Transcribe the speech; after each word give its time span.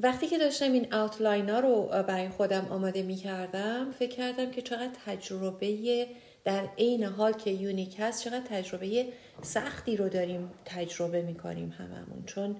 وقتی 0.00 0.26
که 0.26 0.38
داشتم 0.38 0.72
این 0.72 0.94
آوتلاین 0.94 1.50
ها 1.50 1.60
رو 1.60 1.82
برای 1.82 2.28
خودم 2.28 2.66
آماده 2.70 3.02
می 3.02 3.16
کردم 3.16 3.92
فکر 3.98 4.16
کردم 4.16 4.50
که 4.50 4.62
چقدر 4.62 4.90
تجربه 5.06 6.06
در 6.44 6.68
عین 6.78 7.04
حال 7.04 7.32
که 7.32 7.50
یونیک 7.50 7.96
هست 7.98 8.24
چقدر 8.24 8.44
تجربه 8.48 9.06
سختی 9.42 9.96
رو 9.96 10.08
داریم 10.08 10.50
تجربه 10.64 11.22
می 11.22 11.34
کنیم 11.34 11.74
هممون. 11.78 12.24
چون 12.26 12.56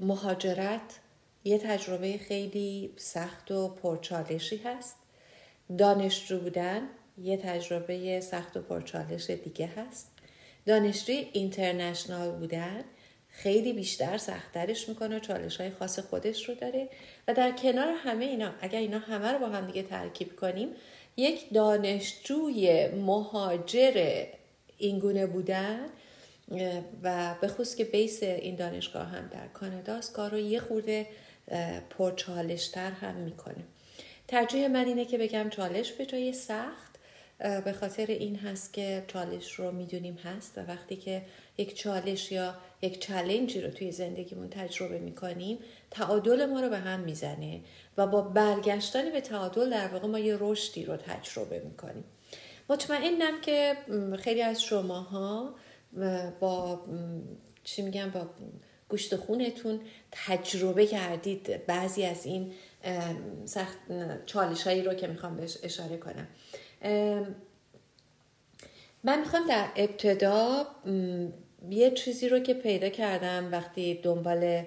مهاجرت 0.00 1.00
یه 1.44 1.58
تجربه 1.58 2.18
خیلی 2.18 2.92
سخت 2.96 3.50
و 3.50 3.68
پرچالشی 3.68 4.56
هست. 4.56 4.96
دانشجو 5.78 6.38
بودن 6.38 6.82
یه 7.18 7.36
تجربه 7.36 8.20
سخت 8.20 8.56
و 8.56 8.62
پرچالش 8.62 9.30
دیگه 9.30 9.66
هست. 9.66 10.10
دانشجوی 10.66 11.28
اینترنشنال 11.32 12.30
بودن 12.30 12.84
خیلی 13.36 13.72
بیشتر 13.72 14.18
سختترش 14.18 14.88
می‌کنه 14.88 15.16
و 15.16 15.18
چالش 15.18 15.60
های 15.60 15.70
خاص 15.70 15.98
خودش 15.98 16.48
رو 16.48 16.54
داره. 16.54 16.88
و 17.28 17.34
در 17.34 17.50
کنار 17.50 17.88
همه 18.04 18.24
اینا 18.24 18.50
اگر 18.60 18.78
اینا 18.78 18.98
همه 18.98 19.32
رو 19.32 19.38
با 19.38 19.48
هم 19.48 19.66
دیگه 19.66 19.82
ترکیب 19.82 20.36
کنیم 20.36 20.68
یک 21.16 21.52
دانشجوی 21.52 22.88
مهاجر 22.88 24.24
اینگونه 24.78 25.26
بودن 25.26 25.80
و 27.02 27.34
به 27.40 27.48
خصوص 27.48 27.74
که 27.74 27.84
بیس 27.84 28.22
این 28.22 28.56
دانشگاه 28.56 29.06
هم 29.06 29.28
در 29.32 29.46
کاناداست 29.48 30.12
کار 30.12 30.30
رو 30.30 30.38
یه 30.38 30.60
خورده 30.60 31.06
پرچالشتر 31.90 32.90
هم 32.90 33.14
می‌کنه. 33.14 33.64
ترجیح 34.28 34.68
من 34.68 34.84
اینه 34.84 35.04
که 35.04 35.18
بگم 35.18 35.50
چالش 35.50 35.92
به 35.92 36.06
جای 36.06 36.32
سخت 36.32 36.94
به 37.64 37.72
خاطر 37.72 38.06
این 38.06 38.36
هست 38.36 38.72
که 38.72 39.04
چالش 39.08 39.52
رو 39.52 39.72
می‌دونیم 39.72 40.14
هست 40.14 40.58
و 40.58 40.60
وقتی 40.60 40.96
که 40.96 41.22
یک 41.58 41.76
چالش 41.76 42.32
یا 42.32 42.54
یک 42.82 43.00
چلنجی 43.00 43.60
رو 43.60 43.70
توی 43.70 43.92
زندگیمون 43.92 44.50
تجربه 44.50 44.98
می‌کنیم 44.98 45.58
تعادل 45.90 46.46
ما 46.46 46.60
رو 46.60 46.68
به 46.68 46.78
هم 46.78 47.00
می‌زنه 47.00 47.60
و 47.96 48.06
با 48.06 48.22
برگشتن 48.22 49.12
به 49.12 49.20
تعادل 49.20 49.70
در 49.70 49.88
واقع 49.88 50.08
ما 50.08 50.18
یه 50.18 50.36
رشدی 50.40 50.84
رو 50.84 50.96
تجربه 50.96 51.60
می‌کنیم. 51.60 52.04
مطمئنم 52.68 53.40
که 53.40 53.76
خیلی 54.18 54.42
از 54.42 54.62
شماها 54.62 55.54
با 56.40 56.80
چی 57.64 57.82
میگم 57.82 58.10
با 58.10 58.26
گوشت 58.88 59.16
خونتون 59.16 59.80
تجربه 60.12 60.86
کردید 60.86 61.66
بعضی 61.66 62.04
از 62.04 62.26
این 62.26 62.52
سخت 63.44 63.78
چالش 64.26 64.66
هایی 64.66 64.82
رو 64.82 64.94
که 64.94 65.06
می‌خوام 65.06 65.36
بهش 65.36 65.58
اشاره 65.62 65.96
کنم. 65.96 66.28
من 69.04 69.20
می‌خوام 69.20 69.46
در 69.48 69.68
ابتدا 69.76 70.66
یه 71.70 71.90
چیزی 71.90 72.28
رو 72.28 72.38
که 72.38 72.54
پیدا 72.54 72.88
کردم 72.88 73.52
وقتی 73.52 73.94
دنبال 73.94 74.64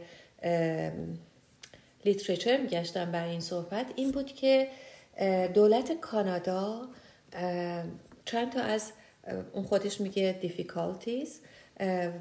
لیتریچر 2.06 2.58
میگشتم 2.58 3.12
برای 3.12 3.32
این 3.32 3.40
صحبت 3.40 3.86
این 3.96 4.12
بود 4.12 4.26
که 4.28 4.68
دولت 5.54 5.92
کانادا 5.92 6.88
چند 8.26 8.52
تا 8.52 8.62
از 8.62 8.92
اون 9.54 9.64
خودش 9.64 10.02
میگه 10.02 10.36
difficulties 10.42 11.30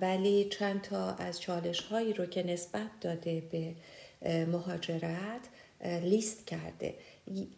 ولی 0.00 0.44
چند 0.44 0.82
تا 0.82 1.14
از 1.14 1.40
چالش 1.40 1.80
هایی 1.80 2.12
رو 2.12 2.26
که 2.26 2.42
نسبت 2.42 2.90
داده 3.00 3.42
به 3.50 3.74
مهاجرت 4.46 5.40
لیست 6.02 6.46
کرده. 6.46 6.94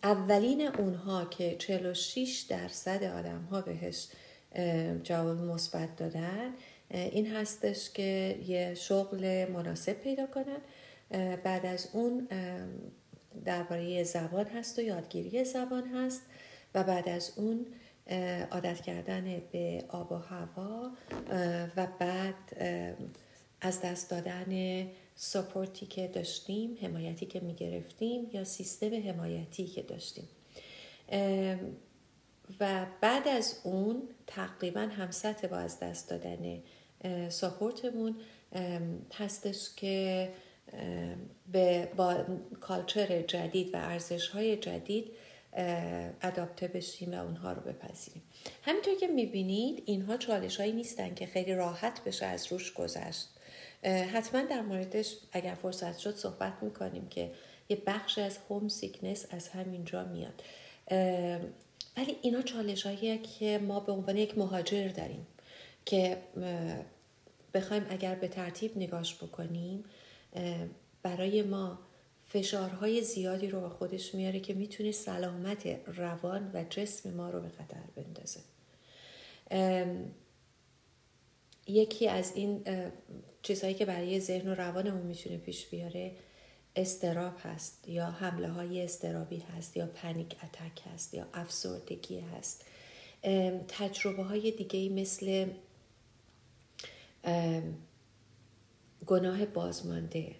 اولین 0.02 0.66
اونها 0.66 1.24
که 1.24 1.56
46 1.58 2.44
درصد 2.48 3.04
آدم 3.04 3.48
ها 3.50 3.60
بهش 3.60 4.08
جواب 5.02 5.38
مثبت 5.40 5.96
دادن 5.96 6.54
این 6.90 7.26
هستش 7.26 7.90
که 7.90 8.38
یه 8.46 8.74
شغل 8.74 9.46
مناسب 9.52 9.92
پیدا 9.92 10.26
کنن. 10.26 10.60
بعد 11.36 11.66
از 11.66 11.88
اون 11.92 12.28
درباره 13.44 14.04
زبان 14.04 14.46
هست 14.46 14.78
و 14.78 14.82
یادگیری 14.82 15.44
زبان 15.44 15.88
هست. 15.88 16.22
و 16.74 16.84
بعد 16.84 17.08
از 17.08 17.32
اون 17.36 17.66
عادت 18.50 18.80
کردن 18.80 19.42
به 19.52 19.84
آب 19.88 20.12
و 20.12 20.16
هوا 20.16 20.90
و 21.76 21.86
بعد 21.98 22.34
از 23.60 23.80
دست 23.80 24.10
دادن 24.10 24.86
سپورتی 25.14 25.86
که 25.86 26.08
داشتیم 26.08 26.78
حمایتی 26.82 27.26
که 27.26 27.40
می‌گرفتیم 27.40 28.30
یا 28.32 28.44
سیستم 28.44 29.08
حمایتی 29.08 29.66
که 29.66 29.82
داشتیم. 29.82 30.28
و 32.60 32.86
بعد 33.00 33.28
از 33.28 33.60
اون 33.64 34.02
تقریبا 34.26 34.80
هم 34.80 35.10
سطح 35.10 35.46
با 35.46 35.56
از 35.56 35.80
دست 35.80 36.10
دادن 36.10 36.62
ساپورتمون 37.28 38.16
هستش 39.14 39.74
که 39.76 40.28
به 41.52 41.88
با 41.96 42.24
کالچر 42.60 43.22
جدید 43.22 43.74
و 43.74 43.76
ارزش 43.76 44.28
های 44.28 44.56
جدید 44.56 45.10
اداپته 46.22 46.68
بشیم 46.68 47.12
و 47.12 47.24
اونها 47.24 47.52
رو 47.52 47.60
بپذیریم. 47.60 48.22
همینطور 48.62 48.94
که 48.94 49.06
می‌بینید 49.06 49.82
اینها 49.86 50.16
چالش 50.16 50.56
هایی 50.56 50.72
نیستن 50.72 51.14
که 51.14 51.26
خیلی 51.26 51.54
راحت 51.54 52.04
بشه 52.04 52.26
از 52.26 52.52
روش 52.52 52.72
گذشت. 52.72 53.28
حتما 53.84 54.42
در 54.42 54.62
موردش 54.62 55.16
اگر 55.32 55.54
فرصت 55.54 55.98
شد 55.98 56.16
صحبت 56.16 56.52
می‌کنیم 56.62 57.08
که 57.08 57.30
یه 57.68 57.82
بخش 57.86 58.18
از 58.18 58.38
هوم 58.50 58.68
سیکنس 58.68 59.26
از 59.30 59.48
همینجا 59.48 60.04
میاد. 60.04 60.42
ولی 61.96 62.16
اینا 62.22 62.42
چالش 62.42 62.86
که 63.38 63.58
ما 63.58 63.80
به 63.80 63.92
عنوان 63.92 64.16
یک 64.16 64.38
مهاجر 64.38 64.88
داریم. 64.88 65.26
که 65.88 66.16
بخوایم 67.54 67.86
اگر 67.90 68.14
به 68.14 68.28
ترتیب 68.28 68.76
نگاش 68.76 69.14
بکنیم 69.14 69.84
برای 71.02 71.42
ما 71.42 71.78
فشارهای 72.28 73.02
زیادی 73.02 73.48
رو 73.48 73.60
با 73.60 73.68
خودش 73.68 74.14
میاره 74.14 74.40
که 74.40 74.54
می‌تونه 74.54 74.92
سلامت 74.92 75.66
روان 75.86 76.50
و 76.54 76.64
جسم 76.70 77.10
ما 77.10 77.30
رو 77.30 77.40
به 77.40 77.48
خطر 77.48 77.80
بندازه. 77.96 78.40
یکی 81.66 82.08
از 82.08 82.32
این 82.34 82.64
چیزهایی 83.42 83.74
که 83.74 83.84
برای 83.84 84.20
ذهن 84.20 84.48
و 84.48 84.54
روانمون 84.54 85.06
می‌تونه 85.06 85.36
پیش 85.36 85.66
بیاره 85.66 86.12
استراب 86.76 87.34
هست 87.42 87.88
یا 87.88 88.06
حمله 88.06 88.48
های 88.48 88.84
استرابی 88.84 89.38
هست 89.38 89.76
یا 89.76 89.86
پنیک 89.86 90.36
اتک 90.44 90.82
هست 90.94 91.14
یا 91.14 91.26
افسردگی 91.34 92.20
هست. 92.20 92.64
تجربه 93.68 94.22
های 94.22 94.50
دیگه 94.50 94.88
مثل 94.88 95.46
گناه 99.06 99.46
بازمانده 99.46 100.34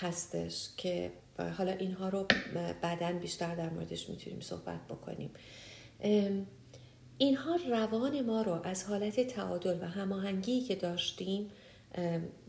هستش 0.00 0.68
که 0.76 1.12
حالا 1.58 1.72
اینها 1.72 2.08
رو 2.08 2.26
بعدا 2.82 3.12
بیشتر 3.12 3.54
در 3.54 3.70
موردش 3.70 4.08
می‌تونیم 4.08 4.40
صحبت 4.40 4.86
بکنیم. 4.88 5.30
اینها 7.18 7.58
روان 7.70 8.20
ما 8.20 8.42
رو 8.42 8.52
از 8.52 8.84
حالت 8.84 9.20
تعادل 9.20 9.82
و 9.82 9.86
هماهنگی 9.86 10.60
که 10.60 10.74
داشتیم 10.74 11.50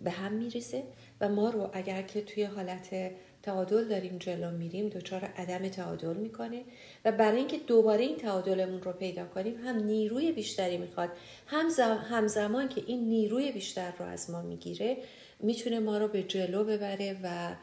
به 0.04 0.12
هم 0.12 0.34
میریزه 0.34 0.84
و 1.22 1.30
ما 1.30 1.50
رو 1.50 1.70
اگر 1.74 2.02
که 2.02 2.22
توی 2.22 2.44
حالت 2.44 3.12
تعادل 3.46 3.88
داریم 3.88 4.18
جلو 4.18 4.52
میریم 4.52 4.90
دچار 4.90 5.24
عدم 5.24 5.68
تعادل 5.68 6.14
می‌کنه 6.14 6.64
و 7.06 7.12
برای 7.12 7.38
اینکه 7.38 7.58
دوباره 7.58 8.04
این 8.04 8.18
تعادلمون 8.18 8.82
رو 8.82 8.92
پیدا 8.92 9.26
کنیم 9.26 9.68
هم 9.68 9.84
نیروی 9.84 10.32
بیشتری 10.32 10.78
می‌خواد 10.78 11.10
هم 11.48 11.70
همزمان 12.10 12.70
که 12.70 12.84
این 12.88 13.10
نیروی 13.10 13.52
بیشتر 13.52 13.94
رو 14.00 14.06
از 14.06 14.30
ما 14.30 14.42
می‌گیره 14.42 14.98
می‌تونه 15.40 15.80
ما 15.80 15.98
رو 15.98 16.08
به 16.08 16.24
جلو 16.24 16.64
ببره 16.64 17.18
و 17.24 17.56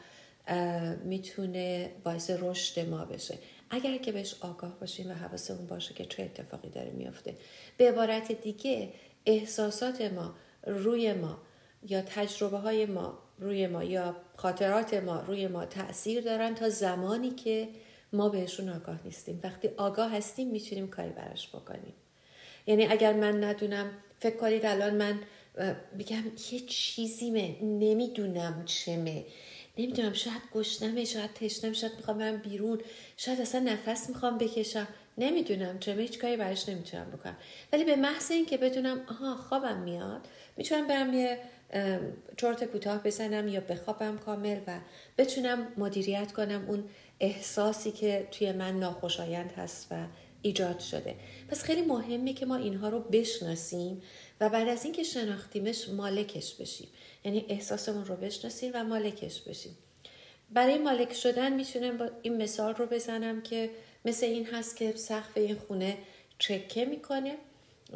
می‌تونه 1.03 1.91
باعث 2.03 2.31
رشد 2.39 2.89
ما 2.89 3.05
بشه. 3.05 3.37
اگر 3.69 3.97
که 3.97 4.11
بهش 4.11 4.35
آگاه 4.41 4.79
باشیم 4.79 5.09
و 5.09 5.13
حواسمون 5.13 5.67
باشه 5.67 5.93
که 5.93 6.05
چه 6.05 6.23
اتفاقی 6.23 6.69
داره 6.69 6.91
میافته. 6.91 7.35
به 7.77 7.89
عبارت 7.89 8.31
دیگه 8.31 8.89
احساسات 9.25 10.01
ما 10.01 10.35
روی 10.67 11.13
ما 11.13 11.37
یا 11.89 12.01
تجربه 12.01 12.57
های 12.57 12.85
ما 12.85 13.19
روی 13.43 13.67
ما 13.67 13.83
یا 13.83 14.15
خاطرات 14.35 14.93
ما 14.93 15.19
روی 15.19 15.47
ما 15.47 15.65
تاثیر 15.65 16.21
دارن 16.21 16.55
تا 16.55 16.69
زمانی 16.69 17.31
که 17.31 17.69
ما 18.13 18.29
بهشون 18.29 18.69
آگاه 18.69 18.99
نیستیم. 19.05 19.39
وقتی 19.43 19.69
آگاه 19.77 20.15
هستیم 20.15 20.47
می‌تونیم 20.49 20.87
کاری 20.87 21.09
براش 21.09 21.49
بکنیم. 21.49 21.93
یعنی 22.67 22.85
اگر 22.85 23.13
من 23.13 23.43
ندونم 23.43 23.91
فکر 24.19 24.35
کنید 24.35 24.65
الان 24.65 24.95
من 24.95 25.19
بگم 25.99 26.23
یه 26.51 26.59
چیزی 26.59 27.31
نمی‌دونم 27.61 28.63
چمه. 28.65 29.25
نمی‌دونم 29.77 30.13
شاید 30.13 30.41
گشنمه 30.53 31.05
شاید 31.05 31.33
تشنم 31.33 31.73
شاید 31.73 31.93
می‌خوام 31.97 32.17
برم 32.17 32.37
بیرون. 32.37 32.81
شاید 33.17 33.41
اصلا 33.41 33.61
نفس 33.61 34.09
می‌خوام 34.09 34.37
بکشم. 34.37 34.87
نمی‌دونم 35.17 35.79
چه 35.79 35.93
هیچ 35.93 36.19
کاری 36.19 36.37
براش 36.37 36.69
نمی‌تونم 36.69 37.11
بکنم. 37.11 37.37
ولی 37.73 37.83
به 37.83 37.95
محض 37.95 38.31
اینکه 38.31 38.57
بدونم 38.57 39.05
آها 39.09 39.35
خوابم 39.35 39.77
میاد 39.77 40.27
می‌تونم 40.57 40.87
برم 40.87 41.13
یه 41.13 41.39
چرت 42.37 42.63
کوتاه 42.63 43.03
بزنم 43.03 43.47
یا 43.47 43.59
بخوابم 43.59 44.17
کامل 44.17 44.59
و 44.67 44.79
بتونم 45.17 45.67
مدیریت 45.77 46.31
کنم 46.31 46.65
اون 46.67 46.83
احساسی 47.19 47.91
که 47.91 48.27
توی 48.31 48.51
من 48.51 48.79
ناخوشایند 48.79 49.51
هست 49.51 49.87
و 49.91 50.05
ایجاد 50.41 50.79
شده. 50.79 51.15
پس 51.47 51.63
خیلی 51.63 51.81
مهمه 51.81 52.33
که 52.33 52.45
ما 52.45 52.55
اینها 52.55 52.89
رو 52.89 52.99
بشناسیم 52.99 54.01
و 54.41 54.49
بعد 54.49 54.67
از 54.67 54.83
اینکه 54.83 55.03
شناختیمش 55.03 55.89
مالکش 55.89 56.53
بشیم. 56.53 56.87
یعنی 57.25 57.45
احساسمون 57.49 58.05
رو 58.05 58.15
بشناسیم 58.15 58.71
و 58.73 58.83
مالکش 58.83 59.41
بشیم. 59.41 59.77
برای 60.51 60.77
مالک 60.77 61.13
شدن 61.13 61.53
می‌تونم 61.53 61.97
با 61.97 62.09
این 62.21 62.41
مثال 62.41 62.75
رو 62.75 62.85
بزنم 62.85 63.41
که 63.41 63.69
مثل 64.05 64.25
این 64.25 64.45
هست 64.45 64.77
که 64.77 64.93
سقف 64.95 65.31
این 65.37 65.55
خونه 65.55 65.97
چکه 66.39 66.85
می‌کنه 66.85 67.37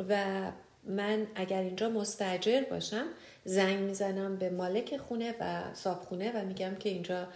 و 0.10 0.52
من 0.84 1.28
اگر 1.36 1.62
اینجا 1.62 1.90
مستجر 1.90 2.62
باشم 2.62 3.06
زنگ 3.48 3.80
می‌زنم 3.80 4.38
به 4.38 4.50
مالک 4.50 4.98
خونه 4.98 5.36
و 5.40 5.74
خونه 5.94 6.32
و 6.32 6.46
میگم 6.46 6.76
که 6.76 6.90
اینجا 6.90 7.28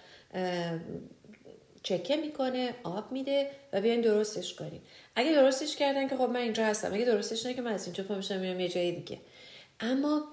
چکه 1.84 2.16
می‌کنه 2.16 2.74
آب 2.84 3.12
میده 3.12 3.52
و 3.74 3.82
بیاین 3.82 4.02
درستش 4.02 4.54
کنین. 4.54 4.82
اگه 5.16 5.32
درستش 5.32 5.76
کردن 5.76 6.08
که 6.08 6.18
خب 6.18 6.24
من 6.24 6.36
اینجا 6.36 6.66
هستم 6.66 6.94
اگه 6.94 7.06
درستش 7.06 7.46
نه 7.46 7.54
که 7.54 7.62
من 7.62 7.72
از 7.72 7.86
اینجا 7.86 8.04
پا 8.04 8.16
میشم 8.16 8.40
میرم 8.40 8.60
یه 8.60 8.70
جای 8.70 8.92
دیگه. 8.92 9.22
اما 9.80 10.24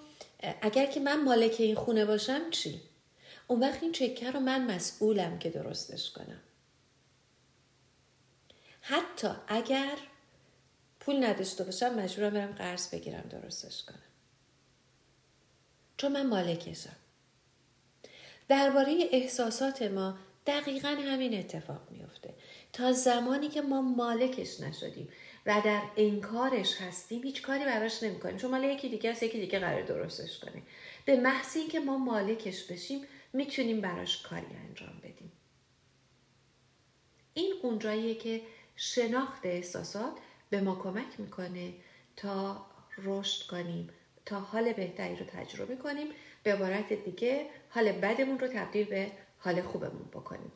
اگر 0.62 0.86
که 0.86 1.00
من 1.00 1.24
مالک 1.24 1.56
این 1.58 1.74
خونه 1.74 2.04
باشم 2.04 2.50
چی؟ 2.50 2.80
اون 3.46 3.60
وقت 3.60 3.82
این 3.82 3.92
چکه 3.92 4.30
رو 4.30 4.40
من 4.40 4.74
مسئولم 4.74 5.38
که 5.38 5.50
درستش 5.50 6.10
کنم. 6.10 6.40
حتی 8.80 9.28
اگر 9.48 9.96
پول 11.00 11.24
نداشته 11.24 11.64
باشم 11.64 11.94
مجبورم 11.94 12.30
برم 12.30 12.52
قرض 12.52 12.90
بگیرم 12.90 13.24
درستش 13.30 13.84
کنم. 13.84 14.07
چون 15.98 16.12
من 16.12 16.26
مالکشم. 16.26 16.96
درباره 18.48 19.08
احساسات 19.12 19.82
ما 19.82 20.18
دقیقا 20.46 20.88
همین 20.88 21.38
اتفاق 21.38 21.90
میفته 21.90 22.34
تا 22.72 22.92
زمانی 22.92 23.48
که 23.48 23.62
ما 23.62 23.82
مالکش 23.82 24.60
نشدیم 24.60 25.08
و 25.46 25.62
در 25.64 25.82
انکارش 25.96 26.80
هستیم 26.80 27.22
هیچ 27.22 27.42
کاری 27.42 27.64
براش 27.64 28.02
نمی‌کنیم. 28.02 28.36
چون 28.36 28.50
مال 28.50 28.64
یکی 28.64 28.88
دیگه 28.88 29.10
است 29.10 29.22
یکی 29.22 29.40
دیگه 29.40 29.58
قرار 29.58 29.82
درستش 29.82 30.38
کنیم 30.38 30.66
به 31.04 31.16
محض 31.16 31.56
اینکه 31.56 31.80
ما 31.80 31.98
مالکش 31.98 32.64
بشیم 32.64 33.04
می‌تونیم 33.32 33.80
براش 33.80 34.22
کاری 34.22 34.56
انجام 34.68 34.98
بدیم. 34.98 35.32
این 37.34 37.54
اونجاییه 37.62 38.14
که 38.14 38.42
شناخت 38.76 39.46
احساسات 39.46 40.12
به 40.50 40.60
ما 40.60 40.74
کمک 40.82 41.20
می‌کنه 41.20 41.74
تا 42.16 42.66
رشد 42.98 43.46
کنیم. 43.46 43.90
تا 44.28 44.40
حال 44.40 44.72
بهتری 44.72 45.16
رو 45.16 45.26
تجربه 45.26 45.76
کنیم. 45.76 46.06
به 46.42 46.54
عبارت 46.54 46.92
دیگه 46.92 47.46
حال 47.68 47.92
بدمون 47.92 48.38
رو 48.38 48.48
تبدیل 48.48 48.86
به 48.86 49.10
حال 49.38 49.62
خوبمون 49.62 50.08
بکنیم. 50.12 50.52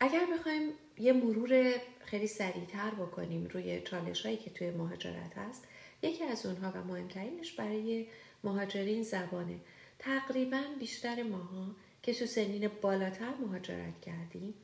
اگر 0.00 0.26
بخوایم 0.38 0.72
یه 0.98 1.12
مرور 1.12 1.74
خیلی 2.04 2.26
سریعتر 2.26 2.90
بکنیم 2.90 3.46
روی 3.46 3.80
چالش 3.80 4.26
هایی 4.26 4.36
که 4.36 4.50
توی 4.50 4.70
مهاجرت 4.70 5.38
هست 5.38 5.68
یکی 6.02 6.24
از 6.24 6.46
اونها 6.46 6.72
و 6.74 6.84
مهمترینش 6.84 7.52
برای 7.52 8.06
مهاجرین 8.44 9.02
زبانه. 9.02 9.56
تقریبا 9.98 10.62
بیشتر 10.78 11.22
ماها 11.22 11.66
که 12.02 12.14
تو 12.14 12.26
سنین 12.26 12.70
بالاتر 12.80 13.34
مهاجرت 13.46 14.00
کردیم 14.00 14.54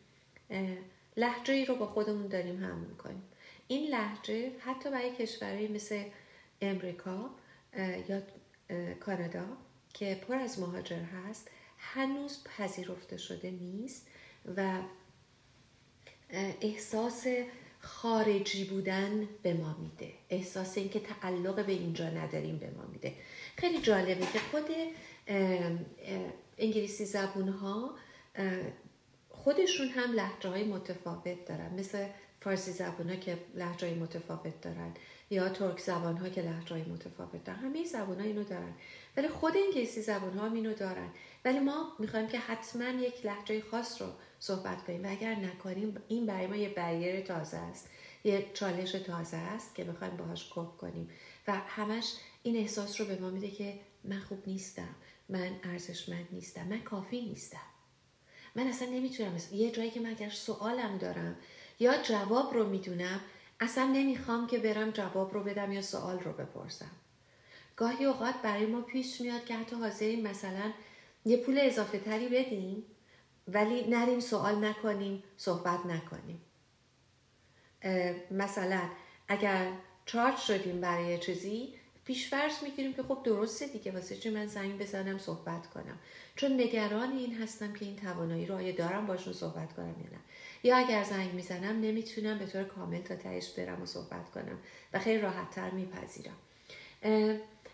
لحجه 1.17 1.55
ای 1.55 1.65
رو 1.65 1.75
با 1.75 1.87
خودمون 1.87 2.27
داریم 2.27 2.65
هم 2.65 2.79
می‌کنیم. 2.79 3.23
این 3.69 3.91
لحجه 3.91 4.51
حتی 4.59 4.91
برای 4.91 5.15
کشورهایی 5.15 5.69
مثل 5.69 6.03
امریکا 6.61 7.31
یا 8.09 8.23
کانادا 9.01 9.47
که 9.95 10.15
پر 10.29 10.35
از 10.35 10.61
مهاجر 10.61 11.01
هست 11.01 11.51
هنوز 11.79 12.45
پذیرفته 12.45 13.17
شده 13.17 13.51
نیست 13.51 14.07
و 14.57 14.81
احساس 16.61 17.27
خارجی 17.81 18.65
بودن 18.65 19.29
به 19.43 19.55
ما 19.55 19.77
میده. 19.81 20.13
احساس 20.31 20.79
اینکه 20.79 21.01
تعلق 21.01 21.67
به 21.67 21.73
اینجا 21.73 22.11
نداریم 22.11 22.59
به 22.59 22.71
ما 22.71 22.87
میده. 22.93 23.15
خیلی 23.57 23.83
جالبه 23.83 24.27
که 24.33 24.39
خود 24.39 24.65
انگلیسی 26.59 27.05
زبون 27.05 27.49
ها 27.49 27.95
خودشون 29.31 29.89
هم 29.89 30.13
لحجه 30.13 30.49
های 30.49 30.65
متفاوت 30.65 31.45
دارن. 31.45 31.75
مثل 31.75 32.07
فارسی 32.41 32.73
زبان 32.73 33.11
ها 33.11 33.17
که 33.17 33.39
لحجه 33.55 33.89
های 33.89 33.99
متفاوت 33.99 34.61
دارن. 34.61 34.95
یا 35.31 35.49
ترک 35.49 35.81
زبان 35.81 36.17
ها 36.17 36.29
که 36.29 36.43
لحجه 36.43 36.89
متفاوت 36.89 37.45
دارن 37.45 37.59
همه 37.59 37.85
زبان 37.85 38.21
ها 38.21 38.27
اینو 38.27 38.45
دارن. 38.45 38.75
ولی 39.17 39.29
خود 39.29 39.53
انگلیسی 39.57 40.03
زبان 40.03 40.39
ها 40.39 40.47
اینو 40.47 40.75
دارن. 40.75 41.09
ولی 41.45 41.59
ما 41.59 41.93
می‌خوایم 41.99 42.29
که 42.29 42.39
حتما 42.39 42.85
یک 42.89 43.27
لحجه 43.27 43.61
خاص 43.61 44.03
رو 44.03 44.09
صحبت 44.41 44.85
کنیم. 44.85 45.05
و 45.05 45.11
اگر 45.11 45.35
نکنیم 45.35 46.03
این 46.09 46.27
برای 46.27 46.47
ما 46.47 46.57
یه 46.57 46.69
بریر 46.69 47.21
تازه 47.21 47.57
است. 47.57 47.89
یه 48.25 48.47
چالش 48.55 48.93
تازه 48.93 49.37
است 49.37 49.75
که 49.75 49.85
بخوایم 49.85 50.17
باهاش 50.17 50.53
کپ 50.55 50.77
کنیم. 50.77 51.11
و 51.49 51.53
همش 51.53 52.13
این 52.43 52.57
احساس 52.57 53.01
رو 53.01 53.07
به 53.07 53.17
ما 53.21 53.31
میده 53.31 53.51
که 53.51 53.81
من 54.05 54.21
خوب 54.21 54.43
نیستم. 54.47 54.95
من 55.29 55.51
ارزشمند 55.63 56.29
نیستم. 56.33 56.67
من 56.67 56.81
کافی 56.81 57.21
نیستم. 57.21 57.67
من 58.55 58.67
اصلا 58.67 58.89
نمی‌تونم. 58.89 59.37
یه 59.53 59.71
جایی 59.71 59.91
که 59.91 60.01
من 60.01 60.11
اگر 60.11 60.31
سوالم 60.31 60.99
دارم 60.99 61.37
یا 61.81 62.03
جواب 62.03 62.55
رو 62.55 62.69
می‌دونم 62.69 63.21
اصلا 63.61 63.85
نمی‌خوام 63.85 64.47
که 64.47 64.59
برم 64.59 64.91
جواب 64.91 65.35
رو 65.35 65.43
بدم 65.43 65.73
یا 65.73 65.83
سوال 65.83 66.21
رو 66.21 66.33
بپرسم. 66.33 66.91
گاهی 67.77 68.05
اوقات 68.05 68.35
برای 68.43 68.67
ما 68.67 68.81
پیش 68.81 69.21
میاد 69.21 69.45
که 69.45 69.57
حتی 69.57 69.77
حاضرین 69.77 70.27
مثلا 70.27 70.73
یه 71.25 71.37
پول 71.37 71.59
اضافه 71.63 71.99
تری 71.99 72.29
بدیم 72.29 72.85
ولی 73.49 73.87
نریم 73.89 74.21
سوال 74.21 74.65
نکنیم 74.65 75.23
صحبت 75.37 75.87
نکنیم. 75.87 76.41
مثلا 78.31 78.81
اگر 79.29 79.73
چارج 80.07 80.37
شدیم 80.37 80.81
برای 80.81 81.19
چیزی 81.19 81.75
پیشفرض 82.09 82.63
می‌گیریم 82.63 82.93
که 82.93 83.03
خب 83.03 83.19
درسته 83.25 83.67
دیگه 83.67 83.93
واسه 83.93 84.17
چی 84.17 84.31
من 84.31 84.47
زنگ 84.47 84.79
بزنم 84.79 85.19
صحبت 85.19 85.67
کنم؟ 85.67 85.99
چون 86.37 86.61
نگران 86.61 87.13
این 87.13 87.35
هستم 87.35 87.73
که 87.73 87.85
این 87.85 87.97
توانایی 87.97 88.47
رو 88.47 88.55
آیا 88.55 88.73
دارم 88.73 89.07
باشون 89.07 89.33
صحبت 89.33 89.73
کنم 89.73 89.89
یا 89.89 90.11
نه. 90.11 90.19
یا 90.63 90.77
اگر 90.77 91.05
زنگ 91.05 91.35
می‌زنم 91.35 91.81
نمی‌تونم 91.81 92.39
به 92.39 92.47
طور 92.47 92.65
کامل 92.65 93.01
تا 93.01 93.17
تهش 93.17 93.49
برم 93.49 93.83
و 93.83 93.87
صحبت 93.87 94.31
کنم 94.31 94.59
و 94.93 94.99
خیلی 94.99 95.21
راحتتر 95.21 95.71
میپذیرم. 95.71 96.37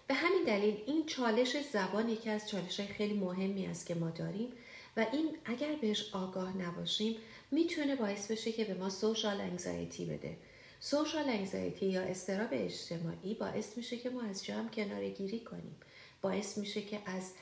به 0.07 0.15
همین 0.15 0.45
دلیل 0.47 0.77
این 0.87 1.07
چالش 1.07 1.57
زبان 1.73 2.09
یکی 2.09 2.31
از 2.31 2.49
چالش 2.49 2.81
های 2.81 2.89
خیلی 2.89 3.15
مهمی 3.15 3.67
است 3.67 3.87
که 3.87 3.95
ما 3.95 4.11
داریم 4.11 4.49
و 4.97 5.07
این 5.13 5.37
اگر 5.45 5.75
بهش 5.81 6.15
آگاه 6.15 6.57
نباشیم 6.57 7.17
می‌تونه 7.51 7.97
باعث 7.97 8.31
بشه 8.31 8.53
که 8.53 8.65
به 8.65 8.75
ما 8.75 8.91
سوشال 8.91 9.41
انگزایتی 9.41 10.05
بده. 10.05 10.37
سوشال 10.85 11.29
انگزایتی 11.29 11.87
یا 11.87 12.03
استراب 12.03 12.49
اجتماعی 12.53 13.35
باعث 13.35 13.77
میشه 13.77 13.97
که 13.97 14.11
ما 14.11 14.23
از 14.23 14.45
جمع 14.45 14.69
کناره 14.69 15.11
گیری 15.11 15.41
کنیم. 15.41 15.77
باعث 16.23 16.59
میشه 16.59 16.83
که 16.83 16.99
از 17.07 17.33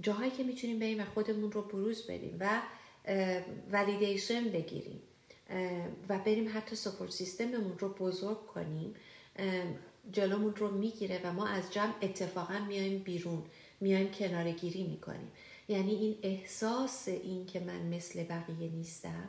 جاهایی 0.00 0.30
که 0.30 0.44
می‌تونیم 0.44 0.78
بریم 0.78 1.00
و 1.00 1.04
خودمون 1.04 1.52
رو 1.52 1.62
بروز 1.62 2.06
بدیم 2.06 2.36
و 2.40 2.62
ولیدیشن 3.70 4.44
بگیریم. 4.44 5.02
و 6.08 6.18
بریم 6.18 6.50
حتی 6.54 6.76
سپورت 6.76 7.10
سیستممون 7.10 7.78
رو 7.78 7.88
بزرگ 7.88 8.46
کنیم. 8.46 8.94
جلومون 10.12 10.56
رو 10.56 10.70
می‌گیره 10.70 11.20
و 11.24 11.32
ما 11.32 11.46
از 11.46 11.72
جمع 11.72 11.94
اتفاقا 12.02 12.58
میایم 12.68 13.02
بیرون 13.02 13.42
میایم 13.80 14.10
کناره 14.10 14.52
گیری 14.52 14.84
می‌کنیم. 14.84 15.32
یعنی 15.68 15.94
این 15.94 16.18
احساس 16.22 17.08
این 17.08 17.46
که 17.46 17.60
من 17.60 17.82
مثل 17.82 18.24
بقیه 18.24 18.70
نیستم 18.70 19.28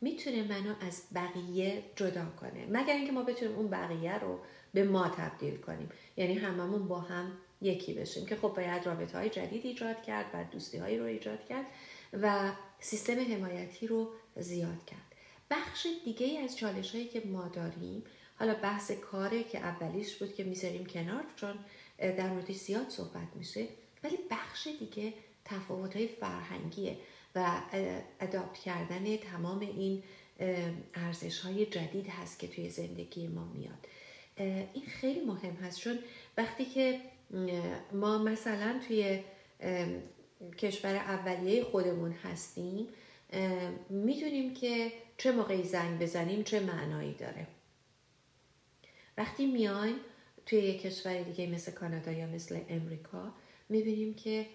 می‌تونه 0.00 0.42
منو 0.42 0.74
از 0.80 1.02
بقیه 1.14 1.82
جدا 1.96 2.24
کنه. 2.40 2.66
مگر 2.70 2.94
اینکه 2.94 3.12
ما 3.12 3.22
بتونیم 3.22 3.56
اون 3.56 3.68
بقیه 3.68 4.18
رو 4.18 4.38
به 4.74 4.84
ما 4.84 5.08
تبدیل 5.08 5.56
کنیم. 5.56 5.88
یعنی 6.16 6.34
هممون 6.34 6.88
با 6.88 7.00
هم 7.00 7.32
یکی 7.62 7.94
بشیم. 7.94 8.26
که 8.26 8.36
خب 8.36 8.48
باید 8.48 8.86
رابطه 8.86 9.18
های 9.18 9.30
جدید 9.30 9.66
ایجاد 9.66 10.02
کرد 10.02 10.26
و 10.34 10.44
دوستی 10.44 10.78
هایی 10.78 10.98
رو 10.98 11.04
ایجاد 11.04 11.44
کرد 11.44 11.66
و 12.12 12.52
سیستم 12.80 13.34
حمایتی 13.34 13.86
رو 13.86 14.12
زیاد 14.36 14.84
کرد. 14.86 15.14
بخش 15.50 15.86
دیگه 16.04 16.40
از 16.40 16.56
چالش 16.56 16.94
هایی 16.94 17.08
که 17.08 17.22
ما 17.26 17.48
داریم 17.48 18.04
حالا 18.38 18.54
بحث 18.54 18.90
کاره 18.90 19.44
که 19.44 19.58
اولیش 19.58 20.16
بود 20.16 20.34
که 20.34 20.44
می‌ذاریم 20.44 20.86
کنار 20.86 21.24
چون 21.36 21.58
در 21.98 22.28
موردش 22.28 22.56
زیاد 22.56 22.88
صحبت 22.88 23.28
میشه 23.34 23.66
ولی 24.04 24.18
بخش 24.30 24.68
دیگه 24.78 25.14
تفاوت 25.44 25.96
های 25.96 26.08
فرهنگیه. 26.08 26.96
و 27.34 27.60
اداپت 28.20 28.58
کردن 28.58 29.16
تمام 29.16 29.60
این 29.60 30.02
ارزش 30.94 31.38
های 31.38 31.66
جدید 31.66 32.06
هست 32.06 32.38
که 32.38 32.48
توی 32.48 32.70
زندگی 32.70 33.26
ما 33.26 33.44
میاد. 33.54 33.86
این 34.74 34.84
خیلی 34.86 35.20
مهم 35.20 35.54
هست 35.54 35.78
چون 35.80 35.98
وقتی 36.36 36.64
که 36.64 37.00
ما 37.92 38.18
مثلا 38.18 38.80
توی 38.88 39.20
کشور 40.58 40.94
اولیه 40.94 41.64
خودمون 41.64 42.12
هستیم 42.12 42.88
می‌دونیم 43.88 44.54
که 44.54 44.92
چه 45.18 45.32
موقعی 45.32 45.62
زنگ 45.62 45.98
بزنیم 46.02 46.42
چه 46.42 46.60
معنایی 46.60 47.14
داره. 47.14 47.46
وقتی 49.18 49.46
میایم 49.46 49.94
توی 50.46 50.58
یک 50.58 50.82
کشور 50.82 51.22
دیگه 51.22 51.46
مثل 51.46 51.72
کانادا 51.72 52.12
یا 52.12 52.26
مثل 52.26 52.60
امریکا 52.68 53.32
می‌بینیم 53.68 54.14
که 54.14 54.46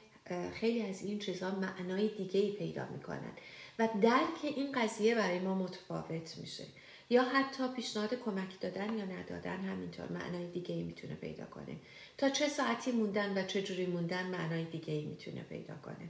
خیلی 0.53 0.81
از 0.81 1.03
این 1.03 1.19
چیزها 1.19 1.55
معنای 1.55 2.07
دیگه 2.07 2.39
ای 2.39 2.51
پیدا 2.51 2.87
می‌کنن. 2.87 3.31
و 3.79 3.89
درک 4.01 4.43
این 4.43 4.71
قضیه 4.71 5.15
برای 5.15 5.39
ما 5.39 5.55
متفاوت 5.55 6.37
میشه. 6.37 6.65
یا 7.09 7.23
حتی 7.23 7.67
پیشنهاد 7.67 8.13
کمک 8.13 8.59
دادن 8.59 8.97
یا 8.97 9.05
ندادن 9.05 9.57
همینطور 9.57 10.11
معنای 10.11 10.51
دیگه 10.51 10.75
ای 10.75 10.83
می‌تونه 10.83 11.15
پیدا 11.15 11.45
کنه. 11.45 11.75
تا 12.17 12.29
چه 12.29 12.47
ساعتی 12.49 12.91
موندن 12.91 13.37
و 13.37 13.47
چه 13.47 13.61
جوری 13.61 13.85
موندن 13.85 14.27
معنای 14.27 14.63
دیگه 14.63 14.93
ای 14.93 15.05
می‌تونه 15.05 15.41
پیدا 15.41 15.75
کنه. 15.75 16.09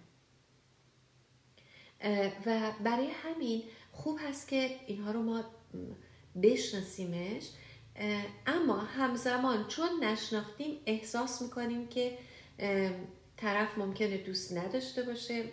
و 2.45 2.71
برای 2.83 3.07
همین 3.07 3.63
خوب 3.91 4.19
هست 4.27 4.47
که 4.47 4.75
اینها 4.87 5.11
رو 5.11 5.23
ما 5.23 5.43
بشناسیمش. 6.43 7.49
اما 8.47 8.77
همزمان 8.77 9.67
چون 9.67 10.03
نشناختیم 10.03 10.79
احساس 10.85 11.41
می‌کنیم 11.41 11.87
که 11.87 12.17
طرف 13.39 13.77
ممکنه 13.77 14.17
دوست 14.17 14.57
نداشته 14.57 15.03
باشه 15.03 15.43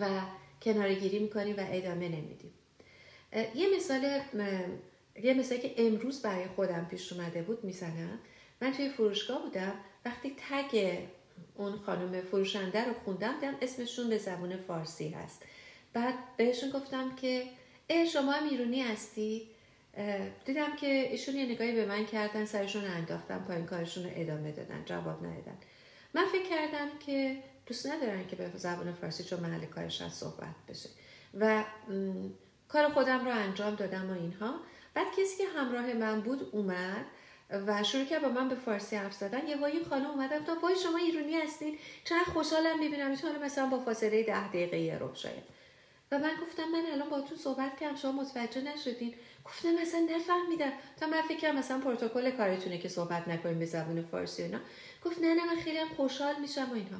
و 0.00 0.20
کنارگیری 0.62 1.18
می‌کنیم 1.18 1.56
و 1.56 1.64
ادامه 1.70 2.08
نمیدیم. 2.08 2.52
یه 3.54 3.76
مثال 3.76 4.20
یه 5.22 5.34
مثالی 5.34 5.60
که 5.60 5.74
امروز 5.76 6.22
برای 6.22 6.46
خودم 6.46 6.86
پیش 6.90 7.12
اومده 7.12 7.42
بود 7.42 7.64
می‌زنم. 7.64 8.18
من 8.60 8.72
توی 8.72 8.88
فروشگاه 8.88 9.42
بودم 9.42 9.74
وقتی 10.04 10.36
تگ 10.48 10.98
اون 11.54 11.78
خانم 11.78 12.20
فروشنده 12.20 12.84
رو 12.84 12.94
خوندم 13.04 13.40
دیدم 13.40 13.56
اسمشون 13.62 14.08
به 14.08 14.18
زبون 14.18 14.56
فارسی 14.56 15.08
هست. 15.08 15.42
بعد 15.92 16.14
بهشون 16.36 16.70
گفتم 16.70 17.16
که 17.16 17.44
ای 17.86 18.06
شما 18.06 18.32
هم 18.32 18.48
ایرونی 18.48 18.82
هستی؟ 18.82 19.48
دیدم 20.44 20.76
که 20.76 20.86
ایشون 20.86 21.36
یه 21.36 21.46
نگاهی 21.46 21.72
به 21.72 21.86
من 21.86 22.06
کردن 22.06 22.44
سرشون 22.44 22.84
انداختم 22.84 23.44
پایین 23.48 23.66
کارشون 23.66 24.04
رو 24.04 24.10
ادامه 24.14 24.52
دادن 24.52 24.82
جواب 24.86 25.26
ندادن. 25.26 25.56
من 26.14 26.24
فکر 26.24 26.48
کردم 26.48 26.88
که 27.06 27.42
دوست 27.66 27.86
ندارن 27.86 28.26
که 28.26 28.36
به 28.36 28.50
زبان 28.54 28.92
فارسی 28.92 29.24
چون 29.24 29.40
محل 29.40 29.64
کارش 29.66 30.02
از 30.02 30.12
صحبت 30.12 30.54
بشه. 30.68 30.88
و 31.40 31.64
کار 32.68 32.88
خودم 32.88 33.24
رو 33.24 33.30
انجام 33.30 33.74
دادم 33.74 34.10
و 34.10 34.12
اینها. 34.12 34.54
بعد 34.94 35.06
کسی 35.16 35.36
که 35.38 35.48
همراه 35.48 35.92
من 35.92 36.20
بود 36.20 36.48
اومد 36.52 37.06
و 37.66 37.82
شروع 37.82 38.04
کرد 38.04 38.22
با 38.22 38.28
من 38.28 38.48
به 38.48 38.54
فارسی 38.54 38.96
حرف 38.96 39.12
زدن. 39.14 39.46
یه 39.46 39.56
وای 39.56 39.84
خانم 39.84 40.06
اومد 40.06 40.50
گفت 40.50 40.62
وای 40.62 40.76
شما 40.76 40.98
ایرونی 40.98 41.34
هستین. 41.34 41.78
چقدر 42.04 42.24
خوشحالم 42.24 42.78
می‌بینم. 42.78 43.10
می‌تونه 43.10 43.38
مثلا 43.38 43.66
با 43.66 43.78
فاصله 43.78 44.22
ده 44.22 44.48
دقیقه 44.48 44.78
یه 44.78 44.98
رب 44.98 45.14
شاید. 45.14 45.42
و 46.12 46.18
من 46.18 46.32
گفتم 46.42 46.68
من 46.68 46.82
الان 46.92 47.08
با 47.08 47.20
تو 47.20 47.36
صحبت 47.36 47.80
کردم. 47.80 47.96
شما 47.96 48.12
متوجه 48.12 48.60
نشدین. 48.60 49.14
گفتم 49.44 49.74
مثلا 49.74 50.00
نفهمیدم. 50.16 50.72
تا 51.00 51.06
من 51.06 51.22
فکر 51.22 51.38
کردم 51.38 51.58
مثلا 51.58 51.78
پروتکل 51.78 52.30
کارتونه 52.30 52.78
که 52.78 52.88
صحبت 52.88 53.28
نکنیم 53.28 53.58
به 53.58 53.66
زبان 53.66 54.02
فارسی 54.02 54.42
اینا. 54.42 54.58
گفت 55.04 55.18
نه 55.18 55.34
نه 55.34 55.46
من 55.46 55.56
خیلی 55.56 55.78
هم 55.78 55.88
خوشحال 55.88 56.34
میشم 56.40 56.68
و 56.70 56.74
اینها. 56.74 56.98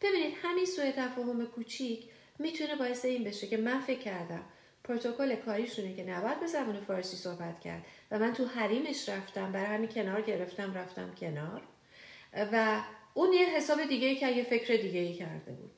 ببینید 0.00 0.34
همین 0.42 0.64
سوء 0.64 0.90
تفاهم 0.90 1.46
کوچیک 1.46 2.04
می‌تونه 2.38 2.76
باعث 2.76 3.04
این 3.04 3.24
بشه 3.24 3.46
که 3.46 3.56
من 3.56 3.80
فکر 3.80 3.98
کردم 3.98 4.44
پروتکل 4.84 5.36
کاریشونه 5.36 5.96
که 5.96 6.04
نباید 6.04 6.40
به 6.40 6.46
زبان 6.46 6.80
فارسی 6.80 7.16
صحبت 7.16 7.60
کرد 7.60 7.86
و 8.10 8.18
من 8.18 8.32
تو 8.32 8.44
حریمش 8.44 9.08
رفتم 9.08 9.52
برای 9.52 9.66
همین 9.66 9.88
کنار 9.88 10.20
گرفتم 10.20 10.74
رفتم 10.74 11.14
کنار. 11.20 11.62
و 12.52 12.82
اون 13.14 13.32
یه 13.32 13.46
حساب 13.46 13.84
دیگه 13.84 14.14
که 14.14 14.28
یه 14.28 14.44
فکر 14.44 14.76
دیگه 14.76 15.00
ای 15.00 15.14
کرده 15.14 15.52
بود. 15.52 15.70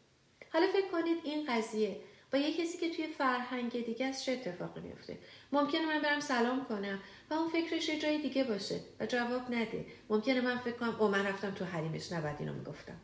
حالا 0.52 0.66
فکر 0.66 0.88
کنید 0.88 1.18
این 1.24 1.46
قضیه 1.48 1.96
با 2.32 2.38
یه 2.38 2.52
کسی 2.56 2.78
که 2.78 2.90
توی 2.90 3.06
فرهنگ 3.06 3.84
دیگه 3.86 4.06
است 4.06 4.24
چه 4.24 4.32
اتفاقی 4.32 4.80
میفته 4.80 5.18
ممکنه 5.52 5.86
من 5.86 6.02
برم 6.02 6.20
سلام 6.20 6.64
کنم 6.64 7.00
و 7.30 7.34
اون 7.34 7.48
فکرش 7.48 7.88
یه 7.88 7.98
جای 7.98 8.18
دیگه 8.18 8.44
باشه 8.44 8.80
و 9.00 9.06
جواب 9.06 9.42
نده. 9.50 9.86
ممکنه 10.10 10.40
من 10.40 10.58
فکر 10.58 10.76
کنم 10.76 10.96
او 11.00 11.08
من 11.08 11.26
رفتم 11.26 11.50
تو 11.50 11.64
حریمش 11.64 12.12
نباید 12.12 12.36
اینو 12.38 12.52
می‌گفتم. 12.52 12.96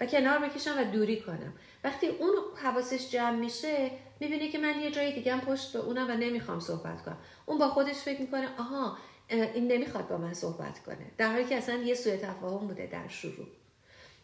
و 0.00 0.06
کنار 0.06 0.38
بکشم 0.38 0.74
و 0.78 0.84
دوری 0.84 1.20
کنم. 1.20 1.52
وقتی 1.84 2.06
اون 2.06 2.32
حواسش 2.62 3.10
جمع 3.10 3.36
میشه 3.36 3.90
می‌بینه 4.20 4.48
که 4.48 4.58
من 4.58 4.80
یه 4.80 4.90
جای 4.90 5.12
دیگه 5.12 5.34
هم 5.34 5.40
پشت 5.40 5.72
به 5.72 5.78
اونم 5.78 6.10
و 6.10 6.14
نمی‌خوام 6.14 6.60
صحبت 6.60 7.02
کنم. 7.02 7.18
اون 7.46 7.58
با 7.58 7.68
خودش 7.68 7.96
فکر 7.96 8.20
می‌کنه 8.20 8.48
آها 8.58 8.98
این 9.28 9.72
نمی‌خواد 9.72 10.08
با 10.08 10.16
من 10.16 10.34
صحبت 10.34 10.78
کنه. 10.78 11.12
در 11.18 11.32
حالی 11.32 11.44
که 11.44 11.56
اصلا 11.56 11.74
یه 11.74 11.94
سوء 11.94 12.16
تفاهم 12.16 12.66
بوده 12.66 12.86
در 12.86 13.08
شروع. 13.08 13.46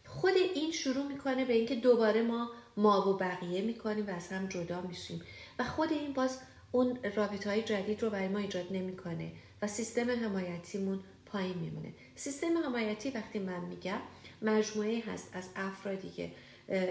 خود 0.05 0.33
این 0.55 0.71
شروع 0.71 1.05
می‌کنه 1.05 1.45
به 1.45 1.53
اینکه 1.53 1.75
دوباره 1.75 2.21
ما 2.21 2.51
ما 2.77 3.09
و 3.09 3.17
بقیه 3.17 3.61
می‌کنیم 3.61 4.07
و 4.07 4.09
از 4.09 4.27
هم 4.27 4.47
جدا 4.47 4.81
میشیم. 4.81 5.21
و 5.59 5.63
خود 5.63 5.91
این 5.91 6.13
باز 6.13 6.39
اون 6.71 6.99
رابطه 7.15 7.49
های 7.49 7.63
جدید 7.63 8.03
رو 8.03 8.09
برای 8.09 8.27
ما 8.27 8.39
ایجاد 8.39 8.65
نمی‌کنه 8.71 9.31
و 9.61 9.67
سیستم 9.67 10.09
حمایتیمون 10.09 10.99
پایین 11.25 11.57
میمونه. 11.57 11.93
سیستم 12.15 12.57
حمایتی 12.65 13.09
وقتی 13.09 13.39
من 13.39 13.59
میگم 13.59 13.99
مجموعه 14.41 15.03
هست 15.07 15.29
از 15.33 15.49
افرادی 15.55 16.09
که 16.09 16.31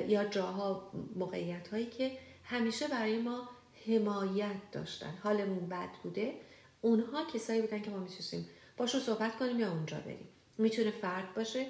یا 0.08 0.24
جاها 0.24 0.90
موقعیت 1.16 1.68
هایی 1.68 1.86
که 1.86 2.10
همیشه 2.44 2.88
برای 2.88 3.18
ما 3.18 3.48
حمایت 3.86 4.70
داشتن. 4.72 5.14
حالمون 5.22 5.68
بد 5.68 5.90
بوده. 6.02 6.32
اونها 6.80 7.24
کسایی 7.24 7.60
بودن 7.60 7.82
که 7.82 7.90
ما 7.90 7.98
می‌تونستیم 7.98 8.48
باشون 8.76 9.00
صحبت 9.00 9.36
کنیم 9.36 9.60
یا 9.60 9.72
اونجا 9.72 9.96
بریم. 9.96 10.28
می‌تونه 10.58 10.90
فرد 10.90 11.34
باشه 11.34 11.66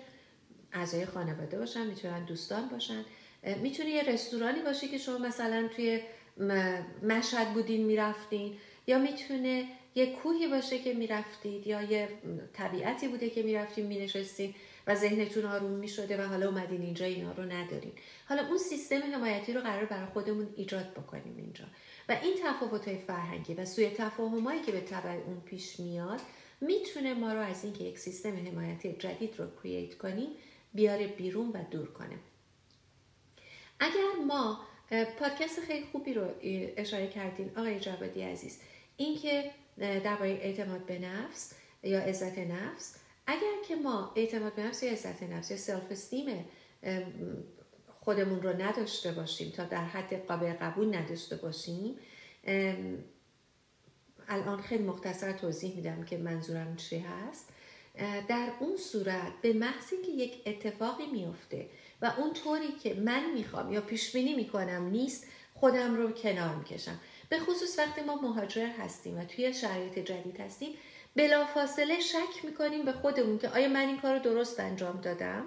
اعضای 0.72 1.06
خانواده 1.06 1.58
باشن 1.58 1.86
می‌تونن 1.86 2.24
دوستان 2.24 2.68
باشن. 2.68 3.04
می‌تونه 3.62 3.90
یه 3.90 4.02
رستورانی 4.02 4.62
باشه 4.62 4.88
که 4.88 4.98
شما 4.98 5.18
مثلا 5.18 5.68
توی 5.76 6.00
مشهد 7.02 7.54
بودین 7.54 7.84
می‌رفتین 7.86 8.56
یا 8.86 8.98
می‌تونه 8.98 9.68
یه 9.94 10.12
کوهی 10.12 10.46
باشه 10.46 10.78
که 10.78 10.94
می‌رفتید 10.94 11.66
یا 11.66 11.82
یه 11.82 12.08
طبیعتی 12.52 13.08
بوده 13.08 13.30
که 13.30 13.42
می‌رفتین 13.42 13.86
مینشستین 13.86 14.54
و 14.86 14.94
ذهنتون 14.94 15.44
آروم 15.44 15.70
می‌شده 15.70 16.22
و 16.22 16.26
حالا 16.26 16.48
اومدین 16.48 16.82
اینجا 16.82 17.06
اینا 17.06 17.32
رو 17.32 17.42
ندارین. 17.42 17.92
حالا 18.28 18.48
اون 18.48 18.58
سیستم 18.58 19.00
حمایتی 19.14 19.52
رو 19.52 19.60
قرار 19.60 19.84
برای 19.84 20.06
خودمون 20.06 20.48
ایجاد 20.56 20.90
بکنیم 20.90 21.36
اینجا. 21.36 21.64
و 22.08 22.16
این 22.22 22.34
تفاوت 22.44 22.88
های 22.88 22.98
فرهنگی 22.98 23.54
و 23.54 23.64
سوی 23.64 23.90
تفاهمایی 23.90 24.62
که 24.62 24.72
به 24.72 24.80
تبع 24.80 25.10
اون 25.10 25.40
پیش 25.40 25.80
میاد 25.80 26.20
می‌تونه 26.60 27.14
ما 27.14 27.32
رو 27.32 27.40
از 27.40 27.64
اینکه 27.64 27.84
یک 27.84 27.98
سیستم 27.98 28.36
حمایتی 28.36 28.92
جدید 28.92 29.34
رو 29.38 29.46
کرییت 29.62 29.98
کنیم 29.98 30.28
بیاره 30.74 31.06
بیرون 31.06 31.48
و 31.48 31.58
دور 31.70 31.92
کنه. 31.92 32.18
اگر 33.80 34.24
ما 34.26 34.60
پادکست 35.18 35.60
خیلی 35.60 35.86
خوبی 35.92 36.14
رو 36.14 36.28
اشاره 36.76 37.08
کردیم 37.08 37.52
آقای 37.56 37.80
جوادی 37.80 38.22
عزیز 38.22 38.60
اینکه 38.96 39.50
درباره 39.78 40.30
اعتماد 40.30 40.86
به 40.86 40.98
نفس 40.98 41.52
یا 41.82 42.00
عزت 42.00 42.38
نفس 42.38 42.96
اگر 43.26 43.52
که 43.68 43.76
ما 43.76 44.12
اعتماد 44.16 44.54
به 44.54 44.62
نفس 44.62 44.82
یا 44.82 44.92
عزت 44.92 45.22
نفس 45.22 45.50
یا 45.50 45.56
سلف 45.56 45.90
استیم 45.90 46.44
خودمون 48.00 48.42
رو 48.42 48.62
نداشته 48.62 49.12
باشیم 49.12 49.50
تا 49.50 49.64
در 49.64 49.84
حد 49.84 50.26
قابل 50.26 50.52
قبول 50.52 50.96
نداشته 50.96 51.36
باشیم 51.36 51.98
الان 54.28 54.60
خیلی 54.62 54.84
مختصر 54.84 55.32
توضیح 55.32 55.76
میدم 55.76 56.04
که 56.04 56.16
منظورم 56.16 56.76
چی 56.76 56.98
هست. 56.98 57.48
در 58.28 58.50
اون 58.60 58.76
صورت 58.76 59.32
به 59.42 59.52
محض 59.52 59.90
که 59.90 60.10
یک 60.10 60.42
اتفاقی 60.46 61.06
میفته 61.06 61.66
و 62.04 62.12
اون 62.18 62.32
طوری 62.32 62.72
که 62.72 62.94
من 62.94 63.30
می‌خوام 63.30 63.72
یا 63.72 63.80
پیش 63.80 64.12
بینی 64.12 64.34
می‌کنم 64.34 64.86
نیست 64.90 65.26
خودم 65.54 65.96
رو 65.96 66.12
کنار 66.12 66.54
می‌کشم. 66.54 67.00
به 67.28 67.38
خصوص 67.38 67.78
وقتی 67.78 68.00
ما 68.00 68.14
مهاجر 68.14 68.66
هستیم 68.66 69.18
و 69.18 69.24
توی 69.24 69.54
شرایط 69.54 69.98
جدید 69.98 70.40
هستیم 70.40 70.74
بلافاصله 71.16 72.00
شک 72.00 72.44
می‌کنیم 72.44 72.84
به 72.84 72.92
خودمون 72.92 73.38
که 73.38 73.48
آیا 73.48 73.68
من 73.68 73.88
این 73.88 74.00
کار 74.00 74.16
رو 74.16 74.22
درست 74.22 74.60
انجام 74.60 75.00
دادم؟ 75.00 75.44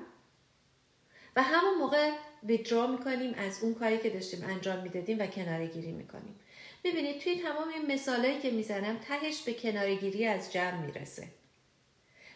و 1.35 1.43
همون 1.43 1.77
موقع 1.77 2.11
ویدرا 2.43 2.87
می‌کنیم 2.87 3.33
از 3.33 3.63
اون 3.63 3.73
کاری 3.73 3.97
که 3.97 4.09
داشتیم 4.09 4.43
انجام 4.49 4.83
می‌دادیم 4.83 5.19
و 5.19 5.27
کناره 5.27 5.67
گیری 5.67 5.91
می‌کنیم. 5.91 6.39
ببینید 6.83 7.21
توی 7.21 7.41
تمام 7.41 7.69
این 7.69 7.93
مثالهایی 7.93 8.39
که 8.39 8.51
می‌زنم 8.51 8.97
تهش 8.97 9.41
به 9.41 9.53
کنارگیری 9.53 10.25
از 10.25 10.53
جمع 10.53 10.85
می‌رسه. 10.85 11.27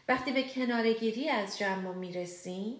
وقتی 0.08 0.32
به 0.32 0.44
کنارگیری 0.44 1.30
از 1.30 1.58
جمع 1.58 1.94
می‌رسیم 1.94 2.76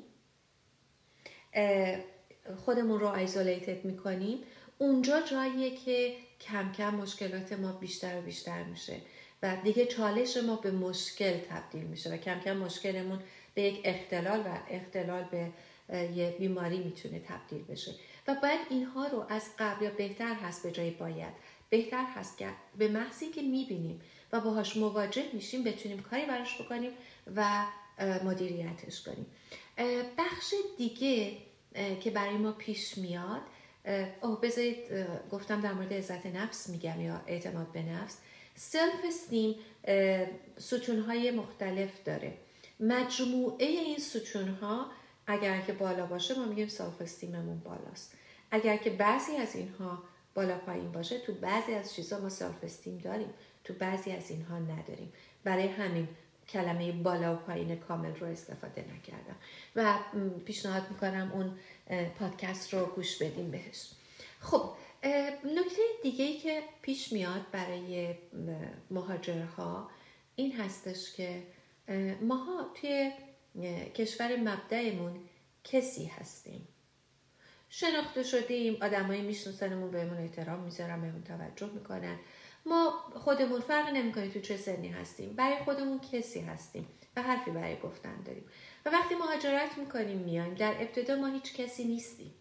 خودمون 2.66 3.00
رو 3.00 3.08
ایزولیتد 3.08 3.86
می‌کنیم. 3.86 4.38
اونجا 4.78 5.22
جاییه 5.22 5.76
که 5.76 6.16
کم 6.42 6.72
کم 6.72 6.96
مشکلات 6.96 7.54
ما 7.54 7.72
بیشتر 7.72 8.20
و 8.20 8.22
بیشتر 8.22 8.64
میشه 8.64 8.96
و 9.44 9.58
دیگه 9.64 9.86
چالش 9.86 10.38
ما 10.38 10.56
به 10.56 10.72
مشکل 10.72 11.38
تبدیل 11.38 11.84
میشه 11.84 12.14
و 12.14 12.18
کم 12.18 12.40
کم 12.40 12.58
مشکلمون 12.58 13.20
به 13.54 13.62
یک 13.62 13.82
اختلال 13.84 14.40
و 14.40 14.58
اختلال 14.70 15.24
به 15.24 15.52
یه 16.16 16.36
بیماری 16.40 16.78
می‌تونه 16.78 17.20
تبدیل 17.20 17.64
بشه. 17.64 17.92
و 18.28 18.36
باید 18.42 18.60
اینها 18.70 19.08
رو 19.08 19.26
از 19.30 19.44
قبل 19.60 19.86
یا 19.86 19.92
بهتر 19.92 20.34
هست 20.34 20.64
به 20.64 20.72
جای 20.72 20.92
باید 20.92 21.34
بهتر 21.70 22.06
هست 22.16 22.38
که 22.38 22.48
به 22.78 22.88
محضی 22.88 23.30
که 23.30 23.42
می‌بینیم 23.42 24.02
و 24.34 24.40
باهاش 24.40 24.78
مواجه 24.78 25.26
میشیم 25.34 25.64
بتونیم 25.64 26.02
کاری 26.02 26.26
براش 26.26 26.62
بکنیم 26.62 26.92
و 27.36 27.66
مدیریتش 28.00 29.02
کنیم. 29.02 29.26
بخش 30.18 30.54
دیگه 30.78 31.38
که 32.00 32.12
برای 32.12 32.38
ما 32.38 32.52
پیش 32.52 32.98
میاد 32.98 33.42
اوه 34.22 34.42
بذارید 34.42 34.78
گفتم 35.32 35.62
در 35.62 35.74
مورد 35.74 35.94
عزت 35.94 36.26
نفس 36.26 36.70
میگم 36.70 37.02
یا 37.02 37.22
اعتماد 37.28 37.72
به 37.72 37.82
نفس. 37.82 38.18
self-esteem 38.56 39.56
ستونهای 40.58 41.32
مختلف 41.32 42.04
داره. 42.06 42.34
مجموعه 42.80 43.66
این 43.66 43.98
ستونها 43.98 44.92
اگر 45.28 45.62
که 45.62 45.74
بالا 45.74 46.06
باشه 46.06 46.40
ما 46.40 46.46
میگیم 46.46 46.68
self-esteem 46.68 47.02
مون 47.02 47.60
بالاست. 47.60 48.14
اگر 48.52 48.78
که 48.78 48.90
بعضی 48.90 49.36
از 49.36 49.56
اینها 49.56 50.04
بالا 50.34 50.58
پایین 50.58 50.92
باشه 50.92 51.20
تو 51.20 51.34
بعضی 51.34 51.74
از 51.74 51.96
چیزا 51.96 52.20
ما 52.20 52.30
سلف 52.30 52.64
استیم 52.64 52.98
داریم 52.98 53.30
تو 53.64 53.74
بعضی 53.74 54.12
از 54.12 54.32
اینها 54.32 54.60
نداریم. 54.60 55.14
برای 55.44 55.68
همین 55.68 56.08
کلمه 56.52 56.92
بالا 56.92 57.34
و 57.34 57.38
پایین 57.38 57.76
کامل 57.76 58.16
رو 58.16 58.28
استفاده 58.28 58.82
نکردم. 58.82 59.36
و 59.76 60.00
پیشنهاد 60.46 60.84
می‌کنم 60.90 61.32
اون 61.34 61.58
پادکست 62.20 62.74
رو 62.74 62.86
گوش 62.86 63.22
بدیم 63.22 63.52
بهش. 63.52 63.90
خب 64.40 64.70
نکته 65.44 65.82
دیگه 66.04 66.26
ای 66.26 66.38
که 66.38 66.64
پیش 66.82 67.12
میاد 67.14 67.42
برای 67.52 68.16
مهاجرها 68.92 69.90
این 70.36 70.56
هستش 70.56 71.14
که 71.14 71.44
ماها 72.22 72.72
توی 72.82 73.12
کشور 73.96 74.36
مبدعمون 74.36 75.20
کسی 75.64 76.06
هستیم. 76.06 76.68
شناخته 77.70 78.24
شدیم 78.24 78.78
آدمایی 78.82 79.22
میشناسنمون 79.22 79.92
بهمون 79.92 80.18
احترام 80.18 80.60
می‌ذارن 80.60 81.02
بهمون 81.02 81.24
توجه 81.24 81.74
می‌کنن. 81.74 82.20
ما 82.66 83.04
خودمون 83.16 83.62
فرق 83.62 83.90
نمی‌کنه 83.90 84.30
تو 84.30 84.40
چه 84.40 84.58
سنی 84.58 84.88
هستیم. 84.88 85.34
برای 85.34 85.64
خودمون 85.64 86.00
کسی 86.00 86.40
هستیم 86.40 86.88
و 87.16 87.22
حرفی 87.22 87.52
برای 87.52 87.80
گفتن 87.80 88.24
داریم. 88.24 88.46
و 88.86 88.90
وقتی 88.90 89.16
مهاجرت 89.16 89.78
می‌کنیم 89.78 90.18
میایم 90.18 90.54
در 90.54 90.76
ابتدا 90.80 91.16
ما 91.16 91.28
هیچ 91.28 91.54
کسی 91.56 91.84
نیستیم. 91.84 92.34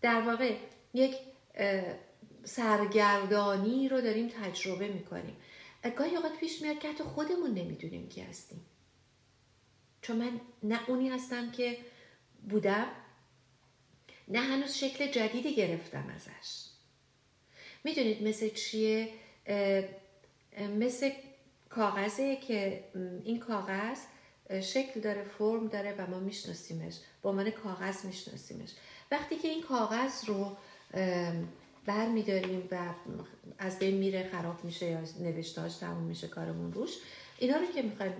در 0.00 0.20
واقع 0.20 0.56
یک 0.94 1.14
سرگردانی 2.44 3.88
رو 3.88 4.00
داریم 4.00 4.28
تجربه 4.28 4.88
می‌کنیم. 4.88 5.36
گاهی 5.96 6.16
اوقات 6.16 6.36
پیش 6.36 6.62
میاد 6.62 6.78
که 6.78 6.88
حتی 6.88 7.04
خودمون 7.04 7.50
نمی‌دونیم 7.54 8.08
کی 8.08 8.20
هستیم. 8.20 8.66
چون 10.02 10.16
من 10.16 10.40
نه 10.62 10.90
اونی 10.90 11.08
هستم 11.08 11.50
که 11.50 11.78
بودم 12.48 12.86
نه 14.28 14.40
هنوز 14.40 14.74
شکل 14.74 15.10
جدیدی 15.10 15.54
گرفتم 15.54 16.08
ازش. 16.14 16.71
می‌دونید 17.84 18.22
مثل 18.22 18.48
چیه؟ 18.48 19.08
مثل 20.80 21.10
کاغذه 21.68 22.36
که 22.36 22.84
این 23.24 23.38
کاغذ 23.38 23.98
شکل 24.62 25.00
داره 25.00 25.24
فرم 25.24 25.68
داره 25.68 25.94
و 25.98 26.06
ما 26.06 26.20
میشناسیمش. 26.20 26.94
با 27.22 27.30
عنوان 27.30 27.50
کاغذ 27.50 28.04
میشناسیمش. 28.04 28.70
وقتی 29.10 29.36
که 29.36 29.48
این 29.48 29.62
کاغذ 29.62 30.24
رو 30.24 30.56
بر 31.86 32.08
میداریم 32.08 32.68
و 32.70 32.94
از 33.58 33.78
بین 33.78 33.94
میره 33.94 34.28
خراب 34.32 34.64
میشه 34.64 34.86
یا 34.86 35.00
نوشتاش 35.20 35.76
تموم 35.76 36.02
میشه 36.02 36.28
کارمون 36.28 36.72
روش 36.72 36.90
اینا 37.38 37.56
رو 37.56 37.66
که 37.66 37.82
می‌خوایم 37.82 38.12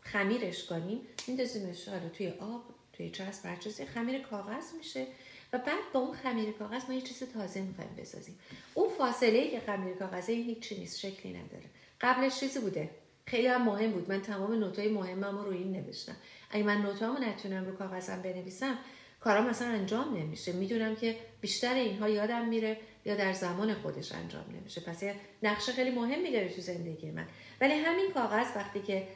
خمیرش 0.00 0.64
کنیم 0.64 1.00
میندازیمش 1.26 1.88
حالا 1.88 2.08
توی 2.08 2.28
آب 2.28 2.62
توی 2.92 3.10
چسب 3.10 3.46
هر 3.46 3.56
چیزی 3.56 3.86
خمیر 3.86 4.22
کاغذ 4.22 4.74
میشه. 4.78 5.06
و 5.52 5.58
بعد 5.58 5.92
با 5.92 6.00
اون 6.00 6.16
خمیر 6.16 6.52
کاغذ 6.52 6.82
ما 6.88 6.94
یه 6.94 7.00
چیز 7.00 7.22
تازه 7.34 7.62
می‌خوایم 7.62 7.90
بسازیم. 7.98 8.38
اون 8.74 8.88
فاصله 8.88 9.50
که 9.50 9.60
خمیر 9.60 9.94
کاغذه 9.94 10.32
این 10.32 10.44
هیچی 10.44 10.78
نیست 10.78 10.98
شکلی 10.98 11.32
نداره. 11.32 11.64
قبلش 12.00 12.40
چیزی 12.40 12.60
بوده؟ 12.60 12.90
خیلی 13.26 13.46
هم 13.46 13.62
مهم 13.62 13.90
بود. 13.90 14.10
من 14.10 14.22
تمام 14.22 14.52
نوتای 14.52 14.88
مهمم 14.88 15.38
رو 15.38 15.50
این 15.50 15.72
نوشتم. 15.72 16.16
اگه 16.50 16.64
من 16.64 16.82
نوتامو 16.82 17.18
نتونم 17.18 17.66
رو 17.66 17.76
کاغذم 17.76 18.22
بنویسم 18.22 18.78
کارام 19.20 19.46
مثلا 19.46 19.68
انجام 19.68 20.16
نمیشه. 20.16 20.52
می‌دونم 20.52 20.96
که 20.96 21.16
بیشتر 21.40 21.74
اینها 21.74 22.08
یادم 22.08 22.48
میره 22.48 22.76
یا 23.04 23.14
در 23.14 23.32
زمان 23.32 23.74
خودش 23.74 24.12
انجام 24.12 24.44
نمیشه. 24.60 24.80
پس 24.80 25.02
یه 25.02 25.14
نقشه 25.42 25.72
خیلی 25.72 25.90
مهمی 25.90 26.32
داره 26.32 26.48
تو 26.48 26.60
زندگی 26.60 27.10
من. 27.10 27.26
ولی 27.60 27.74
همین 27.74 28.12
کاغذ 28.12 28.46
وقتی 28.56 28.80
که 28.80 29.08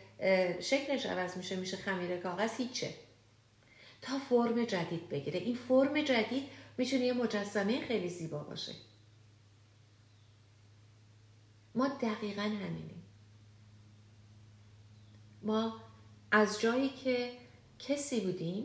شکلش 0.60 1.06
عوض 1.06 1.36
میشه 1.36 1.56
میشه 1.56 1.76
خمیر 1.76 2.16
کاغذ 2.16 2.56
هیچه. 2.56 2.94
تا 4.02 4.18
فرم 4.18 4.64
جدید 4.64 5.08
بگیره. 5.08 5.40
این 5.40 5.54
فرم 5.54 6.02
جدید 6.02 6.44
می‌تونه 6.78 7.04
یه 7.04 7.12
مجسمه 7.12 7.80
خیلی 7.80 8.08
زیبا 8.08 8.38
باشه. 8.38 8.72
ما 11.74 11.88
دقیقا 11.88 12.42
همینیم. 12.42 13.02
ما 15.42 15.80
از 16.30 16.60
جایی 16.60 16.88
که 16.88 17.32
کسی 17.78 18.20
بودیم 18.20 18.64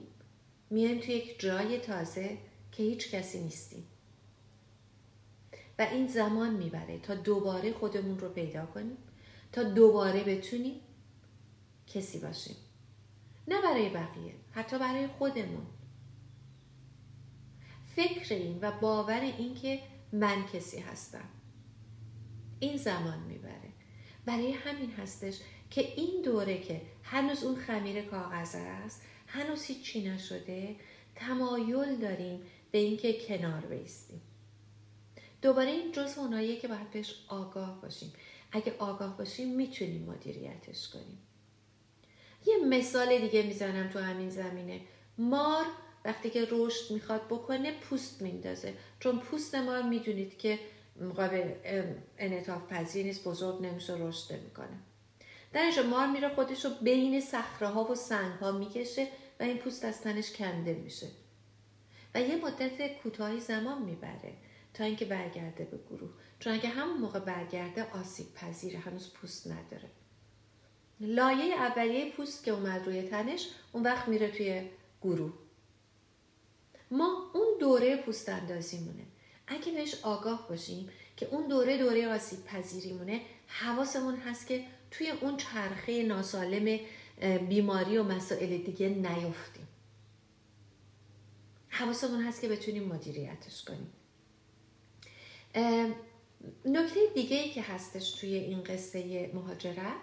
میایم 0.70 1.00
توی 1.00 1.14
یک 1.14 1.40
جای 1.40 1.80
تازه 1.80 2.38
که 2.72 2.84
هیچ 2.84 3.12
کسی 3.12 3.40
نیستیم. 3.40 3.88
و 5.80 5.82
این 5.82 6.08
زمان 6.08 6.54
می‌بره 6.54 7.00
تا 7.00 7.16
دوباره 7.16 7.74
خودمون 7.74 8.20
رو 8.20 8.30
پیدا 8.30 8.66
کنیم 8.66 8.98
تا 9.52 9.64
دوباره 9.64 10.24
بتونیم 10.24 10.82
کسی 11.88 12.20
باشیم. 12.20 12.56
نه 13.48 13.62
برای 13.62 13.90
بقیه 13.90 14.34
حتی 14.52 14.80
برای 14.80 15.08
خودمون. 15.08 15.68
فکر 17.96 18.36
این 18.36 18.60
و 18.62 18.72
باور 18.72 19.22
این 19.22 19.56
که 19.56 19.80
من 20.14 20.46
کسی 20.54 20.80
هستم. 20.80 21.30
این 22.60 22.78
زمان 22.78 23.20
می‌بره. 23.20 23.70
برای 24.26 24.52
همین 24.52 24.92
هستش 24.92 25.40
که 25.70 25.82
این 25.82 26.22
دوره 26.22 26.62
که 26.62 26.82
هنوز 27.04 27.44
اون 27.44 27.56
خمیر 27.56 28.02
کاغذ 28.02 28.56
است 28.56 29.02
هنوز 29.28 29.64
هیچی 29.64 30.10
نشده 30.10 30.76
تمایل 31.16 31.96
داریم 31.96 32.42
به 32.72 32.78
اینکه 32.78 33.28
کنار 33.28 33.62
بیستیم. 33.62 34.22
دوباره 35.42 35.70
این 35.70 35.92
جز 35.92 36.18
اوناییه 36.18 36.60
که 36.60 36.68
باید 36.68 36.92
بهش 36.92 37.26
آگاه 37.28 37.82
باشیم. 37.82 38.14
اگه 38.52 38.76
آگاه 38.80 39.18
باشیم 39.18 39.56
می‌تونیم 39.56 40.04
مدیریتش 40.04 40.90
کنیم. 40.90 41.27
یه 42.48 42.66
مثال 42.66 43.20
دیگه 43.20 43.44
می‌زنم 43.44 43.90
تو 43.90 44.00
همین 44.00 44.30
زمینه. 44.30 44.82
مار 45.18 45.66
وقتی 46.06 46.30
که 46.30 46.48
رشد 46.52 46.94
می‌خواد 46.94 47.26
بکنه 47.26 47.72
پوست 47.80 48.22
میندازه. 48.22 48.74
چون 49.00 49.20
پوست 49.20 49.56
مار 49.56 49.82
می‌دونید 49.82 50.38
که 50.38 50.60
مقابل 51.02 51.52
انعطاف 52.18 52.68
پذیر 52.68 53.06
نیست 53.06 53.24
بزرگ 53.24 53.62
نمیشه 53.62 53.96
رشد 54.00 54.34
می‌کنه 54.44 54.80
در 55.54 55.62
اینجا 55.62 55.84
مار 55.84 56.08
میره 56.08 56.30
خودش 56.30 56.66
رو 56.66 56.72
بین 56.82 57.22
صخره 57.22 57.68
ها 57.68 57.92
و 57.92 57.96
سنگ 57.96 58.34
ها 58.34 58.52
می‌کشه 58.52 59.08
و 59.40 59.44
این 59.44 59.58
پوست 59.58 59.86
از 59.86 60.02
تنش 60.02 60.32
کنده 60.32 60.74
میشه. 60.74 61.08
و 62.16 62.22
یه 62.22 62.36
مدت 62.36 63.02
کوتاهی 63.04 63.40
زمان 63.40 63.82
می‌بره 63.82 64.34
تا 64.74 64.84
اینکه 64.84 65.06
برگرده 65.06 65.64
به 65.64 65.80
گروه. 65.90 66.10
چون 66.40 66.54
اگه 66.54 66.70
همون 66.70 66.98
موقع 66.98 67.20
برگرده 67.20 67.92
آسیب 67.92 68.34
پذیره 68.34 68.80
هنوز 68.80 69.14
پوست 69.14 69.48
نداره. 69.48 69.90
لایه 71.00 71.56
اولیه 71.56 72.12
پوست 72.12 72.44
که 72.44 72.52
اومد 72.52 72.86
روی 72.86 73.02
تنش 73.02 73.48
اون 73.72 73.84
وقت 73.84 74.08
میره 74.08 74.32
توی 74.32 74.70
گروه. 75.02 75.34
ما 76.92 77.32
اون 77.34 77.48
دوره 77.60 77.98
پوست 77.98 78.30
اندازیمونه. 78.30 79.04
اگه 79.48 79.72
بهش 79.72 79.96
آگاه 80.04 80.48
باشیم 80.50 80.90
که 81.18 81.28
اون 81.32 81.48
دوره 81.48 81.78
دوره 81.78 82.08
آسیب 82.08 82.46
پذیریمونه 82.46 83.22
حواسمون 83.48 84.16
هست 84.16 84.48
که 84.48 84.64
توی 84.92 85.10
اون 85.10 85.38
چرخه 85.38 86.04
ناسالم 86.04 86.80
بیماری 87.50 87.98
و 87.98 88.04
مسائل 88.04 88.58
دیگه 88.58 88.90
نیفتیم. 88.90 89.68
حواسمون 91.70 92.22
هست 92.24 92.42
که 92.42 92.48
بتونیم 92.48 92.84
مدیریتش 92.84 93.64
کنیم. 93.64 93.94
نکته 96.66 97.00
دیگه 97.14 97.38
ای 97.38 97.50
که 97.50 97.62
هستش 97.62 98.12
توی 98.12 98.36
این 98.36 98.64
قصه 98.64 99.32
مهاجرت 99.34 99.96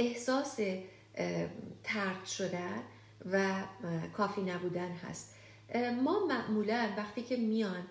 احساس 0.00 0.60
ترد 1.84 2.24
شدن 2.26 2.82
و 3.32 3.62
کافی 4.16 4.40
نبودن 4.40 4.90
هست. 4.90 5.34
ما 6.02 6.26
معمولا 6.26 6.88
وقتی 6.96 7.22
که 7.22 7.36
میان 7.36 7.86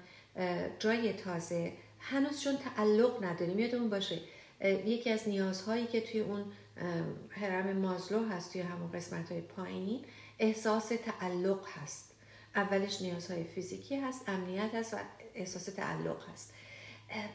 جای 0.79 1.13
تازه 1.13 1.73
هنوز 1.99 2.41
چون 2.41 2.57
تعلق 2.57 3.23
نداریم 3.23 3.59
یادمون 3.59 3.89
باشه 3.89 4.19
یکی 4.85 5.09
از 5.09 5.27
نیازهایی 5.27 5.87
که 5.87 6.01
توی 6.01 6.19
اون 6.19 6.51
هرم 7.29 7.77
مازلو 7.77 8.29
هست 8.29 8.53
توی 8.53 8.61
همون 8.61 8.91
قسمت 8.91 9.31
های 9.31 9.41
پایین 9.41 10.05
احساس 10.39 10.87
تعلق 10.87 11.67
هست. 11.67 12.15
اولش 12.55 13.01
نیازهای 13.01 13.43
فیزیکی 13.43 13.95
هست 13.95 14.29
امنیت 14.29 14.75
هست 14.75 14.93
و 14.93 14.97
احساس 15.35 15.65
تعلق 15.65 16.29
هست. 16.29 16.53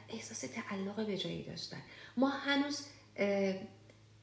احساس 0.08 0.40
تعلق 0.40 1.06
به 1.06 1.16
جایی 1.16 1.42
داشتن. 1.42 1.82
ما 2.16 2.28
هنوز 2.28 2.86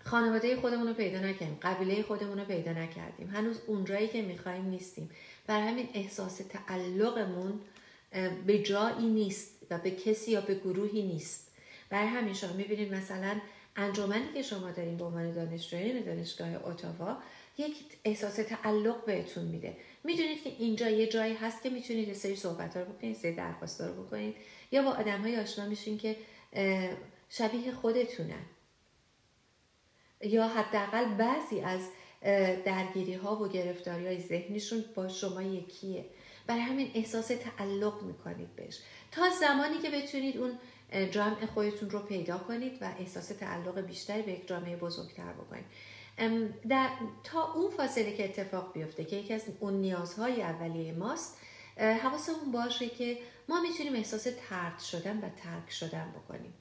خانواده 0.04 0.56
خودمون 0.56 0.88
رو 0.88 0.94
پیدا 0.94 1.20
نکردیم 1.20 1.58
قبیله 1.62 2.04
خودمون 2.04 2.40
رو 2.40 2.46
پیدا 2.46 2.72
نکردیم. 2.72 3.30
هنوز 3.30 3.62
اونجایی 3.68 4.08
که 4.08 4.22
می‌خوایم 4.22 4.66
نیستیم. 4.66 5.10
بر 5.48 5.62
همین 5.62 5.90
احساس 5.94 6.42
تعلقمون 6.50 7.60
به 8.48 8.60
جایی 8.60 9.08
نیست 9.08 9.52
و 9.70 9.78
به 9.78 9.92
کسی 9.92 10.32
یا 10.32 10.42
به 10.42 10.56
گروهی 10.56 11.02
نیست. 11.02 11.52
برای 11.90 12.08
همین 12.08 12.34
شما 12.34 12.54
می‌بینید 12.54 12.94
مثلا 12.94 13.36
انجمنی 13.76 14.34
که 14.34 14.42
شما 14.42 14.72
دارین 14.72 14.98
به 14.98 15.06
عنوان 15.06 15.32
دانشجویان 15.32 16.02
دانشگاه 16.02 16.68
اتاوا 16.68 17.18
یک 17.58 17.76
احساس 18.06 18.36
تعلق 18.36 19.06
بهتون 19.06 19.46
میده. 19.46 19.78
می‌دونید 20.04 20.44
که 20.44 20.50
اینجا 20.60 20.90
یه 20.90 21.08
جایی 21.08 21.34
هست 21.34 21.64
که 21.64 21.70
می‌تونید 21.70 22.08
یه 22.08 22.14
سری 22.14 22.36
صحبت 22.36 22.78
رو 22.78 22.86
بکنید 22.86 23.16
سری 23.16 23.36
درخواست 23.36 23.82
رو 23.82 24.04
بکنید 24.04 24.36
یا 24.72 24.84
با 24.84 24.90
آدم 24.90 25.22
های 25.22 25.38
آشنا 25.38 25.66
میشین 25.66 25.98
که 25.98 26.16
شبیه 27.30 27.72
خودتونن. 27.82 28.46
یا 30.24 30.48
حداقل 30.48 31.06
بعضی 31.06 31.62
از 31.62 31.82
درگیری 32.66 33.14
ها 33.14 33.36
و 33.36 33.48
گرفتاری 33.48 34.08
های 34.08 34.20
ذهنیشون 34.22 34.86
با 34.96 35.08
شما 35.08 35.42
یکیه. 35.42 36.06
برای 36.48 36.62
همین 36.62 36.92
احساس 36.96 37.28
تعلق 37.28 38.04
می‌کنید 38.04 38.56
بهش. 38.56 38.80
تا 39.12 39.30
زمانی 39.30 39.78
که 39.78 39.90
بتونید 39.90 40.38
اون 40.38 40.60
جمع 41.12 41.46
خودتون 41.46 41.90
رو 41.90 42.00
پیدا 42.00 42.38
کنید 42.38 42.78
و 42.82 42.92
احساس 43.00 43.28
تعلق 43.28 43.80
بیشتری 43.80 44.22
به 44.22 44.32
یک 44.32 44.48
جامعه 44.48 44.76
بزرگتر 44.76 45.34
بکنید. 45.34 45.66
در 46.70 46.90
تا 47.24 47.54
اون 47.54 47.72
فاصله 47.72 48.18
که 48.18 48.26
اتفاق 48.26 48.74
بیفته 48.74 49.04
که 49.06 49.16
یکی 49.16 49.34
از 49.34 49.44
اون 49.60 49.74
نیازهای 49.74 50.42
اولیه 50.42 50.94
ماست 50.94 51.38
حواسمون 51.78 52.52
باشه 52.52 52.90
که 52.90 53.18
ما 53.50 53.62
می‌تونیم 53.62 53.96
احساس 53.96 54.28
ترد 54.50 54.80
شدن 54.80 55.18
و 55.18 55.30
ترک 55.44 55.72
شدن 55.72 56.12
بکنیم. 56.12 56.54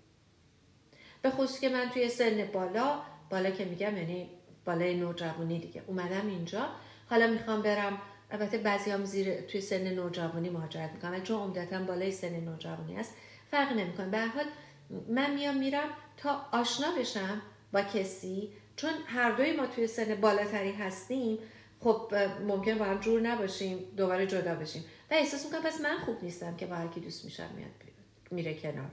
به 1.23 1.31
خصوص 1.31 1.61
که 1.61 1.69
من 1.69 1.91
توی 1.91 2.09
سن 2.09 2.51
بالا 2.53 3.03
بالا 3.31 3.51
که 3.51 3.65
میگم 3.65 3.97
یعنی 3.97 4.31
بالای 4.65 4.95
نوجوانی 4.95 5.59
دیگه. 5.59 5.83
اومدم 5.87 6.27
اینجا. 6.27 6.69
حالا 7.11 7.27
می‌خوام 7.27 7.63
برم 7.63 7.99
البته 8.31 8.59
بعضی 8.59 9.05
زیر 9.05 9.41
توی 9.41 9.61
سن 9.61 9.95
نوجوانی 9.95 10.51
مهاجرت 10.51 10.93
می‌کنم 10.93 11.23
چون 11.23 11.41
عمدتا 11.41 11.79
بالای 11.79 12.13
سن 12.13 12.41
نوجوانی 12.41 12.97
است 12.97 13.15
فرق 13.51 13.73
نمی‌کنه. 13.73 14.07
به 14.07 14.19
حال 14.27 14.45
من 15.09 15.35
میام 15.35 15.57
میرم 15.57 15.89
تا 16.17 16.47
آشنا 16.53 16.87
بشم 16.99 17.43
با 17.73 17.83
کسی. 17.83 18.49
چون 18.77 18.91
هر 19.07 19.31
دوی 19.31 19.53
ما 19.53 19.67
توی 19.67 19.87
سن 19.87 20.15
بالاتری 20.15 20.73
هستیم 20.73 21.39
خب 21.81 22.15
ممکن 22.49 22.79
با 22.79 22.85
هم 22.85 23.01
جور 23.01 23.21
نباشیم 23.21 23.79
دوباره 23.97 24.27
جدا 24.27 24.55
بشیم. 24.55 24.85
و 25.11 25.15
احساس 25.15 25.45
می‌کنم 25.45 25.63
پس 25.63 25.81
من 25.81 25.99
خوب 25.99 26.17
نیستم 26.23 26.57
که 26.57 26.67
با 26.67 26.75
هر 26.77 26.87
دوست 26.87 27.25
میشم 27.25 27.49
میاد 27.57 27.71
میره 28.31 28.55
کنار. 28.55 28.91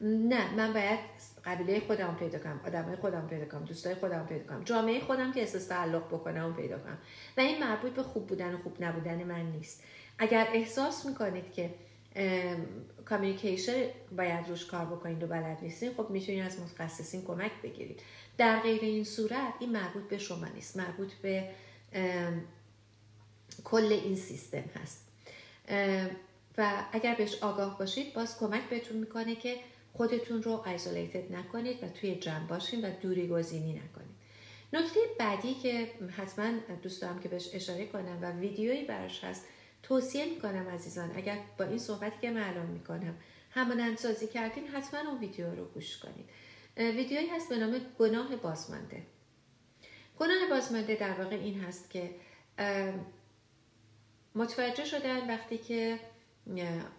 نه 0.00 0.54
من 0.54 0.72
باید 0.72 0.98
قبیله 1.48 1.80
خودم 1.80 2.16
پیدا 2.20 2.38
کنم 2.38 2.60
آدمای 2.66 2.96
خودم 2.96 3.26
پیدا 3.30 3.44
کنم 3.44 3.64
دوستای 3.64 3.94
خودم 3.94 4.26
پیدا 4.26 4.44
کنم 4.44 4.64
جامعه 4.64 5.00
خودم 5.00 5.32
که 5.32 5.40
احساس 5.40 5.66
تعلق 5.66 6.06
بکنم 6.06 6.54
پیدا 6.54 6.78
کنم. 6.78 6.98
و 7.36 7.40
این 7.40 7.64
مربوط 7.64 7.92
به 7.92 8.02
خوب 8.02 8.26
بودن 8.26 8.54
و 8.54 8.58
خوب 8.58 8.76
نبودن 8.84 9.24
من 9.24 9.52
نیست. 9.52 9.82
اگر 10.18 10.48
احساس 10.52 11.06
می‌کنید 11.06 11.52
که 11.52 11.74
کامیکیشن 13.04 13.84
باید 14.16 14.48
روش 14.48 14.66
کار 14.66 14.84
بکنید 14.84 15.22
و 15.22 15.26
بلد 15.26 15.58
نیستین 15.62 15.92
خب 15.96 16.10
می‌تونید 16.10 16.44
از 16.44 16.60
متخصصین 16.60 17.24
کمک 17.24 17.52
بگیرید. 17.62 18.00
در 18.38 18.60
غیر 18.60 18.80
این 18.80 19.04
صورت 19.04 19.54
این 19.60 19.72
مربوط 19.72 20.02
به 20.02 20.18
شما 20.18 20.46
نیست 20.54 20.76
مربوط 20.76 21.12
به 21.12 21.48
کل 23.64 23.92
این 23.92 24.16
سیستم 24.16 24.64
هست. 24.82 25.08
و 26.58 26.84
اگر 26.92 27.14
بهش 27.14 27.42
آگاه 27.42 27.78
باشید 27.78 28.14
باز 28.14 28.38
کمک 28.38 28.62
بهتون 28.70 28.96
می‌کنه 28.96 29.34
که 29.34 29.56
خودتون 29.92 30.42
رو 30.42 30.64
ایزولیتد 30.66 31.32
نکنید 31.32 31.84
و 31.84 31.88
توی 31.88 32.14
جمع 32.14 32.46
باشین 32.46 32.84
و 32.84 32.90
دوری 33.00 33.28
گزینی 33.28 33.72
نکنید. 33.72 34.18
نکته 34.72 35.00
بعدی 35.18 35.54
که 35.54 35.90
حتما 36.16 36.58
دوست 36.82 37.02
دارم 37.02 37.20
که 37.20 37.28
بهش 37.28 37.50
اشاره 37.52 37.86
کنم 37.86 38.18
و 38.22 38.32
ویدیویی 38.32 38.84
برش 38.84 39.24
هست 39.24 39.44
توصیه 39.82 40.24
می‌کنم 40.24 40.68
عزیزان 40.68 41.16
اگر 41.16 41.38
با 41.58 41.64
این 41.64 41.78
صحبتی 41.78 42.20
که 42.20 42.28
الان 42.28 42.66
می‌کنم 42.66 43.14
همانند 43.50 43.98
سازی 43.98 44.26
کردین 44.26 44.66
حتما 44.66 45.10
اون 45.10 45.18
ویدیو 45.18 45.54
رو 45.54 45.64
گوش 45.64 45.98
کنید. 45.98 46.28
ویدیویی 46.76 47.26
هست 47.26 47.48
به 47.48 47.56
نام 47.56 47.80
گناه 47.98 48.36
بازمانده. 48.36 49.02
گناه 50.18 50.50
بازمانده 50.50 50.94
در 50.94 51.22
واقع 51.22 51.36
این 51.36 51.60
هست 51.60 51.90
که 51.90 52.10
متوجه 54.34 54.84
شدن 54.84 55.28
وقتی 55.28 55.58
که 55.58 56.00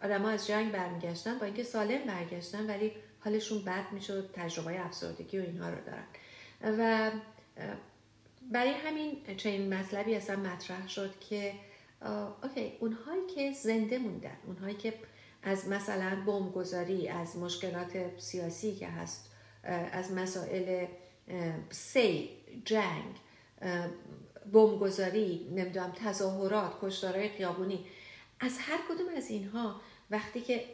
آدم 0.03 0.25
از 0.25 0.47
جنگ 0.47 0.71
برمیگشتن 0.71 1.39
با 1.39 1.45
اینکه 1.45 1.63
سالم 1.63 2.05
برگشتن 2.05 2.69
ولی 2.69 2.91
حالشون 3.19 3.65
بد 3.65 3.91
می‌شد 3.91 4.29
تجربه 4.33 4.85
افسردگی 4.85 5.39
و 5.39 5.41
اینها 5.41 5.69
رو 5.69 5.77
دارن. 5.85 6.05
و 6.79 7.11
برای 8.51 8.71
همین 8.71 9.17
چنین 9.37 9.73
مطلبی 9.73 10.15
اصلا 10.15 10.35
مطرح 10.35 10.87
شد 10.87 11.19
که 11.19 11.53
اوکی 12.43 12.73
اونهایی 12.79 13.21
که 13.35 13.51
زنده 13.51 13.97
موندن 13.97 14.37
اونهایی 14.47 14.75
که 14.75 14.93
از 15.43 15.67
مثلا 15.67 16.23
بمبگذاری 16.25 17.07
از 17.07 17.37
مشکلات 17.37 18.19
سیاسی 18.19 18.75
که 18.75 18.87
هست 18.87 19.31
از 19.91 20.11
مسائل 20.11 20.85
سی 21.69 22.29
جنگ 22.65 23.15
بمبگذاری 24.53 25.49
نمی‌دونم 25.55 25.93
تظاهرات 26.05 26.73
کشتارهای 26.81 27.29
خیابونی 27.29 27.85
از 28.39 28.57
هر 28.59 28.79
کدوم 28.89 29.07
از 29.17 29.29
اینها 29.29 29.81
وقتی 30.11 30.41
که 30.41 30.65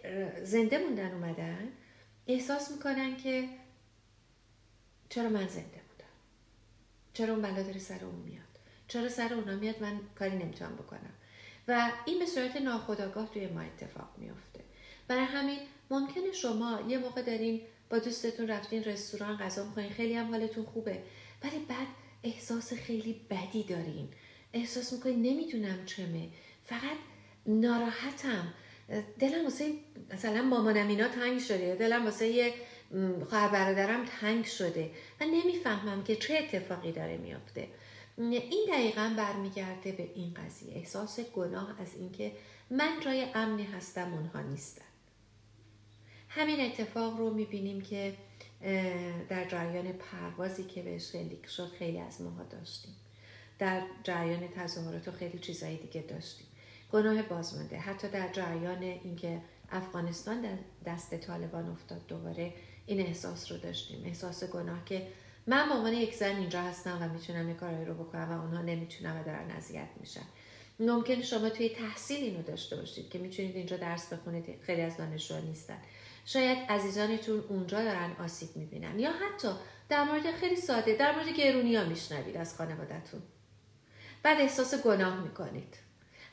زنده 0.44 0.78
موندن 0.78 1.12
اومدن 1.12 1.72
احساس 2.28 2.72
می‌کنن 2.72 3.18
که 3.18 3.50
چرا 5.10 5.30
من 5.30 5.48
زنده 5.48 5.82
بودم؟ 5.90 6.14
چرا 7.14 7.34
اون 7.34 7.42
بلا 7.42 7.64
داره 7.64 7.80
سر 7.80 8.06
اون 8.06 8.16
میاد؟ 8.16 8.46
چرا 8.88 9.10
سر 9.10 9.34
اونا 9.34 9.56
میاد؟ 9.56 9.82
من 9.82 10.00
کاری 10.20 10.38
نمی‌تونم 10.38 10.76
بکنم. 10.76 11.14
و 11.68 11.92
این 12.06 12.20
به 12.20 12.26
صورت 12.26 12.56
ناخودآگاه 12.56 13.34
توی 13.34 13.48
ما 13.48 13.62
اتفاق 13.62 14.10
میافته. 14.18 14.60
برای 15.08 15.24
همین 15.24 15.60
ممکنه 15.90 16.32
شما 16.32 16.82
یه 16.88 16.98
موقع 16.98 17.22
دارین 17.22 17.62
با 17.90 18.00
دوستتون 18.00 18.48
رفتین 18.48 18.84
رستوران 18.84 19.38
غذا 19.38 19.66
می‌خواین 19.66 19.90
خیلی 19.90 20.14
هم 20.14 20.30
حالتون 20.30 20.66
خوبه 20.66 21.04
ولی 21.44 21.60
بعد 21.60 21.88
احساس 22.24 22.74
خیلی 22.74 23.22
بدی 23.30 23.64
دارین. 23.64 24.10
احساس 24.54 24.94
می‌کنین 24.94 25.22
نمی‌دونم 25.22 25.86
چمه. 25.86 26.30
فقط 26.64 26.98
ناراحتم. 27.48 28.54
دلم 29.20 29.44
واسه 29.44 29.74
مثلا 30.14 30.42
مامانم 30.42 30.88
اینا 30.88 31.08
تنگ 31.08 31.40
شده. 31.40 31.76
دلم 31.76 32.06
واسه 32.06 32.54
خواهر 33.30 33.48
برادرم 33.48 34.06
تنگ 34.06 34.46
شده. 34.46 34.92
و 35.22 35.26
نمی‌فهمم 35.26 36.04
که 36.04 36.16
چه 36.16 36.38
اتفاقی 36.38 36.92
داره 36.92 37.18
میافته. 37.18 37.68
این 38.18 38.66
دقیقا 38.70 39.14
برمیگرده 39.18 39.92
به 39.92 40.10
این 40.16 40.34
قضیه. 40.34 40.74
احساس 40.76 41.20
گناه 41.20 41.82
از 41.82 41.96
اینکه 41.96 42.32
من 42.70 43.00
جای 43.02 43.28
امنی 43.36 43.64
هستم 43.64 44.14
اونها 44.14 44.42
نیستن. 44.42 44.86
همین 46.30 46.60
اتفاق 46.60 47.18
رو 47.18 47.34
می‌بینیم 47.34 47.82
که 47.82 48.14
در 49.30 49.46
جریان 49.50 49.94
پروازی 49.94 50.64
که 50.64 50.82
بهش 50.82 51.10
خیلی 51.10 51.40
شد 51.56 51.72
خیلی 51.80 52.00
از 52.00 52.22
ماها 52.22 52.44
داشتیم. 52.44 52.96
در 53.60 53.82
جریان 54.04 54.48
تظاهرات 54.48 55.08
و 55.08 55.12
خیلی 55.12 55.40
چیزایی 55.40 55.78
دیگه 55.78 56.02
داشتیم. 56.02 56.48
گناه 56.96 57.22
بازمانده 57.22 57.78
حتی 57.78 58.08
در 58.08 58.32
جریان 58.32 58.82
اینکه 58.82 59.42
افغانستان 59.72 60.42
در 60.42 60.58
دست 60.86 61.16
طالبان 61.16 61.70
افتاد 61.70 62.08
دوباره 62.08 62.54
این 62.86 63.00
احساس 63.00 63.52
رو 63.52 63.58
داشتیم. 63.58 64.06
احساس 64.06 64.44
گناه 64.44 64.86
که 64.86 65.08
من 65.48 65.70
به 65.70 65.76
عنوان 65.76 65.94
یک 65.94 66.14
زن 66.14 66.36
اینجا 66.36 66.62
هستم 66.62 66.98
و 67.02 67.14
می‌تونم 67.14 67.50
یه 67.50 67.56
کارایی 67.56 67.86
رو 67.86 67.94
بکنم 67.94 68.32
و 68.32 68.42
اونها 68.42 68.62
نمی‌تونم 68.62 69.20
و 69.20 69.24
دارن 69.24 69.52
اذیت 69.52 69.88
میشن. 70.00 70.26
ممکن 70.80 71.22
شما 71.22 71.50
توی 71.50 71.70
تحصیل 71.70 72.24
اینو 72.24 72.42
داشته 72.42 72.76
باشید 72.76 73.10
که 73.10 73.20
می‌تونید 73.20 73.56
اینجا 73.56 73.78
درس 73.78 74.14
بخونید 74.14 74.62
خیلی 74.62 74.82
از 74.82 74.98
دانشجوها 74.98 75.40
نیستن. 75.40 75.78
شاید 76.26 76.58
عزیزانتون 76.70 77.44
اونجا 77.50 77.84
دارن 77.84 78.12
آسیب 78.20 78.50
می‌بینن 78.56 79.00
یا 79.00 79.12
حتی 79.12 79.50
در 79.90 80.04
مورد 80.04 80.32
خیلی 80.32 80.56
ساده 80.56 80.96
در 80.96 81.16
مورد 81.16 81.30
گرونی 81.30 81.76
ها 81.76 81.84
میشنوید 81.84 82.38
از 82.38 82.58
خانوادتون 82.58 83.22
بعد 84.24 84.42
احساس 84.42 84.76
گناه 84.84 85.24
می‌کنید. 85.24 85.85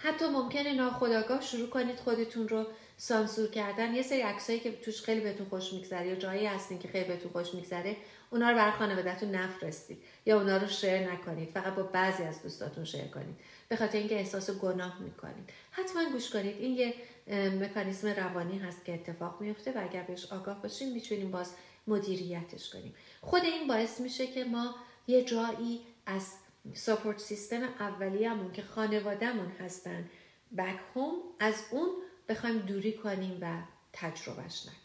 حتی 0.02 0.24
ممکنه 0.28 0.72
ناخداگاه 0.72 1.40
شروع 1.40 1.68
کنید 1.68 1.96
خودتون 1.96 2.48
رو 2.48 2.66
سانسور 2.96 3.50
کردن. 3.50 3.94
یه 3.94 4.02
سری 4.02 4.20
عکسایی 4.20 4.60
که 4.60 4.72
توش 4.72 5.02
خیلی 5.02 5.20
بهتون 5.20 5.46
خوش 5.48 5.72
میگذره 5.72 6.06
یا 6.06 6.14
جایی 6.14 6.46
هستین 6.46 6.78
که 6.78 6.88
خیلی 6.88 7.08
بهتون 7.08 7.32
خوش 7.32 7.54
میگذره 7.54 7.96
اونا 8.30 8.50
رو 8.50 8.56
برای 8.56 8.72
خانوادهتون 8.72 9.30
نفرستید 9.30 10.02
یا 10.26 10.40
اونا 10.40 10.56
رو 10.56 10.68
شیر 10.68 11.12
نکنید. 11.12 11.50
فقط 11.50 11.74
با 11.74 11.82
بعضی 11.82 12.22
از 12.22 12.42
دوستاتون 12.42 12.84
شیر 12.84 13.04
کنید. 13.04 13.36
به 13.68 13.76
خاطر 13.76 13.98
اینکه 13.98 14.14
احساس 14.14 14.50
گناه 14.50 15.02
می‌کنید. 15.02 15.50
حتما 15.70 16.10
گوش 16.12 16.30
کنید. 16.30 16.56
این 16.58 16.76
یه 16.76 16.94
مکانیزم 17.60 18.08
روانی 18.08 18.58
هست 18.58 18.84
که 18.84 18.94
اتفاق 18.94 19.40
میفته 19.40 19.72
و 19.72 19.84
اگر 19.90 20.02
بهش 20.02 20.32
آگاه 20.32 20.62
باشیم 20.62 20.92
می‌تونیم 20.92 21.30
باز 21.30 21.52
مدیریتش 21.86 22.70
کنیم. 22.70 22.94
خود 23.20 23.44
این 23.44 23.68
باعث 23.68 24.00
میشه 24.00 24.26
که 24.26 24.44
ما 24.44 24.74
یه 25.06 25.24
جایی 25.24 25.80
از 26.06 26.34
ساپورت 26.74 27.18
سیستم 27.18 27.62
اولیه‌مون 27.62 28.52
که 28.52 28.62
خانوادهمون 28.62 29.50
هستن 29.60 30.10
بک 30.58 30.80
هوم 30.94 31.14
از 31.40 31.64
اون 31.70 31.88
بخوایم 32.28 32.58
دوری 32.58 32.92
کنیم 32.92 33.38
و 33.40 33.62
تجربهش 33.92 34.66
نکنیم. 34.66 34.82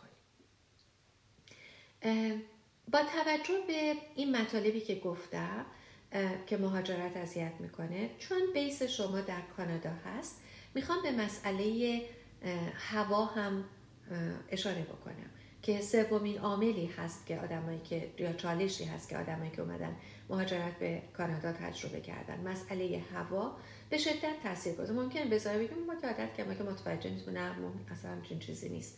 با 2.91 2.99
توجه 3.03 3.63
به 3.67 3.93
این 4.15 4.37
مطالبی 4.37 4.81
که 4.81 4.95
گفتم 4.95 5.65
که 6.47 6.57
مهاجرت 6.57 7.17
اذیت 7.17 7.53
می‌کنه 7.59 8.09
چون 8.19 8.37
بیس 8.53 8.83
شما 8.83 9.21
در 9.21 9.41
کانادا 9.57 9.89
هست 9.89 10.41
می‌خوام 10.73 11.03
به 11.03 11.11
مسئله 11.11 12.01
هوا 12.75 13.25
هم 13.25 13.65
اشاره 14.49 14.81
بکنم. 14.81 15.29
که 15.67 15.81
سومین 15.81 16.37
عاملی 16.37 16.85
هست 16.85 17.25
که 17.25 17.39
آدمایی 17.39 17.79
که 17.79 18.09
یا 18.17 18.33
چالشی 18.33 18.83
هست 18.83 19.09
که 19.09 19.17
آدمایی 19.17 19.51
که 19.51 19.61
اومدن 19.61 19.95
مهاجرت 20.29 20.79
به 20.79 21.01
کانادا 21.17 21.53
تجربه 21.53 22.01
کردن. 22.01 22.39
مسئله 22.39 23.03
هوا 23.13 23.57
به 23.89 23.97
شدت 23.97 24.43
تاثیر 24.43 24.91
ممکنه 24.91 25.25
بذاره 25.25 25.57
بگیم 25.57 25.85
ما 25.87 25.95
که 25.95 26.07
عادت 26.07 26.39
ما 26.39 26.53
که 26.53 26.63
متوجه 26.63 27.09
نیست 27.09 27.29
نه 27.29 27.51
اصلا 27.91 28.11
همچین 28.11 28.39
چیزی 28.39 28.69
نیست. 28.69 28.97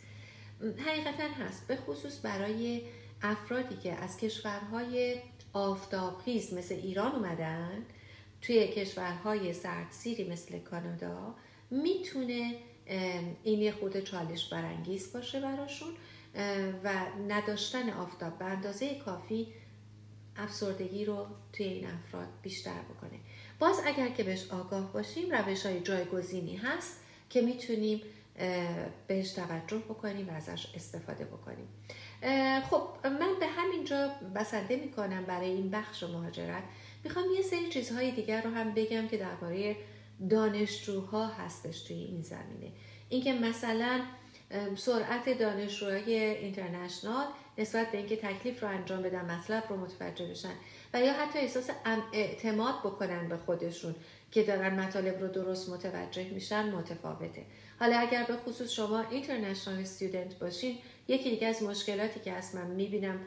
حقیقتا 0.86 1.44
هست. 1.44 1.66
به 1.66 1.76
خصوص 1.76 2.24
برای 2.24 2.82
افرادی 3.22 3.76
که 3.76 3.92
از 3.92 4.16
کشورهای 4.16 5.16
آفتابخیز 5.52 6.54
مثل 6.54 6.74
ایران 6.74 7.12
اومدن 7.12 7.86
توی 8.42 8.68
کشورهای 8.68 9.52
سردسیری 9.52 10.30
مثل 10.30 10.58
کانادا 10.58 11.34
می‌تونه 11.70 12.54
این 13.42 13.60
یه 13.60 13.72
خود 13.72 14.00
چالش 14.00 14.48
برانگیز 14.48 15.12
باشه 15.12 15.40
براشون. 15.40 15.88
و 16.84 16.92
نداشتن 17.28 17.90
آفتاب 17.90 18.38
به 18.38 18.44
اندازه 18.44 18.98
کافی 18.98 19.48
افسردگی 20.36 21.04
رو 21.04 21.26
توی 21.52 21.66
این 21.66 21.86
افراد 21.86 22.28
بیشتر 22.42 22.78
بکنه. 22.82 23.20
باز 23.58 23.80
اگر 23.86 24.08
که 24.08 24.22
بهش 24.22 24.50
آگاه 24.50 24.92
باشیم 24.92 25.30
روش 25.30 25.66
های 25.66 25.80
جایگزینی 25.80 26.56
هست 26.56 27.00
که 27.30 27.42
می‌تونیم 27.42 28.02
بهش 29.06 29.32
توجه 29.32 29.78
بکنیم 29.78 30.28
و 30.28 30.32
ازش 30.32 30.66
استفاده 30.74 31.24
بکنیم. 31.24 31.68
خب 32.70 32.88
من 33.04 33.38
به 33.40 33.46
همینجا 33.46 34.08
بسنده 34.34 34.76
می‌کنم 34.76 35.24
برای 35.24 35.50
این 35.50 35.70
بخش 35.70 36.02
مهاجرت. 36.02 36.62
می‌خوام 37.04 37.24
یه 37.36 37.42
سری 37.42 37.68
چیزهای 37.68 38.10
دیگر 38.10 38.42
رو 38.42 38.50
هم 38.50 38.74
بگم 38.74 39.08
که 39.08 39.16
درباره 39.16 39.76
دانشجوها 40.30 41.26
هستش 41.26 41.82
توی 41.82 41.96
این 41.96 42.22
زمینه. 42.22 42.72
اینکه 43.08 43.32
مثلا 43.32 44.00
سرعت 44.76 45.38
دانشجوهای 45.38 46.14
اینترنشنال 46.14 47.26
نسبت 47.58 47.90
به 47.90 47.98
اینکه 47.98 48.16
تکلیف 48.16 48.62
رو 48.62 48.68
انجام 48.68 49.02
بدن 49.02 49.24
مطلب 49.24 49.64
رو 49.68 49.76
متوجه 49.76 50.26
بشن 50.26 50.52
و 50.94 51.00
یا 51.00 51.12
حتی 51.12 51.38
احساس 51.38 51.70
اعتماد 52.12 52.74
بکنن 52.74 53.28
به 53.28 53.36
خودشون 53.36 53.94
که 54.30 54.42
دارن 54.42 54.80
مطالب 54.80 55.20
رو 55.20 55.28
درست 55.28 55.68
متوجه 55.68 56.30
میشن 56.30 56.70
متفاوته. 56.70 57.42
حالا 57.80 57.98
اگر 57.98 58.24
به 58.24 58.36
خصوص 58.36 58.70
شما 58.70 59.00
اینترنشنال 59.10 59.78
استودنت 59.78 60.38
باشین 60.38 60.78
یکی 61.08 61.30
دیگه 61.30 61.46
از 61.46 61.62
مشکلاتی 61.62 62.20
که 62.20 62.34
من 62.54 62.66
می‌بینم 62.66 63.20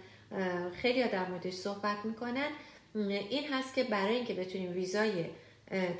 خیلی 0.75 1.03
در 1.03 1.29
موردش 1.29 1.53
صحبت 1.53 1.97
می‌کنن 2.05 2.47
این 2.95 3.53
هست 3.53 3.75
که 3.75 3.83
برای 3.83 4.15
اینکه 4.15 4.33
بتونیم 4.33 4.73
ویزای 4.73 5.25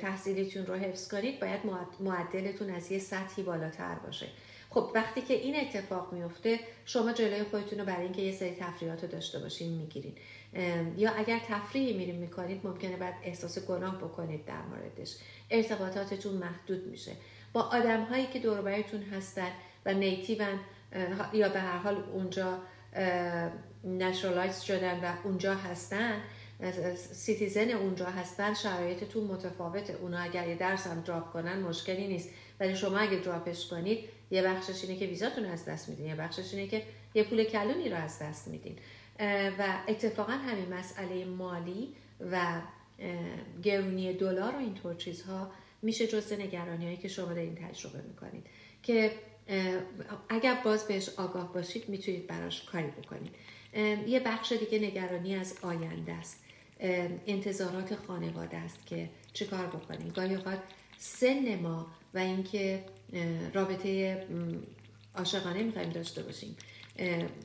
تحصیلیتون 0.00 0.66
رو 0.66 0.74
حفظ 0.74 1.08
کنید 1.08 1.40
باید 1.40 1.60
معدلتون 2.00 2.70
از 2.70 2.92
یه 2.92 2.98
سطحی 2.98 3.42
بالاتر 3.42 3.94
باشه. 3.94 4.26
خب 4.74 4.90
وقتی 4.94 5.20
که 5.20 5.34
این 5.34 5.56
اتفاق 5.60 6.12
میفته 6.12 6.60
شما 6.84 7.12
جلوی 7.12 7.42
خودتون 7.42 7.78
رو 7.78 7.84
برای 7.84 8.02
اینکه 8.02 8.22
یه 8.22 8.32
سری 8.32 8.56
تفریحات 8.60 9.04
رو 9.04 9.10
داشته 9.10 9.38
باشین 9.38 9.72
می‌گیرین. 9.72 10.14
یا 10.96 11.12
اگر 11.12 11.38
تفریحی 11.48 11.96
میریم 11.96 12.14
می‌کنید 12.14 12.60
ممکنه 12.64 12.96
بعد 12.96 13.14
احساس 13.22 13.58
گناه 13.58 13.98
بکنید 13.98 14.44
در 14.44 14.62
موردش. 14.62 15.16
ارتباطاتتون 15.50 16.34
محدود 16.34 16.86
میشه. 16.86 17.12
با 17.52 17.62
آدم 17.62 18.04
هایی 18.04 18.26
که 18.26 18.38
دوربرتون 18.38 19.02
هستن 19.02 19.50
و 19.86 19.94
نیتیون 19.94 20.60
یا 21.32 21.48
به 21.48 21.60
هر 21.60 21.78
حال 21.78 22.04
اونجا 22.12 22.58
naturalize 23.84 24.60
شدن 24.60 25.00
و 25.04 25.14
اونجا 25.24 25.54
هستن 25.54 26.20
citizen 27.12 27.70
اونجا 27.70 28.06
هستن 28.06 28.54
شرایطتون 28.54 29.24
متفاوته. 29.24 29.92
اونا 29.92 30.18
اگر 30.18 30.48
یه 30.48 30.54
درس 30.54 30.86
هم 30.86 31.00
drop 31.00 31.32
کنن 31.32 31.58
مشکلی 31.58 32.08
نیست. 32.08 32.30
ولی 32.60 32.76
شما 32.76 32.98
اگه 32.98 33.16
drop 33.16 33.49
ش 33.49 33.66
کنید 33.66 34.08
یه 34.34 34.42
بخشش 34.42 34.84
اینه 34.84 34.96
که 34.96 35.06
ویزاتون 35.06 35.44
از 35.44 35.64
دست 35.64 35.88
میدین 35.88 36.06
یه 36.06 36.14
بخشش 36.14 36.54
اینه 36.54 36.68
که 36.68 36.82
یه 37.14 37.24
پول 37.24 37.44
کلانی 37.44 37.88
رو 37.88 37.96
از 37.96 38.18
دست 38.18 38.48
میدین. 38.48 38.78
و 39.58 39.78
اتفاقا 39.88 40.32
همین 40.32 40.74
مسئله 40.74 41.24
مالی 41.24 41.94
و 42.30 42.60
گرونی 43.62 44.12
دلار 44.12 44.54
و 44.54 44.58
اینطور 44.58 44.94
چیزها 44.94 45.50
میشه 45.82 46.06
جزء 46.06 46.36
نگرانی 46.36 46.84
هایی 46.84 46.96
که 46.96 47.08
شما 47.08 47.32
دارین 47.32 47.54
تجربه 47.54 48.02
می‌کنید. 48.08 48.46
که 48.82 49.12
اگر 50.28 50.60
باز 50.64 50.86
بهش 50.86 51.08
آگاه 51.08 51.52
باشید 51.52 51.88
می‌تونید 51.88 52.26
براش 52.26 52.64
کاری 52.64 52.86
بکنید. 52.86 53.34
یه 54.08 54.20
بخش 54.20 54.52
دیگه 54.52 54.86
نگرانی 54.86 55.34
از 55.34 55.58
آینده 55.62 56.12
است. 56.12 56.44
انتظارات 57.26 57.94
خانواده 57.94 58.56
است 58.56 58.86
که 58.86 59.08
چیکار 59.32 59.66
بکنیم. 59.66 60.08
گاهی 60.08 60.34
اوقات 60.34 60.58
سن 60.98 61.60
ما 61.60 61.86
و 62.14 62.18
اینکه 62.18 62.84
رابطه 63.54 64.18
عاشقانه 65.14 65.62
می‌خوایم 65.62 65.90
داشته 65.90 66.22
باشیم. 66.22 66.56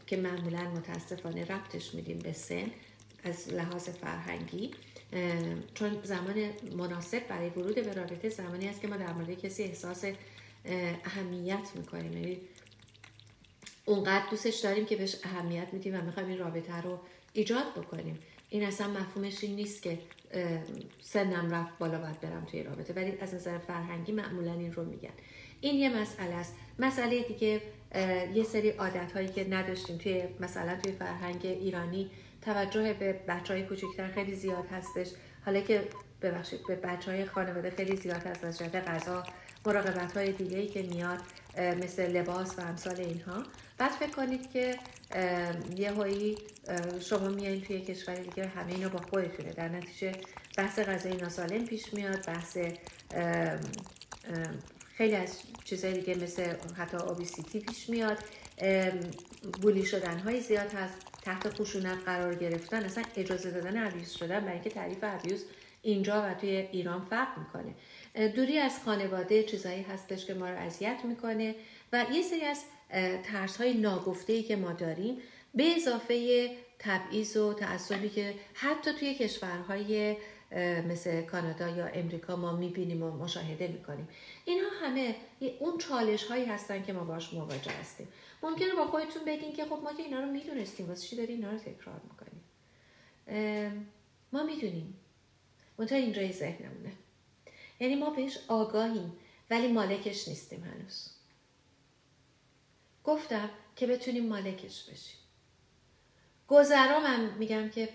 که 0.07 0.17
معمولا 0.17 0.71
متاسفانه 0.71 1.45
ربطش 1.45 1.95
میدیم 1.95 2.19
به 2.19 2.33
سن 2.33 2.71
از 3.23 3.53
لحاظ 3.53 3.89
فرهنگی. 3.89 4.71
چون 5.73 6.01
زمان 6.03 6.49
مناسب 6.77 7.27
برای 7.27 7.49
ورود 7.49 7.75
به 7.75 7.93
رابطه 7.93 8.29
زمانی 8.29 8.67
است 8.67 8.81
که 8.81 8.87
ما 8.87 8.97
در 8.97 9.13
مورد 9.13 9.41
کسی 9.41 9.63
احساس 9.63 10.05
اهمیت 11.05 11.69
می‌کنیم. 11.75 12.13
یعنی 12.13 12.37
اونقدر 13.85 14.29
دوستش 14.31 14.55
داریم 14.59 14.85
که 14.85 14.95
بهش 14.95 15.15
اهمیت 15.23 15.67
میدیم 15.71 15.95
و 15.95 16.01
می‌خوایم 16.01 16.29
این 16.29 16.37
رابطه 16.37 16.81
رو 16.81 16.99
ایجاد 17.33 17.73
بکنیم. 17.75 18.19
این 18.49 18.63
اصلا 18.63 18.87
مفهومش 18.87 19.43
این 19.43 19.55
نیست 19.55 19.81
که 19.81 19.99
سنم 21.01 21.51
رفت 21.51 21.77
بالا 21.77 21.99
باید 21.99 22.19
برم 22.19 22.45
توی 22.45 22.63
رابطه. 22.63 22.93
ولی 22.93 23.17
از 23.21 23.33
نظر 23.33 23.57
فرهنگی 23.57 24.11
معمولا 24.11 24.53
این 24.53 24.73
رو 24.73 24.85
میگن. 24.85 25.13
این 25.61 25.75
یه 25.75 26.01
مسئله 26.01 26.35
است. 26.35 26.55
مسئله 26.79 27.23
دیگه 27.23 27.61
یه 28.33 28.43
سری 28.43 28.69
عادت 28.69 29.11
هایی 29.11 29.27
که 29.27 29.49
نداشتیم 29.49 29.97
توی 29.97 30.23
مثلا 30.39 30.75
توی 30.83 30.91
فرهنگ 30.91 31.45
ایرانی 31.45 32.11
توجه 32.41 32.93
به 32.93 33.13
بچه 33.27 33.53
های 33.53 33.63
کوچکتر 33.63 34.07
خیلی 34.07 34.35
زیاد 34.35 34.67
هستش. 34.71 35.07
حالا 35.45 35.61
که 35.61 35.83
ببخشید 36.21 36.59
به 36.67 36.75
بچه 36.75 37.11
های 37.11 37.25
خانواده 37.25 37.69
خیلی 37.69 37.95
زیاد 37.95 38.23
هست 38.23 38.43
از 38.43 38.57
جهت 38.59 38.75
غذا 38.75 39.23
مراقبت 39.65 40.17
های 40.17 40.31
دیگه 40.31 40.57
ای 40.57 40.67
که 40.67 40.81
میاد 40.81 41.19
مثل 41.83 42.11
لباس 42.11 42.59
و 42.59 42.61
امثال 42.61 42.99
اینها. 42.99 43.43
بعد 43.77 43.91
فکر 43.91 44.11
کنید 44.11 44.51
که 44.51 44.75
یه 45.75 45.91
هایی 45.91 46.37
شما 46.99 47.27
میایین 47.27 47.61
توی 47.61 47.81
کشور 47.81 48.15
دیگه 48.15 48.47
همه 48.47 48.73
اینا 48.73 48.89
با 48.89 48.99
خودتونه. 48.99 49.53
در 49.53 49.69
نتیجه 49.69 50.11
بحث 50.57 50.79
غذای 50.79 51.17
ناسالم 51.17 51.65
پیش 51.65 51.93
میاد 51.93 52.25
بحث 52.25 52.57
خیلی 54.99 55.15
از 55.15 55.39
چیزهای 55.63 55.93
دیگه 55.93 56.15
مثل 56.15 56.53
حتی 56.77 56.97
اوبیسیتی 56.97 57.59
پیش 57.59 57.89
میاد. 57.89 58.17
بولی 59.61 59.85
شدن 59.85 60.19
های 60.19 60.41
زیاد 60.41 60.73
هست. 60.73 60.97
تحت 61.21 61.49
خشونت 61.49 61.97
قرار 62.05 62.35
گرفتن. 62.35 62.83
اصلا 62.83 63.03
اجازه 63.15 63.51
دادن 63.51 63.77
عویز 63.77 64.11
شدن 64.11 64.39
برای 64.39 64.53
اینکه 64.53 64.69
تعریف 64.69 65.03
عویز 65.03 65.45
اینجا 65.81 66.23
و 66.23 66.33
توی 66.33 66.49
ایران 66.49 67.05
فرق 67.05 67.27
می‌کنه. 67.37 67.75
دوری 68.29 68.57
از 68.57 68.79
خانواده 68.85 69.43
چیزهایی 69.43 69.81
هستش 69.81 70.25
که 70.25 70.33
ما 70.33 70.49
رو 70.49 70.57
اذیت 70.57 70.99
می‌کنه 71.03 71.55
و 71.93 72.05
یه 72.13 72.21
سری 72.21 72.41
از 72.41 72.63
ترس 73.23 73.57
های 73.57 73.73
ناگفته 73.73 74.33
ای 74.33 74.43
که 74.43 74.55
ما 74.55 74.73
داریم 74.73 75.17
به 75.55 75.75
اضافه 75.75 76.49
تبعیض 76.79 77.37
و 77.37 77.53
تعصبی 77.53 78.09
که 78.09 78.33
حتی 78.53 78.93
توی 78.93 79.13
کشورهای 79.13 80.15
مثل 80.87 81.21
کانادا 81.21 81.69
یا 81.69 81.85
امریکا 81.85 82.35
ما 82.35 82.55
می‌بینیم 82.55 83.03
و 83.03 83.11
مشاهده 83.11 83.67
می‌کنیم. 83.67 84.07
اینها 84.45 84.69
همه 84.81 85.15
اون 85.59 85.77
چالش 85.77 86.23
هایی 86.23 86.45
هستن 86.45 86.83
که 86.83 86.93
ما 86.93 87.03
باش 87.03 87.33
مواجه 87.33 87.71
هستیم. 87.71 88.07
ممکنه 88.43 88.75
با 88.75 88.87
خودتون 88.87 89.25
بگین 89.25 89.53
که 89.53 89.65
خب 89.65 89.79
ما 89.83 89.93
که 89.93 90.03
اینا 90.03 90.19
رو 90.19 90.25
می‌دونستیم. 90.25 90.87
واسه 90.87 91.07
چی 91.07 91.15
داری 91.15 91.33
اینا 91.33 91.51
رو 91.51 91.57
تکرار 91.57 92.01
می‌کنیم 92.09 92.41
ما 94.33 94.43
می‌دونیم. 94.43 94.95
منتها 95.77 95.97
اینجای 95.97 96.31
ذهنمونه. 96.31 96.91
یعنی 97.79 97.95
ما 97.95 98.09
بهش 98.09 98.39
آگاهیم 98.47 99.13
ولی 99.49 99.67
مالکش 99.67 100.27
نیستیم 100.27 100.63
هنوز. 100.63 101.09
گفتم 103.03 103.49
که 103.75 103.87
بتونیم 103.87 104.27
مالکش 104.27 104.89
بشیم. 104.89 105.19
گذرا 106.47 106.99
من 106.99 107.33
میگم 107.33 107.69
که 107.69 107.89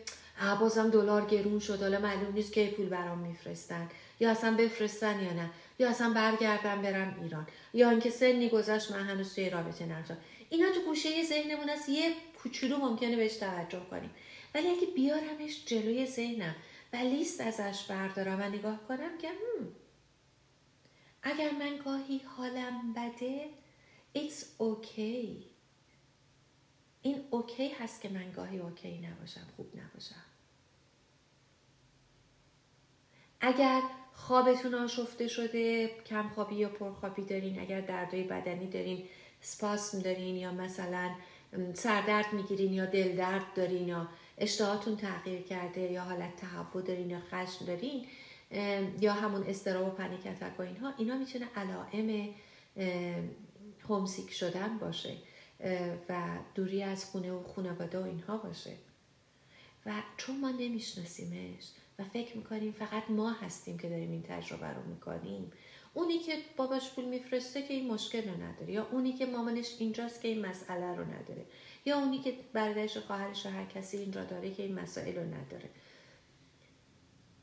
بازم 0.60 0.90
دلار 0.90 1.26
گرون 1.26 1.58
شد. 1.58 1.82
حالا 1.82 1.98
معلوم 1.98 2.32
نیست 2.34 2.52
که 2.52 2.74
پول 2.76 2.88
برام 2.88 3.18
میفرستن. 3.18 3.88
یا 4.20 4.30
اصلا 4.30 4.56
بفرستن 4.56 5.22
یا 5.22 5.32
نه. 5.32 5.50
یا 5.78 5.90
اصلا 5.90 6.10
برگردم 6.10 6.82
برم 6.82 7.18
ایران. 7.22 7.46
یا 7.74 7.90
اینکه 7.90 8.10
سنی 8.10 8.48
گذشت 8.48 8.92
من 8.92 9.04
هنوز 9.04 9.34
توی 9.34 9.50
رابطه 9.50 9.86
نرفتم. 9.86 10.16
اینا 10.50 10.70
تو 10.70 10.80
گوشه 10.80 11.24
ذهنمون 11.24 11.70
است 11.70 11.88
یه 11.88 12.14
کوچولو 12.42 12.76
ممکنه 12.78 13.16
بهش 13.16 13.36
توجه 13.36 13.80
کنیم. 13.90 14.10
ولی 14.54 14.68
اگه 14.68 14.86
بیارمش 14.86 15.64
جلوی 15.66 16.06
ذهنم 16.06 16.54
و 16.92 16.96
لیست 16.96 17.40
ازش 17.40 17.82
بردارم 17.82 18.40
و 18.40 18.48
نگاه 18.48 18.80
کنم 18.88 19.18
که 19.18 19.28
اگر 21.22 21.50
من 21.50 21.76
گاهی 21.84 22.18
حالم 22.18 22.92
بده 22.92 23.44
it's 24.16 24.42
okay. 24.60 25.44
این 27.02 27.24
اوکی 27.30 27.68
هست 27.68 28.00
که 28.00 28.08
من 28.08 28.32
گاهی 28.32 28.58
اوکی 28.58 28.98
نباشم 28.98 29.46
خوب 29.56 29.66
نباشم. 29.76 30.23
اگر 33.46 33.82
خوابتون 34.14 34.74
آشفته 34.74 35.28
شده 35.28 35.90
کم 36.06 36.28
خوابی 36.28 36.54
یا 36.54 36.68
پرخوابی 36.68 37.22
دارین 37.22 37.60
اگر 37.60 37.80
دردای 37.80 38.22
بدنی 38.22 38.66
دارین 38.66 39.04
سپاسم 39.40 39.98
دارین 39.98 40.36
یا 40.36 40.52
مثلا 40.52 41.10
سردرد 41.74 42.32
می‌گیرین 42.32 42.72
یا 42.72 42.86
دل 42.86 43.16
درد 43.16 43.54
دارین 43.54 43.88
یا 43.88 44.08
اشتهاتون 44.38 44.96
تغییر 44.96 45.42
کرده 45.42 45.80
یا 45.80 46.02
حالت 46.02 46.36
تهوع 46.36 46.82
دارین 46.82 47.10
یا 47.10 47.20
خشم 47.30 47.64
دارین 47.64 48.06
یا 49.00 49.12
همون 49.12 49.42
استراب 49.42 49.86
و 49.86 49.90
پنیک 49.90 50.26
اتک 50.26 50.60
و 50.60 50.62
اینها 50.62 50.94
اینا 50.98 51.16
می‌تونه 51.16 51.48
علائم 51.56 52.28
هومسیک 53.88 54.32
شدن 54.32 54.78
باشه 54.78 55.16
و 56.08 56.22
دوری 56.54 56.82
از 56.82 57.04
خونه 57.04 57.32
و 57.32 57.42
خانواده 57.42 57.98
و 57.98 58.02
اینها 58.02 58.36
باشه. 58.36 58.72
و 59.86 59.92
چون 60.16 60.40
ما 60.40 60.50
نمیشناسیمش 60.50 61.64
و 61.98 62.04
فکر 62.04 62.36
می‌کنیم 62.36 62.72
فقط 62.72 63.10
ما 63.10 63.30
هستیم 63.30 63.78
که 63.78 63.88
داریم 63.88 64.10
این 64.10 64.22
تجربه 64.22 64.66
رو 64.66 64.82
می‌کنیم. 64.82 65.52
اونی 65.94 66.18
که 66.18 66.36
باباش 66.56 66.94
پول 66.94 67.04
میفرسته 67.04 67.62
که 67.62 67.74
این 67.74 67.92
مشکل 67.92 68.28
رو 68.28 68.42
نداره. 68.42 68.72
یا 68.72 68.88
اونی 68.92 69.12
که 69.12 69.26
مامانش 69.26 69.76
اینجاست 69.78 70.20
که 70.20 70.28
این 70.28 70.46
مسئله 70.46 70.96
رو 70.96 71.04
نداره. 71.04 71.46
یا 71.84 71.98
اونی 71.98 72.18
که 72.18 72.34
برادرش 72.52 72.96
و 72.96 73.00
خواهرش 73.00 73.46
و 73.46 73.48
هر 73.48 73.64
کسی 73.64 73.96
اینجا 73.96 74.24
داره 74.24 74.50
که 74.50 74.62
این 74.62 74.74
مسائل 74.74 75.16
رو 75.16 75.34
نداره. 75.34 75.70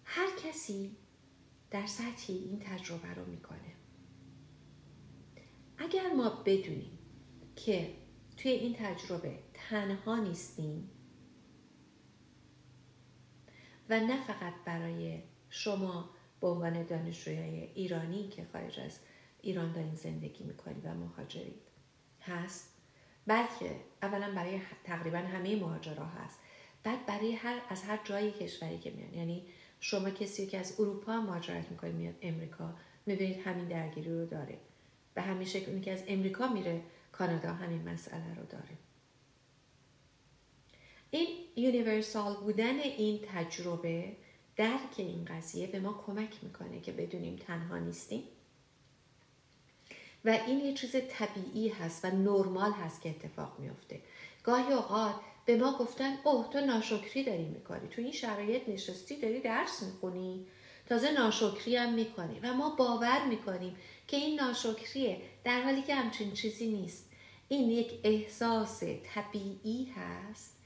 هر 0.03 0.27
کسی 0.43 0.95
در 1.71 1.85
سطحی 1.85 2.37
این 2.37 2.59
تجربه 2.59 3.13
رو 3.13 3.25
می‌کنه. 3.25 3.75
اگر 5.77 6.13
ما 6.13 6.29
بدونیم 6.29 6.99
که 7.55 7.93
توی 8.37 8.51
این 8.51 8.73
تجربه 8.73 9.39
تنها 9.53 10.19
نیستیم 10.19 10.89
و 13.91 13.99
نه 13.99 14.21
فقط 14.21 14.53
برای 14.65 15.19
شما 15.49 16.09
به 16.41 16.47
عنوان 16.47 16.83
دانشجوی 16.83 17.37
ایرانی 17.75 18.27
که 18.27 18.45
خارج 18.53 18.79
از 18.79 18.99
ایران 19.41 19.71
دارین 19.71 19.95
زندگی 19.95 20.43
می‌کنید 20.43 20.85
و 20.85 20.93
مهاجرید. 20.93 21.61
هست. 22.21 22.73
بلکه 23.27 23.75
اولا 24.01 24.31
برای 24.35 24.61
تقریبا 24.83 25.17
همه 25.17 25.55
مهاجرها 25.55 26.05
هست. 26.05 26.39
بعد 26.83 27.05
برای 27.05 27.31
هر 27.31 27.61
از 27.69 27.83
هر 27.83 27.99
جایی 28.03 28.31
کشوری 28.31 28.77
که 28.77 28.91
میان. 28.91 29.13
یعنی 29.13 29.45
شما 29.79 30.09
کسی 30.09 30.47
که 30.47 30.57
از 30.57 30.79
اروپا 30.79 31.21
مهاجرت 31.21 31.71
می‌کنه 31.71 31.91
میاد 31.91 32.15
امریکا. 32.21 32.73
می‌بینید 33.05 33.47
همین 33.47 33.67
درگیری 33.67 34.09
رو 34.09 34.25
داره. 34.25 34.57
به 35.13 35.21
همین 35.21 35.47
شکل 35.47 35.79
که 35.79 35.91
از 35.91 36.03
امریکا 36.07 36.47
میره 36.47 36.81
کانادا 37.11 37.53
همین 37.53 37.89
مسئله 37.89 38.35
رو 38.35 38.45
داره. 38.45 38.77
این 41.11 41.27
یونیورسال 41.55 42.33
بودن 42.33 42.79
این 42.79 43.19
تجربه 43.33 44.15
درک 44.55 44.93
این 44.97 45.25
قضیه 45.25 45.67
به 45.67 45.79
ما 45.79 46.03
کمک 46.05 46.43
می‌کنه 46.43 46.81
که 46.81 46.91
بدونیم 46.91 47.35
تنها 47.35 47.77
نیستیم. 47.77 48.23
و 50.25 50.29
این 50.47 50.65
یه 50.65 50.73
چیز 50.73 50.95
طبیعی 51.09 51.69
هست 51.69 52.05
و 52.05 52.07
نرمال 52.07 52.71
هست 52.71 53.01
که 53.01 53.09
اتفاق 53.09 53.59
میفته 53.59 54.01
گاهی 54.43 54.73
اوقات 54.73 55.15
به 55.45 55.57
ما 55.57 55.77
گفتن 55.77 56.17
اوه 56.23 56.49
تو 56.53 56.61
ناشکری 56.61 57.23
داری 57.23 57.45
می‌کنی 57.45 57.87
تو 57.87 58.01
این 58.01 58.11
شرایط 58.11 58.69
نشستی 58.69 59.15
داری 59.15 59.39
درس 59.39 59.83
می‌خونی. 59.83 60.45
تازه 60.89 61.11
ناشکری 61.11 61.75
هم 61.75 61.93
می‌کنی 61.93 62.39
و 62.39 62.53
ما 62.53 62.75
باور 62.75 63.25
می‌کنیم 63.25 63.75
که 64.07 64.17
این 64.17 64.39
ناشکریه 64.39 65.21
در 65.43 65.61
حالی 65.61 65.81
که 65.81 65.95
همچین 65.95 66.31
چیزی 66.31 66.67
نیست. 66.67 67.09
این 67.47 67.69
یک 67.69 67.91
احساس 68.03 68.83
طبیعی 68.83 69.85
هست 69.95 70.60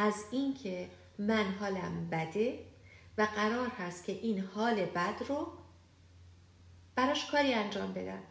از 0.00 0.24
اینکه 0.30 0.90
من 1.18 1.44
حالم 1.44 2.08
بده 2.10 2.58
و 3.18 3.22
قرار 3.22 3.68
هست 3.68 4.04
که 4.04 4.12
این 4.12 4.40
حال 4.40 4.84
بد 4.84 5.22
رو 5.28 5.52
براش 6.94 7.30
کاری 7.30 7.54
انجام 7.54 7.92
بدم. 7.92 8.22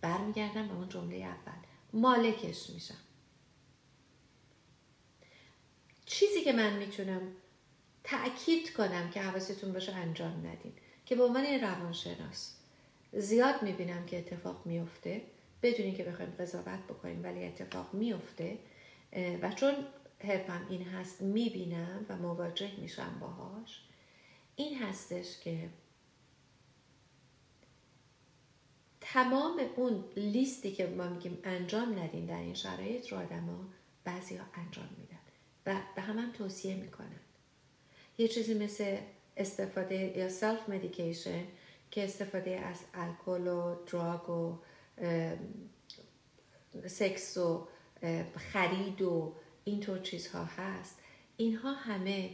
برمیگردم 0.00 0.68
به 0.68 0.74
اون 0.74 0.88
جمله 0.88 1.16
اول. 1.16 1.58
مالکش 1.92 2.70
میشم. 2.70 2.94
چیزی 6.06 6.44
که 6.44 6.52
من 6.52 6.76
می‌تونم 6.76 7.22
تأکید 8.04 8.72
کنم 8.72 9.10
که 9.10 9.22
حواستون 9.22 9.72
باشه 9.72 9.92
انجام 9.94 10.46
ندین. 10.46 10.72
که 11.06 11.16
به 11.16 11.24
عنوان 11.24 11.44
روانشناس 11.44 12.56
زیاد 13.12 13.62
می‌بینم 13.62 14.06
که 14.06 14.18
اتفاق 14.18 14.66
میفته. 14.66 15.22
بدونین 15.62 15.94
که 15.94 16.04
بخوایم 16.04 16.30
قضاوت 16.38 16.80
بکنیم 16.88 17.24
ولی 17.24 17.44
اتفاق 17.44 17.94
میفته. 17.94 18.58
و 19.42 19.52
چون 19.52 19.74
حرفم 20.24 20.66
این 20.70 20.82
هست 20.82 21.22
می‌بینم 21.22 22.06
و 22.08 22.16
مواجه 22.16 22.70
میشم 22.80 23.18
باهاش. 23.20 23.82
این 24.56 24.78
هستش 24.78 25.38
که 25.38 25.68
تمام 29.00 29.60
اون 29.76 30.04
لیستی 30.16 30.72
که 30.72 30.86
ما 30.86 31.08
میگیم 31.08 31.38
انجام 31.44 31.98
ندین 31.98 32.26
در 32.26 32.40
این 32.40 32.54
شرایط 32.54 33.12
رو 33.12 33.18
آدما 33.18 33.64
بعضی 34.04 34.36
ها 34.36 34.44
انجام 34.54 34.88
میدن 34.98 35.18
و 35.66 35.80
به 35.94 36.02
هم, 36.02 36.32
توصیه 36.32 36.74
می‌کنن. 36.74 37.20
یه 38.18 38.28
چیزی 38.28 38.54
مثل 38.54 38.96
استفاده 39.36 40.18
یا 40.18 40.28
سلف 40.28 40.68
مدیکیشن 40.68 41.44
که 41.90 42.04
استفاده 42.04 42.50
از 42.50 42.76
الکل 42.94 43.46
و 43.46 43.74
دراگ 43.86 44.30
و 44.30 44.58
سکس 46.86 47.36
و 47.36 47.68
خرید 48.36 49.02
و 49.02 49.34
اینطور 49.64 49.98
چیزها 49.98 50.44
هست. 50.44 50.98
اینها 51.36 51.72
همه 51.72 52.30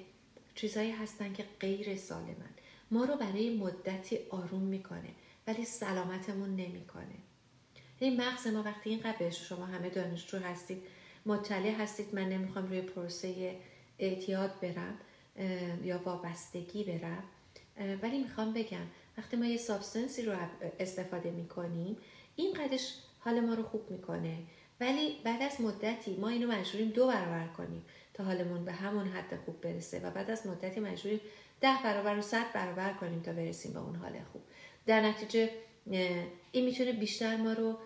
چیزهایی 0.55 0.91
هستن 0.91 1.33
که 1.33 1.45
غیر 1.61 1.97
سالمن. 1.97 2.51
ما 2.91 3.05
رو 3.05 3.17
برای 3.17 3.57
مدتی 3.57 4.19
آروم 4.31 4.63
می‌کنه 4.63 5.09
ولی 5.47 5.65
سلامتمون 5.65 6.57
نمی‌کنه. 6.57 7.15
این 7.99 8.21
مغز 8.21 8.47
ما 8.47 8.63
وقتی 8.63 8.91
اینقدر 8.91 9.31
شما 9.31 9.67
همه 9.67 9.91
دانشجو 9.91 10.39
هستید 10.39 10.83
مطلع 11.27 11.71
هستید 11.71 12.15
من 12.15 12.29
نمی‌خوام 12.29 12.67
روی 12.67 12.81
پروسه 12.81 13.57
اعتیاد 13.99 14.61
برم 14.61 14.99
یا 15.85 15.99
وابستگی 16.05 16.85
برم. 16.85 17.25
ولی 18.03 18.19
می‌خوام 18.19 18.53
بگم 18.53 18.87
وقتی 19.19 19.37
ما 19.37 19.47
یه 19.47 19.57
سابستنسی 19.57 20.23
رو 20.23 20.37
استفاده 20.81 21.31
می‌کنیم 21.31 21.97
این 22.37 22.55
قدش 22.55 22.95
حال 23.19 23.41
ما 23.41 23.55
رو 23.55 23.63
خوب 23.63 23.91
می‌کنه. 23.91 24.39
ولی 24.81 25.17
بعد 25.25 25.43
از 25.43 25.61
مدتی 25.61 26.17
ما 26.17 26.29
اینو 26.29 26.53
مجبوریم 26.53 26.89
دو 26.89 27.07
برابر 27.07 27.47
کنیم 27.47 27.85
تا 28.15 28.25
حالمون 28.25 28.65
به 28.65 28.73
همون 28.73 29.09
حد 29.09 29.39
خوب 29.45 29.61
برسه 29.61 30.01
و 30.01 30.11
بعد 30.11 30.31
از 30.31 30.47
مدتی 30.47 30.81
مجبوریم 30.81 31.21
ده 31.61 31.79
برابر 31.85 32.19
و 32.19 32.23
صد 32.23 32.53
برابر 32.53 32.93
کنیم 32.93 33.23
تا 33.23 33.33
برسیم 33.33 33.73
به 33.73 33.79
اون 33.79 33.97
حال 33.97 34.13
خوب. 34.33 34.43
در 34.87 35.01
نتیجه 35.01 35.51
این 36.53 36.65
می‌تونه 36.65 36.93
بیشتر 36.93 37.37
ما 37.37 37.53
رو 37.53 37.79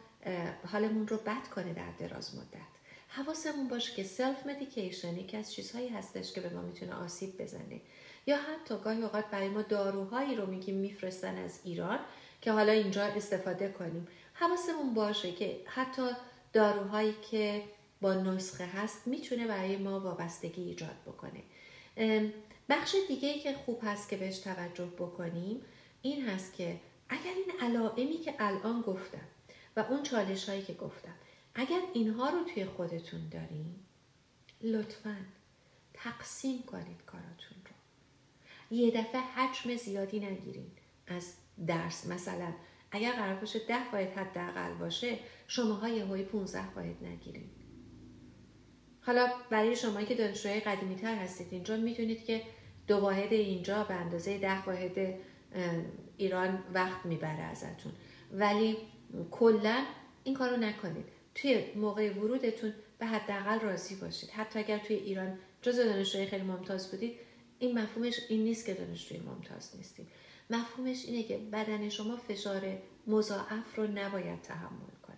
حالمون 0.67 1.09
رو 1.09 1.17
بد 1.17 1.49
کنه 1.55 1.73
در 1.73 1.91
دراز 1.99 2.35
مدت. 2.35 2.71
حواسمون 3.09 3.69
باشه 3.69 3.95
که 3.95 4.03
سلف 4.03 4.47
مدیکیشن 4.47 5.19
یکی 5.19 5.37
از 5.37 5.53
چیزهایی 5.53 5.89
هستش 5.89 6.33
که 6.33 6.41
به 6.41 6.49
ما 6.49 6.63
می‌تونه 6.63 6.95
آسیب 6.95 7.43
بزنه. 7.43 7.81
یا 8.27 8.37
حتی 8.37 8.75
گاهی 8.85 9.03
اوقات 9.03 9.25
برای 9.31 9.49
ما 9.49 9.63
داروهایی 9.63 10.37
رو 10.37 10.47
میگیم 10.47 10.75
میفرستن 10.75 11.39
از 11.39 11.61
ایران 11.65 11.99
که 12.41 12.53
حالا 12.53 12.73
اینجا 12.73 13.05
استفاده 13.05 13.69
کنیم. 13.69 14.09
حواسمون 14.35 14.95
باشه 14.95 15.33
که 15.33 15.61
حتی 15.67 16.03
داروهایی 16.53 17.15
که 17.31 17.63
با 18.01 18.15
نسخه 18.15 18.67
هست 18.67 19.07
می‌تونه 19.07 19.47
برای 19.47 19.77
ما 19.77 20.01
وابستگی 20.01 20.63
ایجاد 20.63 20.97
بکنه. 21.07 21.43
بخش 22.69 22.97
دیگه 23.09 23.29
ای 23.29 23.41
که 23.41 23.55
خوب 23.55 23.81
هست 23.83 24.09
که 24.09 24.17
بهش 24.17 24.39
توجه 24.39 24.87
بکنیم 24.87 25.63
این 26.03 26.29
هست 26.29 26.55
که 26.55 26.81
اگر 27.09 27.33
این 27.37 27.61
علائمی 27.61 28.19
که 28.19 28.35
الان 28.39 28.81
گفتم 28.81 29.29
و 29.77 29.81
اون 29.81 30.03
چالش 30.03 30.49
هایی 30.49 30.63
که 30.63 30.75
گفتم 30.75 31.15
اگر 31.55 31.81
اینها 31.93 32.31
رو 32.31 32.45
توی 32.45 32.65
خودتون 32.65 33.29
دارین 33.29 33.75
لطفا 34.61 35.17
تقسیم 35.95 36.63
کنید 36.63 37.05
کاراتون 37.07 37.59
رو. 37.65 38.77
یه 38.77 38.91
دفعه 38.91 39.21
حجم 39.21 39.77
زیادی 39.77 40.21
نگیرین 40.21 40.71
از 41.07 41.33
درس. 41.67 42.07
مثلا 42.07 42.53
اگر 42.91 43.13
قرار 43.13 43.35
باشه 43.35 43.59
ده 43.59 43.81
باید 43.93 44.09
حداقل 44.09 44.75
باشه 44.75 45.19
شماها 45.47 45.87
های 45.87 46.23
15 46.23 46.63
باید 46.77 46.97
نگیرین 47.03 47.51
حالا 49.01 49.29
برای 49.51 49.77
شما 49.77 50.03
که 50.03 50.15
دانشجوهای 50.15 50.61
قدیمی 50.61 50.97
تر 50.97 51.15
هستید 51.15 51.47
اینجا 51.51 51.77
می‌تونید 51.77 52.25
که 52.25 52.43
دو 52.87 52.97
واحد 52.97 53.33
اینجا 53.33 53.85
به 53.85 53.95
اندازه 53.95 54.39
ده 54.39 54.65
واحد 54.65 55.15
ایران 56.17 56.65
وقت 56.75 57.07
می‌بره 57.07 57.43
ازتون. 57.43 57.93
ولی 58.33 58.77
کلا 59.31 59.85
این 60.25 60.35
کارو 60.35 60.57
نکنید. 60.57 61.05
توی 61.35 61.65
موقع 61.77 62.15
ورودتون 62.15 62.73
به 62.99 63.07
حداقل 63.07 63.61
راضی 63.61 63.97
باشید. 63.97 64.31
حتی 64.31 64.59
اگر 64.59 64.79
توی 64.79 64.97
ایران 64.97 65.39
جز 65.63 65.77
دانشجوی 65.77 66.27
خیلی 66.27 66.45
ممتاز 66.45 66.91
بودید 66.91 67.17
این 67.59 67.79
مفهومش 67.79 68.21
این 68.29 68.45
نیست 68.45 68.67
که 68.67 68.75
دانشجوی 68.75 69.19
ممتاز 69.19 69.77
نیستید. 69.77 70.09
مفهومش 70.51 71.05
اینه 71.05 71.23
که 71.23 71.39
بدن 71.39 71.89
شما 71.89 72.17
فشار 72.17 72.63
مضاعف 73.07 73.77
رو 73.77 73.87
نباید 73.87 74.43
تحمل 74.43 74.95
کنه. 75.03 75.17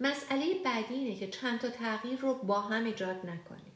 مسئله 0.00 0.54
بعدی 0.64 0.94
اینه 0.94 1.16
که 1.16 1.28
چند 1.28 1.60
تا 1.60 1.68
تغییر 1.68 2.20
رو 2.20 2.34
با 2.34 2.60
هم 2.60 2.84
ایجاد 2.84 3.16
نکنیم. 3.16 3.72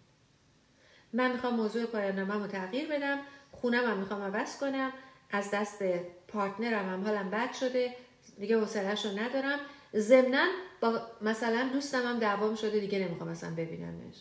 من 1.12 1.32
می‌خوام 1.32 1.54
موضوع 1.54 1.86
پایان 1.86 2.18
رو 2.18 2.46
تغییر 2.46 2.88
بدم 2.88 3.18
خونم 3.52 3.84
هم 3.84 3.98
می‌خوام 3.98 4.22
عوض 4.22 4.58
کنم 4.58 4.92
از 5.30 5.50
دست 5.50 5.82
پارتنرم 6.28 6.88
هم 6.88 7.04
حالم 7.04 7.30
بد 7.30 7.52
شده 7.52 7.96
دیگه 8.38 8.60
حوصلهش 8.60 9.06
رو 9.06 9.18
ندارم. 9.18 9.58
ضمنا 9.94 10.46
با 10.80 11.00
مثلا 11.20 11.68
دوستم 11.72 12.02
هم 12.02 12.18
دوام 12.18 12.54
شده 12.54 12.80
دیگه 12.80 12.98
نمی‌خوام 12.98 13.30
مثلا 13.30 13.54
ببینمش. 13.54 14.16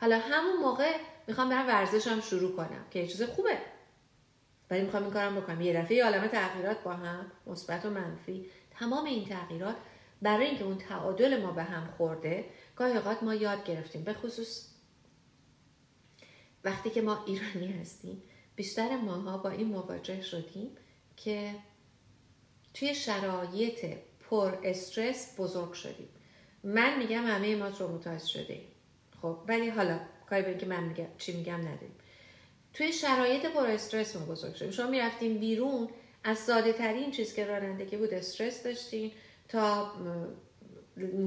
حالا 0.00 0.18
همون 0.18 0.56
موقع 0.56 0.96
می‌خوام 1.26 1.48
برم 1.48 1.66
ورزشم 1.66 2.20
شروع 2.20 2.56
کنم 2.56 2.86
که 2.90 3.06
چیز 3.06 3.22
خوبه. 3.22 3.58
ولی 4.70 4.82
می‌خوام 4.82 5.02
این 5.02 5.12
کارم 5.12 5.40
بکنم. 5.40 5.60
یه 5.60 5.82
دفعه 5.82 6.04
عالمه 6.04 6.28
تغییرات 6.28 6.82
با 6.82 6.92
هم 6.92 7.32
مثبت 7.46 7.86
و 7.86 7.90
منفی. 7.90 8.46
تمام 8.70 9.04
این 9.04 9.28
تغییرات 9.28 9.76
برای 10.22 10.46
اینکه 10.46 10.64
اون 10.64 10.78
تعادل 10.78 11.42
ما 11.42 11.52
به 11.52 11.62
هم 11.62 11.86
خورده 11.86 12.44
گاهی 12.76 12.96
اوقات 12.96 13.22
ما 13.22 13.34
یاد 13.34 13.64
گرفتیم. 13.64 14.04
به 14.04 14.14
خصوص 14.14 14.70
وقتی 16.64 16.90
که 16.90 17.02
ما 17.02 17.24
ایرانی 17.26 17.72
هستیم 17.72 18.22
بیشتر 18.56 18.96
ماها 18.96 19.38
با 19.38 19.50
این 19.50 19.66
مواجه 19.66 20.22
شدیم 20.22 20.70
که 21.16 21.54
توی 22.74 22.94
شرایط 22.94 23.96
پر 24.30 24.58
استرس 24.64 25.40
بزرگ 25.40 25.72
شدیم. 25.72 26.08
من 26.64 26.98
میگم 26.98 27.26
همه 27.26 27.56
ما 27.56 27.70
traumatized 27.70 28.24
شده 28.24 28.60
خب 29.22 29.38
ولی 29.48 29.68
حالا 29.68 30.00
کاری 30.30 30.42
به 30.42 30.58
که 30.58 30.66
من 30.66 30.84
میگم 30.84 31.06
چی 31.18 31.36
میگم 31.36 31.60
نداریم. 31.60 31.94
توی 32.74 32.92
شرایط 32.92 33.46
پر 33.46 33.66
استرس 33.66 34.16
ما 34.16 34.24
بزرگ 34.24 34.54
شدیم. 34.54 34.70
شما 34.70 34.90
می‌رفتیم 34.90 35.38
بیرون 35.38 35.88
از 36.24 36.38
ساده 36.38 36.72
ترین 36.72 37.10
چیز 37.10 37.34
که 37.34 37.44
رانندگی 37.44 37.96
بود 37.96 38.14
استرس 38.14 38.62
داشتین 38.62 39.12
تا 39.48 39.92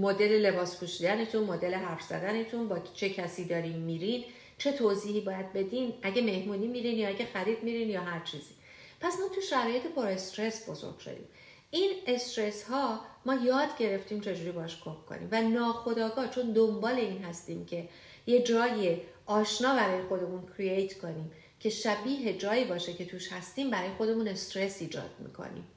مدل 0.02 0.46
لباس 0.46 0.80
پوشیدنتون 0.80 1.44
مدل 1.44 1.74
حرف 1.74 2.02
زدنتون 2.02 2.68
با 2.68 2.80
چه 2.80 3.10
کسی 3.10 3.46
دارین 3.46 3.80
میرین 3.80 4.24
چه 4.58 4.72
توضیحی 4.72 5.22
باید 5.22 5.54
بدین 5.54 5.94
اگه 6.02 6.22
مهمونی 6.22 6.68
میرین 6.68 6.98
یا 6.98 7.08
اگه 7.08 7.26
خرید 7.34 7.64
میرین 7.64 7.90
یا 7.90 8.02
هر 8.02 8.26
چیزی. 8.26 8.54
پس 9.02 9.20
ما 9.20 9.36
تو 9.36 9.42
شرایط 9.42 9.84
پر 9.88 10.08
استرس 10.08 10.70
بزرگ 10.70 11.00
شدیم. 11.00 11.28
این 11.72 11.92
استرس 12.08 12.64
ها 12.64 13.00
ما 13.26 13.36
یاد 13.36 13.78
گرفتیم 13.80 14.22
چجوری 14.22 14.52
باش 14.52 14.78
کوپ 14.78 15.06
کنیم 15.06 15.28
و 15.32 15.42
ناخداگاه 15.42 16.30
چون 16.30 16.52
دنبال 16.52 16.96
این 16.96 17.24
هستیم 17.24 17.66
که 17.66 17.90
یه 18.28 18.42
جای 18.42 18.98
آشنا 19.26 19.76
برای 19.76 20.04
خودمون 20.04 20.48
کرییت 20.58 20.98
کنیم 20.98 21.32
که 21.60 21.70
شبیه 21.70 22.38
جایی 22.38 22.66
باشه 22.66 22.94
که 22.94 23.06
توش 23.06 23.32
هستیم 23.32 23.70
برای 23.70 23.94
خودمون 23.94 24.28
استرس 24.28 24.82
ایجاد 24.82 25.16
می‌کنیم. 25.20 25.68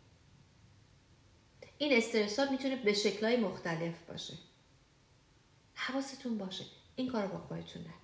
این 1.79 1.93
استرس 1.97 2.39
ها 2.39 2.51
می‌تونه 2.51 2.77
به 2.77 2.93
شکلهای 2.93 3.37
مختلف 3.37 3.95
باشه. 4.09 4.35
حواستون 5.75 6.39
باشه. 6.39 6.65
این 6.97 7.13
کار 7.13 7.23
رو 7.23 7.29
با 7.29 7.39
خودتون 7.39 7.83
نکنید. 7.83 7.97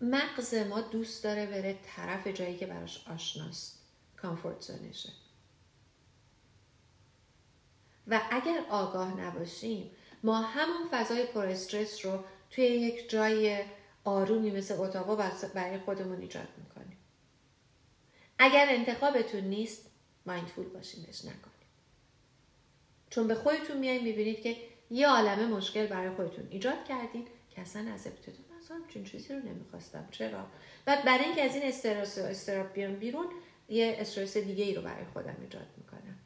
مغز 0.00 0.54
ما 0.54 0.80
دوست 0.80 1.24
داره 1.24 1.46
بره 1.46 1.78
طرف 1.96 2.26
جایی 2.26 2.56
که 2.56 2.66
براش 2.66 3.08
آشناست. 3.08 3.78
کامفورت 4.16 4.60
زونشه 4.60 5.12
و 8.06 8.20
اگر 8.30 8.64
آگاه 8.70 9.20
نباشیم 9.20 9.90
ما 10.22 10.40
همون 10.40 10.88
فضای 10.90 11.26
پر 11.26 11.46
استرس 11.46 12.04
رو 12.04 12.24
توی 12.56 12.64
یک 12.64 13.10
جای 13.10 13.64
آرومی 14.04 14.50
مثل 14.50 14.74
اتاقا 14.78 15.16
برای 15.54 15.78
خودمون 15.78 16.20
ایجاد 16.20 16.48
می‌کنیم. 16.58 16.96
اگر 18.38 18.66
انتخابتون 18.68 19.40
نیست 19.40 19.90
مایندفول 20.26 20.66
باشینش 20.68 21.24
نکنید. 21.24 21.66
چون 23.10 23.28
به 23.28 23.34
خودتون 23.34 23.76
میایین 23.76 24.04
می‌بینید 24.04 24.42
که 24.42 24.56
یه 24.90 25.08
عالمه 25.08 25.46
مشکل 25.46 25.86
برای 25.86 26.16
خودتون 26.16 26.48
ایجاد 26.50 26.84
کردین 26.84 27.26
که 27.50 27.60
اصلا 27.60 27.92
از 27.92 28.06
ابتدا 28.06 28.56
اصلا 28.58 28.80
چون 28.88 29.04
چیزی 29.04 29.34
رو 29.34 29.40
نمی‌خواستم. 29.40 30.08
چرا؟ 30.10 30.46
و 30.86 31.02
برای 31.06 31.24
اینکه 31.24 31.42
از 31.42 31.54
این 31.54 31.64
استرس 31.64 32.18
و 32.18 32.20
استراب 32.20 32.72
بیان 32.72 32.96
بیرون 32.96 33.26
یه 33.68 33.96
استرس 34.00 34.36
دیگه 34.36 34.64
ای 34.64 34.74
رو 34.74 34.82
برای 34.82 35.04
خودم 35.12 35.36
ایجاد 35.40 35.66
می‌کنم. 35.76 36.18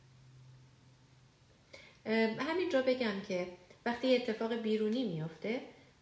همینجا 2.38 2.82
بگم 2.82 3.20
که 3.28 3.46
وقتی 3.86 4.16
اتفاق 4.16 4.54
بیرونی 4.54 5.04
میافته 5.04 5.60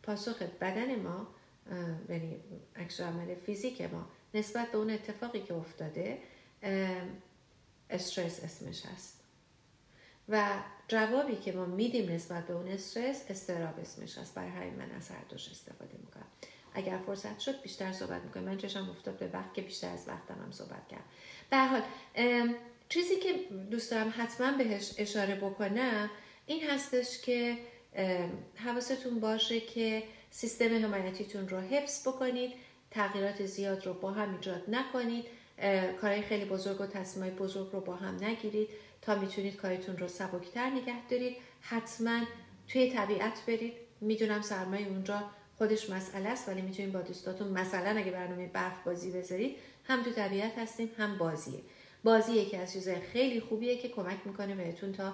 پاسخ 0.09 0.43
بدن 0.43 1.03
ما 1.03 1.27
یعنی 2.09 2.41
عکس 2.77 3.01
عمل 3.01 3.35
فیزیک 3.35 3.83
ما 3.83 4.09
نسبت 4.35 4.71
به 4.71 4.79
اون 4.79 4.91
اتفاقی 4.91 5.41
که 5.41 5.55
افتاده 5.55 6.19
استرس 7.91 8.45
اسمش 8.45 8.87
هست. 8.87 9.21
و 10.29 10.63
جوابی 10.89 11.37
که 11.37 11.53
ما 11.53 11.67
میدیم 11.67 12.13
نسبت 12.13 12.47
به 12.47 12.55
اون 12.55 12.69
استرس 12.69 13.25
استراب 13.29 13.81
اسمش 13.81 14.19
هست. 14.19 14.35
برای 14.35 14.51
همین 14.51 14.75
من 14.75 14.91
از 14.91 15.11
هر 15.11 15.25
دوش 15.29 15.49
استفاده 15.49 15.99
می‌کنم. 15.99 16.27
اگر 16.75 16.99
فرصت 17.07 17.39
شد 17.39 17.63
بیشتر 17.63 17.93
صحبت 17.93 18.23
می‌کنم 18.23 18.45
من 18.45 18.57
چشم 18.57 18.91
افتاد 18.91 19.19
به 19.19 19.31
وقت 19.33 19.55
که 19.55 19.63
بیشتر 19.63 19.93
از 19.93 20.09
وقتم 20.09 20.35
هم 20.35 20.53
صحبت 20.53 20.89
کرد 20.89 21.05
به 21.51 21.57
حال 21.57 21.83
چیزی 22.89 23.17
که 23.17 23.33
دوست 23.71 23.91
دارم 23.91 24.15
حتما 24.17 24.59
بهش 24.59 24.95
اشاره 24.99 25.35
بکنم 25.35 26.11
این 26.47 26.71
هستش 26.71 27.21
که 27.21 27.59
حواستون 28.55 29.21
باشه 29.21 29.61
که 29.61 30.03
سیستم 30.31 30.85
حمایتیتون 30.85 31.49
رو 31.49 31.61
حفظ 31.61 32.09
بکنید 32.09 32.53
تغییرات 32.91 33.47
زیاد 33.47 33.87
رو 33.87 33.95
با 33.95 34.11
هم 34.11 34.35
ایجاد 34.35 34.63
نکنید 34.69 35.25
کارهای 36.01 36.23
خیلی 36.23 36.45
بزرگ 36.45 36.81
و 36.81 36.87
تصمیمای 36.87 37.31
بزرگ 37.31 37.73
رو 37.73 37.81
با 37.81 37.97
هم 37.97 38.25
نگیرید 38.25 38.69
تا 39.03 39.15
می‌تونید 39.15 39.57
کارتون 39.57 39.97
رو 39.97 40.09
سبکتر 40.09 40.71
نگه 40.71 41.07
دارید. 41.11 41.37
حتما 41.61 42.21
توی 42.69 42.93
طبیعت 42.93 43.43
برید. 43.47 43.73
می‌دونم 44.01 44.43
سرمایه 44.43 44.89
اونجا 44.89 45.23
خودش 45.59 45.91
مسئله 45.91 46.29
است 46.29 46.49
ولی 46.49 46.63
می‌تونید 46.63 46.93
با 46.93 47.01
دوستاتون 47.01 47.49
مثلا 47.49 47.99
اگه 47.99 48.11
برنامه 48.11 48.47
برف 48.47 48.85
بازی 48.85 49.11
بذارید 49.11 49.57
هم 49.85 50.03
تو 50.03 50.11
طبیعت 50.11 50.59
هستیم 50.59 50.91
هم 50.99 51.19
بازیه. 51.19 51.61
بازی 52.05 52.33
یکی 52.33 52.57
از 52.57 52.73
چیزهای 52.73 53.01
خیلی 53.01 53.41
خوبیه 53.41 53.79
که 53.79 53.89
کمک 53.89 54.19
می‌کنه 54.25 54.55
بهتون 54.55 54.93
تا 54.93 55.13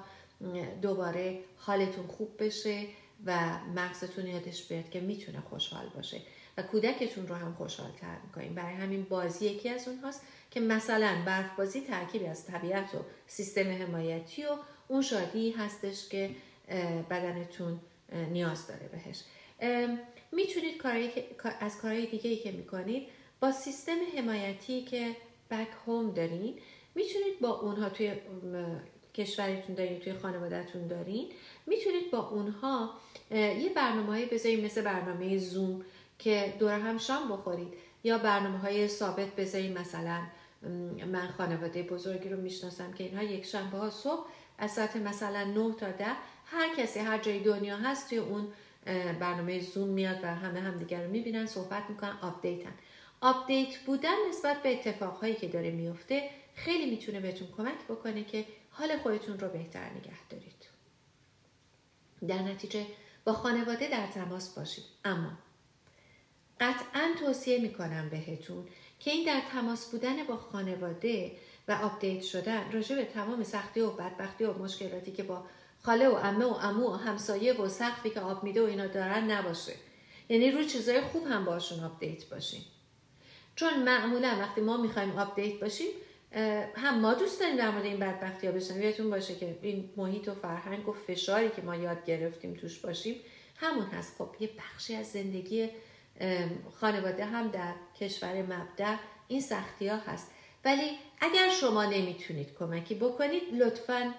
دوباره 0.82 1.40
حالتون 1.56 2.06
خوب 2.06 2.44
بشه 2.44 2.86
و 3.26 3.58
مغزتون 3.76 4.26
یادش 4.26 4.64
بیاد 4.64 4.90
که 4.90 5.00
می‌تونه 5.00 5.40
خوشحال 5.40 5.86
باشه 5.94 6.20
و 6.56 6.62
کودکتون 6.62 7.26
رو 7.26 7.34
هم 7.34 7.54
خوشحال 7.54 7.90
تر 8.00 8.16
می‌کنیم. 8.26 8.54
برای 8.54 8.74
همین 8.74 9.02
بازی 9.02 9.46
یکی 9.46 9.68
از 9.68 9.88
اونهاست 9.88 10.22
که 10.50 10.60
مثلا 10.60 11.22
برف 11.26 11.56
بازی 11.56 11.80
ترکیبی 11.80 12.26
از 12.26 12.46
طبیعت 12.46 12.94
و 12.94 12.98
سیستم 13.26 13.72
حمایتی 13.72 14.44
و 14.44 14.48
اون 14.88 15.02
شادی 15.02 15.50
هستش 15.50 16.08
که 16.08 16.30
بدنتون 17.10 17.80
نیاز 18.12 18.66
داره 18.66 18.88
بهش. 18.88 19.20
می‌تونید 20.32 20.82
از 21.60 21.78
کارهای 21.78 22.06
دیگه 22.06 22.30
ای 22.30 22.36
که 22.36 22.52
می‌کنید 22.52 23.08
با 23.40 23.52
سیستم 23.52 23.96
حمایتی 24.16 24.82
که 24.82 25.16
بک 25.50 25.68
هوم 25.86 26.10
دارین 26.10 26.58
می‌تونید 26.94 27.40
با 27.40 27.60
اونها 27.60 27.88
توی 27.88 28.12
کشورتون 29.14 29.74
دارین 29.74 30.00
توی 30.00 30.12
خانوادهتون 30.12 30.86
دارین 30.86 31.28
می‌تونید 31.66 32.10
با 32.10 32.28
اونها 32.28 32.90
یه 33.30 33.72
برنامه 33.76 34.06
های 34.06 34.26
بذارید 34.26 34.64
مثل 34.64 34.82
برنامه 34.82 35.38
زوم 35.38 35.84
که 36.18 36.54
دور 36.58 36.78
هم 36.78 36.98
شام 36.98 37.28
بخورید 37.28 37.74
یا 38.04 38.18
برنامه 38.18 38.58
های 38.58 38.88
ثابت 38.88 39.36
بذارید 39.36 39.78
مثلا 39.78 40.20
من 41.12 41.28
خانواده 41.38 41.82
بزرگی 41.82 42.28
رو 42.28 42.40
می‌شناسم 42.40 42.92
که 42.92 43.04
اینها 43.04 43.22
یک 43.22 43.46
شنبه 43.46 43.78
ها 43.78 43.90
صبح 43.90 44.26
از 44.58 44.70
ساعت 44.70 44.96
مثلا 44.96 45.44
9 45.44 45.74
تا 45.74 45.90
10 45.90 46.06
هر 46.46 46.74
کسی 46.76 47.00
هر 47.00 47.18
جای 47.18 47.40
دنیا 47.40 47.76
هست 47.76 48.08
توی 48.08 48.18
اون 48.18 48.48
برنامه 49.20 49.60
زوم 49.60 49.88
میاد 49.88 50.16
و 50.22 50.26
همه 50.26 50.60
همدیگر 50.60 51.04
رو 51.04 51.10
می‌بینن 51.10 51.46
صحبت 51.46 51.82
می‌کنن 51.88 52.18
آپدیتن. 52.22 52.72
update 53.20 53.78
بودن 53.78 54.14
نسبت 54.28 54.62
به 54.62 54.72
اتفاقهایی 54.72 55.34
که 55.34 55.48
داره 55.48 55.70
میفته 55.70 56.30
خیلی 56.54 56.90
می‌تونه 56.90 57.20
بهتون 57.20 57.48
کمک 57.56 57.84
بکنه 57.88 58.24
که 58.24 58.44
حال 58.78 58.98
خودتون 58.98 59.38
رو 59.38 59.48
بهتر 59.48 59.90
نگه 59.90 60.28
دارید. 60.30 60.64
در 62.28 62.42
نتیجه 62.42 62.86
با 63.24 63.32
خانواده 63.32 63.88
در 63.88 64.06
تماس 64.06 64.54
باشید. 64.54 64.84
اما 65.04 65.30
قطعا 66.60 67.14
توصیه 67.20 67.60
می‌کنم 67.60 68.08
بهتون 68.08 68.68
که 69.00 69.10
این 69.10 69.26
در 69.26 69.42
تماس 69.52 69.90
بودن 69.90 70.24
با 70.24 70.36
خانواده 70.36 71.32
و 71.68 71.72
update 71.72 72.22
شدن 72.22 72.72
راجع 72.72 72.96
به 72.96 73.04
تمام 73.04 73.42
سختی 73.42 73.80
و 73.80 73.90
بدبختی 73.90 74.44
و 74.44 74.58
مشکلاتی 74.58 75.12
که 75.12 75.22
با 75.22 75.44
خاله 75.82 76.08
و 76.08 76.14
عمه 76.14 76.44
و 76.44 76.54
عمو 76.54 76.90
و 76.90 76.96
همسایه 76.96 77.52
و 77.52 77.68
سقفی 77.68 78.10
که 78.10 78.20
آب 78.20 78.44
میده 78.44 78.62
و 78.62 78.64
اینا 78.64 78.86
دارن 78.86 79.30
نباشه. 79.30 79.72
یعنی 80.28 80.50
روی 80.50 80.66
چیزای 80.66 81.00
خوب 81.00 81.26
هم 81.26 81.44
باشون 81.44 81.84
update 81.84 82.24
باشیم 82.24 82.64
چون 83.56 83.82
معمولا 83.82 84.36
وقتی 84.40 84.60
ما 84.60 84.76
می‌خوایم 84.76 85.18
update 85.18 85.60
باشیم 85.60 85.88
هم 86.76 87.00
ما 87.00 87.14
دوست 87.14 87.40
داریم 87.40 87.56
در 87.56 87.70
مورد 87.70 87.84
این 87.84 87.98
بدبختی 87.98 88.46
ها 88.46 88.52
بشنویم 88.52 88.82
یادتون 88.82 89.10
باشه 89.10 89.34
که 89.34 89.58
این 89.62 89.90
محیط 89.96 90.28
و 90.28 90.34
فرهنگ 90.34 90.88
و 90.88 90.92
فشاری 90.92 91.50
که 91.50 91.62
ما 91.62 91.76
یاد 91.76 92.04
گرفتیم 92.04 92.54
توش 92.54 92.78
باشیم 92.78 93.16
همون 93.56 93.84
هست. 93.84 94.16
خب 94.18 94.34
یه 94.40 94.50
بخشی 94.58 94.94
از 94.96 95.06
زندگی 95.06 95.68
خانواده 96.80 97.24
هم 97.24 97.48
در 97.48 97.74
کشور 98.00 98.42
مبدأ 98.42 98.96
این 99.28 99.40
سختی 99.40 99.88
ها 99.88 99.96
هست. 99.96 100.30
ولی 100.64 100.98
اگر 101.20 101.50
شما 101.50 101.84
نمی‌تونید 101.84 102.54
کمکی 102.58 102.94
بکنید 102.94 103.42
لطفا 103.52 104.14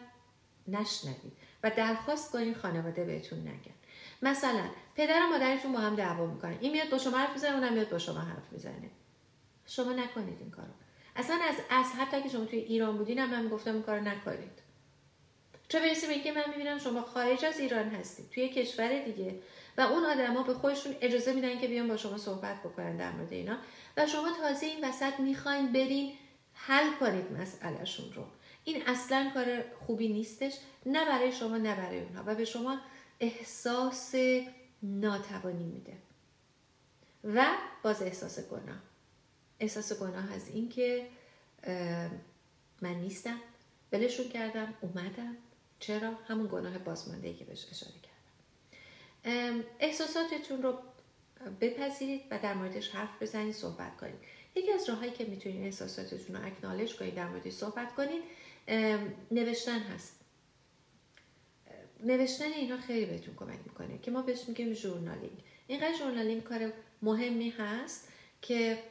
نشنوید 0.67 1.33
و 1.63 1.71
درخواست 1.77 2.31
کنید 2.31 2.57
خانواده 2.57 3.03
بهتون 3.03 3.39
نگن. 3.39 3.73
مثلا 4.21 4.63
پدر 4.95 5.21
و 5.25 5.29
مادرتون 5.29 5.73
با 5.73 5.79
هم 5.79 5.95
دعوا 5.95 6.25
می‌کنن. 6.25 6.57
این 6.61 6.71
میاد 6.71 6.89
با 6.89 6.97
شما 6.97 7.17
حرف 7.17 7.33
می‌زنه 7.33 7.55
اونم 7.55 7.73
میاد 7.73 7.89
با 7.89 7.97
شما 7.97 8.19
حرف 8.19 8.51
می‌زنه. 8.51 8.89
شما 9.65 9.93
نکنید 9.93 10.37
این 10.39 10.51
کارو. 10.51 10.67
اصلا 11.15 11.39
از 11.49 11.55
از 11.69 11.85
حتی 11.85 12.23
که 12.23 12.29
شما 12.29 12.45
توی 12.45 12.59
ایران 12.59 12.97
بودین 12.97 13.19
هم 13.19 13.29
من 13.29 13.49
گفتم 13.49 13.73
این 13.73 13.83
کارو 13.83 14.03
نکنید. 14.03 14.65
چه 15.67 15.79
برسه 15.79 16.07
به 16.23 16.31
من 16.31 16.49
می‌بینم 16.49 16.79
شما 16.79 17.01
خارج 17.01 17.45
از 17.45 17.59
ایران 17.59 17.89
هستید 17.89 18.29
توی 18.29 18.49
کشور 18.49 18.99
دیگه. 18.99 19.39
و 19.77 19.81
اون 19.81 20.05
آدما 20.05 20.43
به 20.43 20.53
خودشون 20.53 20.95
اجازه 21.01 21.33
میدن 21.33 21.59
که 21.59 21.67
بیان 21.67 21.87
با 21.87 21.97
شما 21.97 22.17
صحبت 22.17 22.59
بکنن 22.63 22.97
در 22.97 23.11
مورد 23.11 23.33
اینا. 23.33 23.57
و 23.97 24.07
شما 24.07 24.31
تازه 24.41 24.65
این 24.65 24.89
وسط 24.89 25.19
می‌خواین 25.19 25.71
برین 25.71 26.13
حل 26.53 26.93
کنید 26.99 27.31
مسئلهشون 27.31 28.13
رو. 28.13 28.23
این 28.63 28.83
اصلا 28.87 29.31
کار 29.33 29.61
خوبی 29.87 30.07
نیستش 30.07 30.53
نه 30.85 31.05
برای 31.05 31.31
شما 31.31 31.57
نه 31.57 31.75
برای 31.75 31.99
اونها. 31.99 32.23
و 32.25 32.35
به 32.35 32.45
شما 32.45 32.77
احساس 33.19 34.15
ناتوانی 34.83 35.63
میده. 35.63 35.93
و 37.23 37.45
باز 37.83 38.01
احساس 38.01 38.39
گناه. 38.39 38.94
احساس 39.59 39.93
گناه 39.93 40.33
از 40.33 40.47
این 40.47 40.69
که 40.69 41.07
من 42.81 42.95
نیستم. 42.95 43.39
ولشون 43.91 44.29
کردم 44.29 44.73
اومدم. 44.81 45.37
چرا؟ 45.79 46.11
همون 46.27 46.47
گناه 46.51 46.77
بازمانده 46.77 47.33
که 47.33 47.45
بهش 47.45 47.65
اشاره 47.71 47.93
کردم. 47.93 49.63
احساساتتون 49.79 50.63
رو 50.63 50.79
بپذیرید 51.61 52.21
و 52.31 52.39
در 52.39 52.53
موردش 52.53 52.89
حرف 52.89 53.21
بزنید 53.21 53.53
صحبت 53.53 53.97
کنید. 53.97 54.15
یکی 54.55 54.71
از 54.71 54.89
راههایی 54.89 55.11
که 55.11 55.25
می‌تونید 55.25 55.65
احساساتتون 55.65 56.35
رو 56.35 56.45
acknowledge 56.45 56.95
کنید 56.95 57.15
در 57.15 57.27
موردش 57.27 57.53
صحبت 57.53 57.95
کنید 57.95 58.23
نوشتن 59.31 59.79
هست. 59.79 60.19
نوشتن 62.03 62.45
اینا 62.45 62.77
خیلی 62.77 63.05
بهتون 63.05 63.35
کمک 63.35 63.59
می‌کنه 63.65 63.97
که 63.97 64.11
ما 64.11 64.21
بهش 64.21 64.47
میگیم 64.47 64.73
journaling. 64.73 65.43
اینقدر 65.67 65.97
journaling 65.97 66.43
کار 66.43 66.73
مهمی 67.01 67.49
هست 67.49 68.07
که 68.41 68.83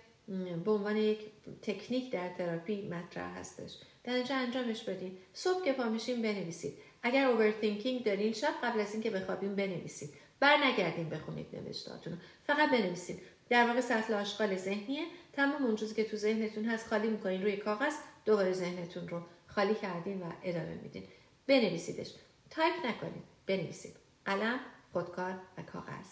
به 0.64 0.70
عنوان 0.70 0.96
یک 0.96 1.18
تکنیک 1.62 2.12
در 2.12 2.28
تراپی 2.28 2.88
مطرح 2.88 3.38
هستش. 3.38 3.78
در 4.04 4.14
اینجا 4.14 4.36
انجامش 4.36 4.82
بدین. 4.82 5.18
صبح 5.32 5.64
که 5.64 5.72
پا 5.72 5.88
میشین 5.88 6.22
بنویسید. 6.22 6.74
اگر 7.02 7.26
overthinking 7.26 8.04
دارین 8.04 8.32
شب 8.32 8.54
قبل 8.62 8.80
از 8.80 8.92
اینکه 8.92 9.10
بخوابین 9.10 9.54
بنویسید. 9.54 10.10
بر 10.40 10.56
نگردین 10.64 11.08
بخونید 11.08 11.46
نوشتاتون 11.56 12.20
فقط 12.46 12.70
بنویسید. 12.70 13.22
در 13.48 13.66
واقع 13.66 13.80
سطل 13.80 14.14
آشغال 14.14 14.56
ذهنیه. 14.56 15.06
تمام 15.32 15.64
اون 15.64 15.76
چیزی 15.76 15.94
که 15.94 16.04
تو 16.04 16.16
ذهنتون 16.16 16.64
هست 16.64 16.86
خالی 16.86 17.08
می‌کنین 17.08 17.42
روی 17.42 17.56
کاغذ 17.56 17.94
دوباره 18.24 18.52
ذهنتون 18.52 19.08
رو 19.08 19.22
خالی 19.46 19.74
کردین 19.74 20.22
و 20.22 20.32
ادامه 20.42 20.74
میدین. 20.82 21.04
بنویسیدش. 21.46 22.14
تایپ 22.50 22.86
نکنید 22.86 23.22
بنویسید. 23.46 23.94
قلم 24.24 24.60
خودکار 24.92 25.38
و 25.58 25.62
کاغذ. 25.62 26.06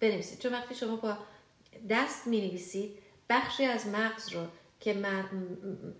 بنویسید. 0.00 0.38
چون 0.38 0.52
وقتی 0.52 0.74
شما 0.74 0.96
با 0.96 1.18
دست 1.90 2.26
می 2.26 2.40
نویسید 2.40 2.98
بخشی 3.30 3.64
از 3.64 3.86
مغز 3.86 4.32
رو 4.32 4.46
که 4.80 4.96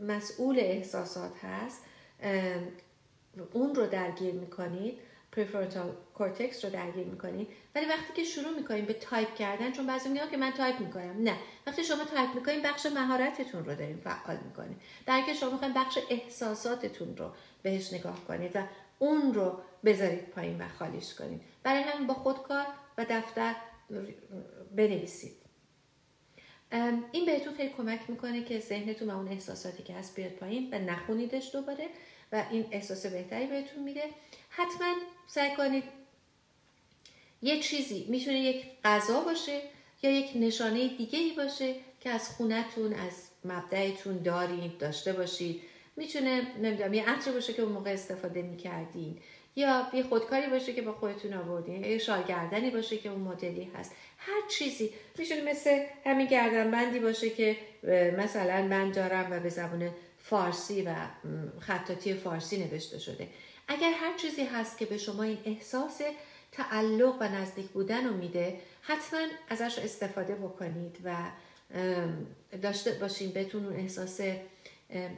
مسئول 0.01 0.59
احساسات 0.59 1.45
هست 1.45 1.83
اون 3.53 3.75
رو 3.75 3.87
درگیر 3.87 4.35
می‌کنید 4.35 4.99
prefrontal 5.33 5.97
cortex 6.15 6.65
رو 6.65 6.71
درگیر 6.71 7.07
می‌کنید. 7.07 7.49
ولی 7.75 7.87
وقتی 7.87 8.13
که 8.15 8.25
شروع 8.25 8.51
می‌کنید 8.57 8.87
به 8.87 8.93
تایپ 8.93 9.35
کردن 9.35 9.73
چون 9.73 9.87
بعضی 9.87 10.09
میگن 10.09 10.31
که 10.31 10.37
من 10.37 10.53
تایپ 10.53 10.81
می‌کنم. 10.81 11.23
نه. 11.23 11.37
وقتی 11.67 11.85
شما 11.85 12.05
تایپ 12.05 12.35
می‌کنید 12.35 12.63
بخش 12.63 12.87
مهارتتون 12.87 13.65
رو 13.65 13.75
دارین 13.75 13.97
فعال 13.97 14.37
می‌کنید. 14.45 14.77
در 15.07 15.23
که 15.27 15.35
شما 15.35 15.51
می‌خواین 15.51 15.75
بخش 15.75 15.99
احساساتتون 16.11 17.17
رو 17.17 17.31
بهش 17.63 17.93
نگاه 17.93 18.25
کنید 18.29 18.57
و 18.57 18.63
اون 18.99 19.35
رو 19.35 19.61
بذارید 19.85 20.27
پایین 20.31 20.61
و 20.61 20.69
خالیش 20.79 21.15
کنید. 21.15 21.41
برای 21.63 21.83
همین 21.83 22.07
با 22.07 22.15
خودکار 22.15 22.67
و 22.99 23.07
دفتر 23.11 23.55
بنویسید. 24.77 25.44
این 27.13 27.25
بهتون 27.27 27.55
خیلی 27.55 27.73
کمک 27.77 28.01
می‌کنه 28.09 28.45
که 28.45 28.61
ذهنتون 28.61 29.11
و 29.11 29.17
اون 29.17 29.29
احساساتی 29.29 29.83
که 29.83 29.95
هست 29.95 30.17
بیاد 30.17 30.31
پایین 30.31 30.69
و 30.73 30.79
نخونیدش 30.79 31.51
دوباره 31.53 31.89
و 32.33 32.45
این 32.51 32.67
احساس 32.71 33.07
بهتری 33.07 33.47
بهتون 33.47 33.83
میده. 33.83 34.03
حتما 34.49 34.95
سعی 35.27 35.57
کنید 35.57 35.85
یه 37.43 37.61
چیزی 37.61 38.07
می‌تونه 38.09 38.41
یک 38.41 38.65
غذا 38.85 39.21
باشه 39.21 39.61
یا 40.03 40.11
یک 40.11 40.31
نشانه 40.35 40.89
دیگه 40.89 41.19
ای 41.19 41.33
باشه 41.33 41.75
که 42.01 42.11
از 42.11 42.29
خونتون 42.29 42.93
از 42.93 43.29
مبدعتون 43.45 44.23
دارید 44.23 44.79
داشته 44.79 45.13
باشید. 45.13 45.63
می‌تونه 45.97 46.59
نمی‌دونم 46.63 46.95
یه 46.95 47.11
عطر 47.11 47.33
باشه 47.33 47.53
که 47.53 47.63
اون 47.63 47.73
موقع 47.73 47.91
استفاده 47.91 48.43
می‌کردین 48.43 49.19
یا 49.57 49.89
یه 49.93 50.03
خودکاری 50.03 50.47
باشه 50.47 50.73
که 50.73 50.83
با 50.83 50.93
خودتون 50.93 51.35
آوردین 51.35 51.85
یه 51.85 51.99
شالگردنی 51.99 52.71
باشه 52.71 52.99
که 52.99 53.09
اون 53.09 53.21
مدلی 53.21 53.71
هست. 53.75 53.93
هر 54.27 54.49
چیزی. 54.49 54.91
می‌تونه 55.19 55.51
مثل 55.51 55.85
همین 56.05 56.27
گردنبندی 56.27 56.99
باشه 56.99 57.31
که 57.31 57.57
مثلا 58.19 58.63
من 58.63 58.91
دارم 58.91 59.33
و 59.33 59.41
به 59.41 59.49
زبان 59.49 59.91
فارسی 60.19 60.83
و 60.83 60.95
خطاطی 61.61 62.15
فارسی 62.15 62.65
نوشته 62.65 62.99
شده. 62.99 63.29
اگر 63.69 63.93
هر 63.93 64.17
چیزی 64.17 64.45
هست 64.45 64.79
که 64.79 64.87
به 64.87 64.99
شما 64.99 65.23
این 65.23 65.39
احساس 65.45 66.01
تعلق 66.53 67.17
و 67.21 67.29
نزدیک 67.29 67.67
بودن 67.67 68.07
رو 68.07 68.17
میده 68.17 68.61
حتما 68.81 69.21
ازش 69.49 69.79
استفاده 69.79 70.35
بکنید 70.35 70.97
و 71.05 71.17
داشته 72.63 72.91
باشین 72.91 73.31
بهتون 73.31 73.67
اون 73.67 73.77
احساس 73.77 74.21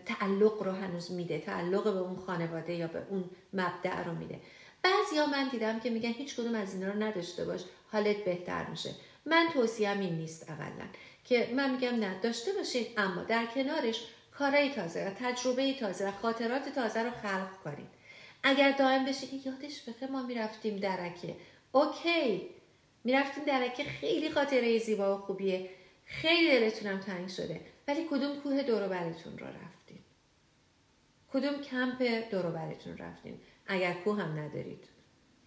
تعلق 0.07 0.63
رو 0.63 0.73
هنوز 0.73 1.13
میده 1.13 1.39
تعلق 1.39 1.85
به 1.85 1.99
اون 1.99 2.17
خانواده 2.17 2.75
یا 2.75 2.87
به 2.87 3.03
اون 3.11 3.25
مبدع 3.53 4.05
رو 4.05 4.15
میده. 4.15 4.41
بعضیا 4.87 5.27
من 5.27 5.49
دیدم 5.49 5.81
که 5.81 5.91
میگن 5.91 6.09
هیچ 6.13 6.37
کدوم 6.37 6.55
از 6.55 6.75
اینا 6.75 6.93
رو 6.93 7.03
نداشته 7.03 7.45
باش 7.45 7.61
حالت 7.93 8.17
بهتر 8.17 8.67
میشه. 8.67 8.91
من 9.27 9.49
توصیهم 9.55 10.01
این 10.01 10.17
نیست 10.17 10.51
اولا. 10.51 10.87
که 11.25 11.53
من 11.57 11.71
میگم 11.71 11.95
نه 11.95 12.21
داشته 12.21 12.53
باشین 12.53 12.87
اما 12.97 13.23
در 13.23 13.47
کنارش 13.47 14.05
کارهای 14.39 14.71
تازه 14.71 15.07
و 15.07 15.11
تجربه 15.11 15.75
تازه 15.75 16.09
و 16.09 16.11
خاطرات 16.13 16.69
تازه 16.69 17.03
رو 17.03 17.11
خلق 17.11 17.49
کنید 17.65 17.89
اگر 18.43 18.73
دائم 18.73 19.05
بشه 19.05 19.47
یادش 19.47 19.83
بخیر 19.89 20.11
ما 20.11 20.23
می‌رفتیم 20.23 20.77
درکه. 20.77 21.37
اوکی. 21.73 22.51
می‌رفتیم 23.05 23.45
درکه 23.45 23.85
خیلی 23.85 24.31
خاطره 24.31 24.79
زیبا 24.79 25.19
و 25.19 25.21
خوبیه. 25.21 25.71
خیلی 26.05 26.61
دلتونم 26.61 27.01
تنگ 27.01 27.29
شده. 27.29 27.61
ولی 27.89 28.07
کدوم 28.11 28.41
کوه 28.41 28.63
دورو 28.63 28.89
براتون 28.89 29.39
رو 29.39 29.47
رفتیم 29.47 30.05
کدوم 31.33 31.63
کمپ 31.63 32.03
دورو 32.31 32.51
براتون 32.51 32.99
رفتیم 32.99 33.41
اگر 33.67 33.93
کوه 33.93 34.23
هم 34.23 34.39
ندارید. 34.39 34.85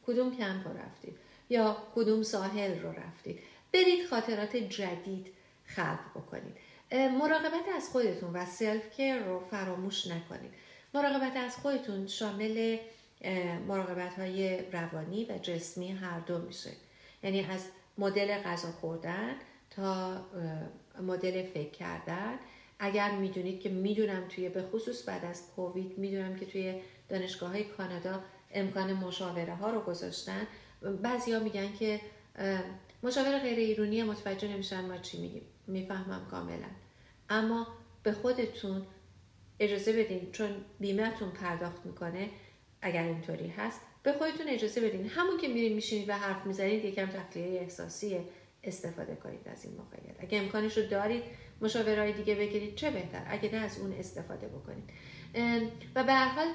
کدوم 0.08 0.38
کمپ 0.38 0.68
رو 0.68 0.78
رفتید؟ 0.78 1.16
یا 1.50 1.78
کدوم 1.96 2.24
ساحل 2.24 2.80
رو 2.80 2.92
رفتید؟ 2.92 3.40
برید 3.74 4.08
خاطرات 4.08 4.56
جدید 4.56 5.28
خلق 5.66 6.10
بکنید. 6.16 6.58
مراقبت 6.92 7.68
از 7.76 7.90
خودتون 7.90 8.34
و 8.34 8.46
سلف 8.46 8.90
کیر 8.90 9.24
رو 9.24 9.40
فراموش 9.40 10.08
نکنید. 10.08 10.52
مراقبت 10.94 11.38
از 11.38 11.58
خودتون 11.58 12.08
شامل 12.08 12.78
مراقبت 13.68 14.14
های 14.14 14.60
روانی 14.72 15.26
و 15.26 15.38
جسمی 15.38 15.92
هر 15.92 16.20
دو 16.20 16.38
میشه. 16.38 16.70
یعنی 17.24 17.46
از 17.46 17.66
مدل 17.98 18.38
غذا 18.38 18.72
خوردن 18.72 19.36
تا 19.70 20.22
مدل 21.02 21.44
فکر 21.44 21.70
کردن. 21.70 22.40
اگر 22.80 23.12
می‌دونید 23.12 23.60
که 23.60 23.70
می‌دونم 23.70 24.28
توی 24.28 24.50
به 24.50 24.64
خصوص 24.64 25.10
بعد 25.10 25.26
از 25.26 25.44
کووید 25.56 25.98
می‌دونم 25.98 26.36
که 26.36 26.46
توی 26.46 26.82
دانشگاه 27.10 27.50
های 27.50 27.64
کانادا 27.64 28.22
امکان 28.52 28.94
مشاوره 28.94 29.56
ها 29.56 29.70
رو 29.70 29.82
گذاشتن. 29.82 30.48
بعضیا 31.02 31.40
میگن 31.40 31.74
که 31.74 32.02
مشاور 33.04 33.40
غیر 33.40 33.60
ایرونی 33.60 34.04
متوجه 34.04 34.48
نمیشن 34.48 34.86
ما 34.86 34.98
چی 34.98 35.22
میگیم. 35.22 35.42
می‌فهمم 35.68 36.28
کاملا. 36.32 36.68
اما 37.30 37.68
به 38.04 38.12
خودتون 38.12 38.86
اجازه 39.60 39.94
بدین 39.94 40.32
چون 40.32 40.50
بیمهتون 40.80 41.32
پرداخت 41.32 41.86
می‌کنه 41.86 42.30
اگر 42.82 43.04
اینطوری 43.04 43.48
هست 43.48 43.82
به 44.04 44.14
خودتون 44.14 44.48
اجازه 44.48 44.82
بدین. 44.82 45.08
همون 45.08 45.38
که 45.38 45.48
میرین 45.48 45.74
میشینید 45.74 46.10
و 46.10 46.14
حرف 46.14 46.46
می‌زنید 46.46 46.86
یکم 46.86 47.06
تخلیه 47.06 47.62
احساسی 47.62 48.20
استفاده 48.64 49.16
کنید 49.16 49.48
از 49.48 49.66
این 49.66 49.74
موقعیت. 49.74 50.16
اگه 50.20 50.38
امکانش 50.38 50.78
رو 50.78 50.88
دارید 50.88 51.24
مشاورهای 51.62 52.14
دیگه 52.14 52.36
بگیرید 52.36 52.76
چه 52.76 52.92
بهتر؟ 52.92 53.24
اگه 53.28 53.52
نه 53.52 53.58
از 53.58 53.80
اون 53.80 53.94
استفاده 53.94 54.48
بکنید. 54.48 54.84
و 55.96 56.04
به 56.04 56.14
هر 56.14 56.28
حال 56.28 56.48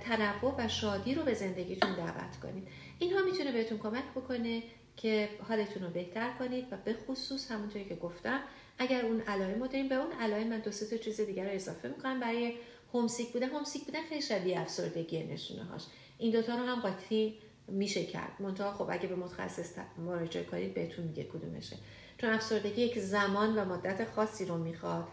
تنوع 0.00 0.54
و 0.58 0.68
شادی 0.68 1.14
رو 1.14 1.22
به 1.22 1.34
زندگیتون 1.34 1.94
دعوت 1.94 2.36
کنید. 2.42 2.68
اینها 2.98 3.22
می‌تونه 3.22 3.52
بهتون 3.52 3.78
کمک 3.78 4.04
بکنه 4.16 4.62
که 4.96 5.28
حالتون 5.48 5.82
رو 5.82 5.90
بهتر 5.90 6.32
کنید 6.38 6.66
و 6.70 6.76
به 6.84 6.94
خصوص 6.94 7.50
همونطوری 7.50 7.84
که 7.84 7.94
گفتم 7.94 8.40
اگر 8.78 9.04
اون 9.04 9.20
علائم 9.20 9.60
رو 9.60 9.66
داریم 9.66 9.88
به 9.88 9.94
اون 9.94 10.12
علائم 10.20 10.48
من 10.48 10.58
دو 10.58 10.70
سه 10.70 10.98
چیز 10.98 11.20
دیگر 11.20 11.44
رو 11.44 11.50
اضافه 11.50 11.88
می‌کنم. 11.88 12.20
برای 12.20 12.54
همسیک 12.94 13.28
بودن 13.28 13.48
همسیک 13.48 13.84
بودن 13.84 14.02
خیلی 14.08 14.22
شبیه 14.22 14.60
افسردگی 14.60 15.24
نشونه 15.24 15.64
هاش 15.64 15.82
این 16.18 16.32
دوتا 16.32 16.54
رو 16.54 16.62
هم 16.62 16.80
قاطی 16.80 17.38
میشه 17.68 18.04
کرد. 18.04 18.32
منتها 18.40 18.72
خب 18.72 18.86
اگه 18.90 19.06
به 19.08 19.14
متخصص 19.14 19.72
مراجعه 19.98 20.44
کنید 20.44 20.74
بهتون 20.74 21.04
میگه 21.04 21.24
کدومشه. 21.24 21.76
چون 22.18 22.30
افسردگی 22.30 22.82
یک 22.82 22.98
زمان 22.98 23.58
و 23.58 23.64
مدت 23.64 24.10
خاصی 24.10 24.44
رو 24.44 24.58
می‌خواد 24.58 25.08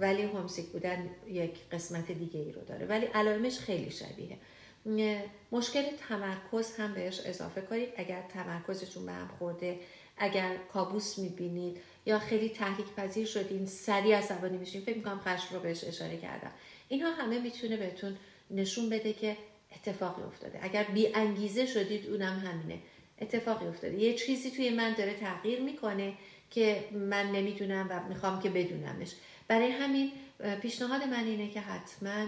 ولی 0.00 0.22
همسیک 0.22 0.66
بودن 0.66 1.10
یک 1.28 1.68
قسمت 1.72 2.12
دیگه 2.12 2.40
ای 2.40 2.52
رو 2.52 2.64
داره. 2.64 2.86
ولی 2.86 3.06
علائمش 3.06 3.58
خیلی 3.58 3.90
شبیه. 3.90 4.36
مشکل 5.52 5.82
تمرکز 6.08 6.76
هم 6.76 6.94
بهش 6.94 7.20
اضافه 7.20 7.60
کنید. 7.60 7.88
اگر 7.96 8.22
تمرکزتون 8.22 9.06
به 9.06 9.12
هم 9.12 9.28
خورده 9.38 9.78
اگر 10.16 10.56
کابوس 10.72 11.18
می‌بینید 11.18 11.80
یا 12.06 12.18
خیلی 12.18 12.48
تحریک 12.48 12.86
پذیر 12.96 13.26
شدین 13.26 13.66
سریع 13.66 14.18
عصبانی 14.18 14.56
میشین 14.56 14.80
فکر 14.80 14.96
می‌کنم 14.96 15.20
خشم 15.24 15.54
رو 15.54 15.60
بهش 15.60 15.84
اشاره 15.84 16.16
کردم. 16.16 16.50
اینها 16.88 17.12
همه 17.12 17.38
می‌تونه 17.38 17.76
بهتون 17.76 18.16
نشون 18.50 18.88
بده 18.88 19.12
که 19.12 19.36
اتفاقی 19.76 20.22
افتاده. 20.22 20.58
اگر 20.62 20.84
بی 20.84 21.14
انگیزه 21.14 21.66
شدید 21.66 22.06
اونم 22.06 22.38
همینه. 22.38 22.78
اتفاقی 23.20 23.66
افتاده. 23.66 23.98
یه 23.98 24.14
چیزی 24.14 24.50
توی 24.50 24.70
من 24.70 24.92
داره 24.92 25.14
تغییر 25.14 25.60
می‌کنه 25.60 26.12
که 26.50 26.84
من 26.92 27.32
نمی‌دونم 27.32 27.86
و 27.90 28.08
می‌خوام 28.08 28.40
که 28.40 28.50
بدونمش. 28.50 29.14
برای 29.48 29.70
همین 29.70 30.12
پیشنهاد 30.62 31.04
من 31.04 31.24
اینه 31.24 31.50
که 31.50 31.60
حتما 31.60 32.26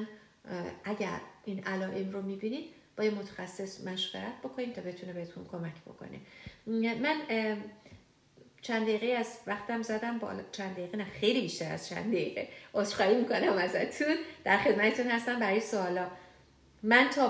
اگر 0.84 1.20
این 1.44 1.64
علائم 1.64 2.12
رو 2.12 2.22
می‌بینید 2.22 2.64
با 2.96 3.04
یه 3.04 3.10
متخصص 3.10 3.86
مشورت 3.86 4.38
بکنید 4.44 4.74
تا 4.74 4.82
بتونه 4.82 5.12
بهتون 5.12 5.46
کمک 5.52 5.74
بکنه. 5.86 6.20
من 6.96 7.16
چند 8.62 8.82
دقیقه 8.82 9.06
از 9.06 9.38
وقتم 9.46 9.82
زدم. 9.82 10.18
بالا 10.18 10.42
چند 10.52 10.72
دقیقه 10.72 10.96
نه 10.96 11.04
خیلی 11.04 11.40
بیشتر 11.40 11.72
از 11.72 11.88
چند 11.88 12.12
دقیقه. 12.12 12.48
عذرخواهی 12.74 13.16
می‌کنم 13.16 13.52
ازتون. 13.52 14.16
در 14.44 14.58
خدمتتون 14.58 15.06
هستم. 15.06 15.40
برای 15.40 15.60
سوالا. 15.60 16.10
من 16.82 17.08
تا 17.08 17.28